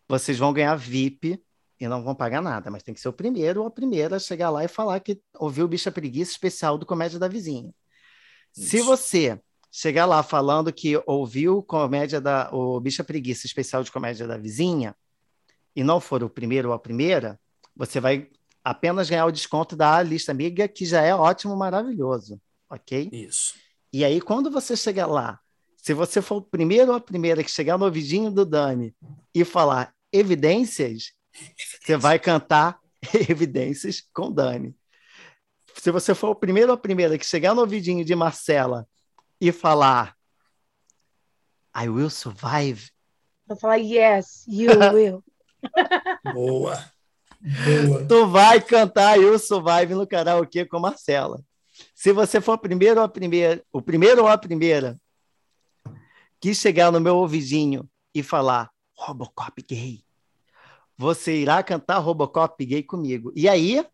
[0.08, 1.42] vocês vão ganhar VIP
[1.78, 4.20] e não vão pagar nada, mas tem que ser o primeiro ou a primeira a
[4.20, 7.70] chegar lá e falar que ouviu o Bicha Preguiça especial do Comédia da Vizinha.
[8.50, 8.86] Se Isso.
[8.86, 9.38] você
[9.76, 14.96] chegar lá falando que ouviu comédia da, o Bicha Preguiça especial de comédia da vizinha
[15.74, 17.38] e não for o primeiro ou a primeira,
[17.76, 18.30] você vai
[18.64, 22.40] apenas ganhar o desconto da lista amiga, que já é ótimo, maravilhoso,
[22.70, 23.10] ok?
[23.12, 23.54] Isso.
[23.92, 25.38] E aí, quando você chegar lá,
[25.76, 28.96] se você for o primeiro ou a primeira que chegar no ouvidinho do Dani
[29.34, 31.12] e falar, evidências,
[31.84, 32.80] você vai cantar
[33.28, 34.74] evidências com Dani.
[35.74, 38.88] Se você for o primeiro ou a primeira que chegar no ouvidinho de Marcela
[39.40, 40.16] e falar
[41.76, 42.90] I will survive.
[43.46, 45.22] Vou falar yes, you will.
[46.32, 46.90] Boa.
[47.40, 48.06] Boa.
[48.06, 51.44] Tu vai cantar I will survive no karaokê com Marcela.
[51.94, 54.98] Se você for o primeiro ou a primeira, o primeiro ou a primeira
[56.40, 60.02] que chegar no meu ouvidinho e falar Robocop gay,
[60.96, 63.30] você irá cantar Robocop gay comigo.
[63.36, 63.84] E aí,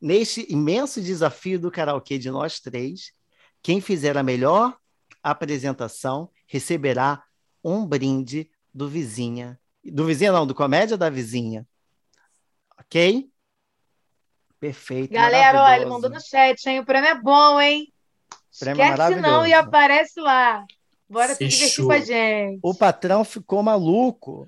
[0.00, 3.12] neste imenso desafio do karaokê de nós três,
[3.66, 4.76] quem fizer a melhor
[5.20, 7.24] apresentação receberá
[7.64, 9.58] um brinde do vizinha.
[9.84, 11.66] Do vizinha não, do comédia da vizinha.
[12.78, 13.28] Ok?
[14.60, 15.12] Perfeito.
[15.12, 16.78] Galera, olha, ele mandou no chat, hein?
[16.78, 17.92] O prêmio é bom, hein?
[18.56, 20.64] Prêmio Esquece não e aparece lá.
[21.10, 22.60] Bora se divertir com a gente.
[22.62, 24.46] O patrão ficou maluco.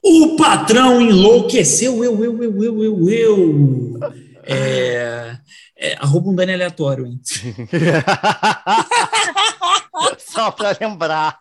[0.00, 2.04] O patrão enlouqueceu.
[2.04, 4.00] Eu, eu, eu, eu, eu, eu.
[4.44, 5.36] É,
[5.82, 7.20] é, arroba um Dani aleatório, hein?
[10.18, 11.40] Só para lembrar.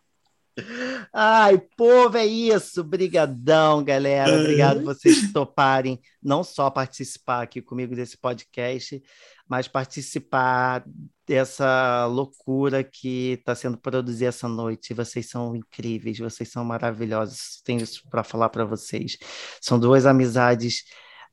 [1.13, 2.83] Ai, povo, é isso.
[2.83, 4.39] Brigadão, galera.
[4.39, 9.01] Obrigado vocês toparem não só participar aqui comigo desse podcast,
[9.47, 10.83] mas participar
[11.27, 14.93] dessa loucura que está sendo produzida essa noite.
[14.93, 17.61] Vocês são incríveis, vocês são maravilhosos.
[17.63, 19.17] Tenho isso para falar para vocês.
[19.61, 20.83] São duas amizades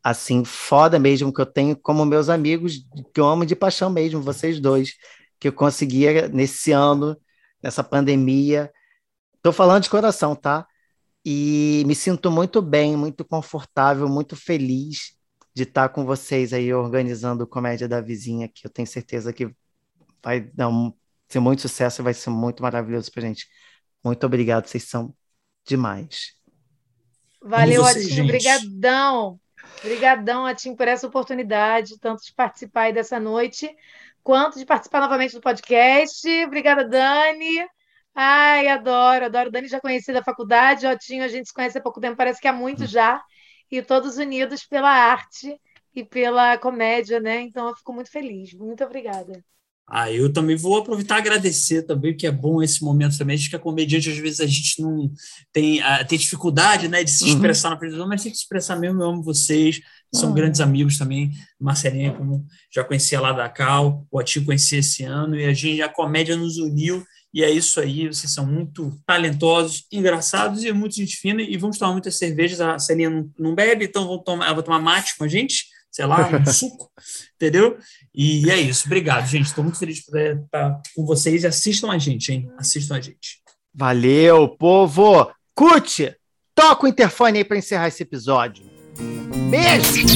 [0.02, 4.22] assim foda mesmo que eu tenho como meus amigos que eu amo de paixão mesmo,
[4.22, 4.94] vocês dois,
[5.38, 7.16] que eu conseguia nesse ano,
[7.62, 8.72] nessa pandemia.
[9.36, 10.66] Estou falando de coração, tá?
[11.24, 15.16] E me sinto muito bem, muito confortável, muito feliz
[15.54, 19.50] de estar com vocês aí organizando o Comédia da Vizinha, que eu tenho certeza que
[20.22, 20.92] vai dar um,
[21.28, 23.46] ser muito sucesso e vai ser muito maravilhoso pra gente.
[24.02, 25.14] Muito obrigado, vocês são
[25.66, 26.34] demais.
[27.42, 29.40] Valeu, Atinho, obrigadão.
[29.80, 33.74] Obrigadão, Atim, por essa oportunidade, tanto de participar aí dessa noite,
[34.22, 36.28] quanto de participar novamente do podcast.
[36.44, 37.66] Obrigada, Dani.
[38.14, 39.50] Ai, adoro, adoro.
[39.50, 42.48] Dani já conheci da faculdade, Otinho a gente se conhece há pouco tempo, parece que
[42.48, 43.22] há muito já,
[43.70, 45.60] e todos unidos pela arte
[45.94, 47.40] e pela comédia, né?
[47.40, 48.52] Então eu fico muito feliz.
[48.54, 49.44] Muito obrigada.
[49.90, 53.36] Ah, eu também vou aproveitar e agradecer também, que é bom esse momento também.
[53.36, 55.10] Acho que a comediante, às vezes, a gente não
[55.50, 57.30] tem, uh, tem dificuldade né, de se uhum.
[57.30, 57.74] expressar uhum.
[57.74, 59.02] na televisão, mas tem que se expressar mesmo.
[59.02, 59.80] Eu amo vocês,
[60.14, 60.34] são uhum.
[60.34, 61.32] grandes amigos também.
[61.58, 65.80] Marcelinha, como já conhecia lá da Cal, o Atinho conhecia esse ano, e a gente,
[65.80, 67.02] a comédia nos uniu,
[67.32, 68.08] e é isso aí.
[68.08, 72.60] Vocês são muito talentosos, engraçados e muito gente fina, e vamos tomar muitas cervejas.
[72.60, 75.77] A Celinha não, não bebe, então vou tomar, ela vai tomar mate com a gente
[75.90, 76.90] sei lá, um suco,
[77.36, 77.76] entendeu?
[78.14, 78.86] E é isso.
[78.86, 79.46] Obrigado, gente.
[79.46, 82.50] Estou muito feliz de poder estar com vocês e assistam a gente, hein?
[82.58, 83.40] Assistam a gente.
[83.74, 85.30] Valeu, povo!
[85.54, 86.14] Curte!
[86.54, 88.64] Toca o interfone aí para encerrar esse episódio.
[89.50, 90.06] Beijo!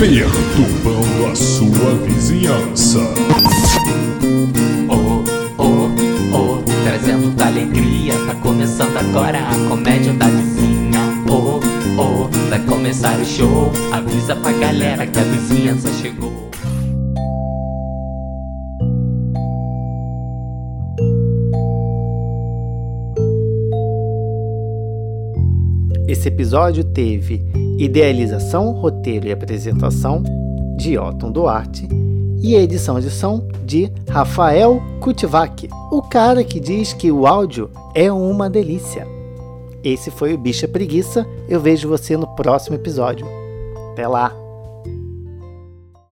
[0.00, 3.00] Perturbando a sua vizinhança.
[4.88, 5.24] Oh,
[5.58, 5.90] oh,
[6.36, 8.14] oh, trazendo alegria.
[8.26, 10.52] Tá começando agora a comédia da vizinha.
[11.98, 13.70] Oh, vai começar o show.
[13.92, 16.32] Avisa pra galera que a vizinhança chegou.
[26.08, 27.44] Esse episódio teve
[27.78, 30.22] idealização, roteiro e apresentação
[30.76, 31.88] de Otton Duarte
[32.42, 38.10] e edição de som de Rafael Kutivac, o cara que diz que o áudio é
[38.10, 39.06] uma delícia.
[39.84, 41.26] Esse foi o Bicha Preguiça.
[41.52, 43.26] Eu vejo você no próximo episódio.
[43.92, 44.41] Até lá!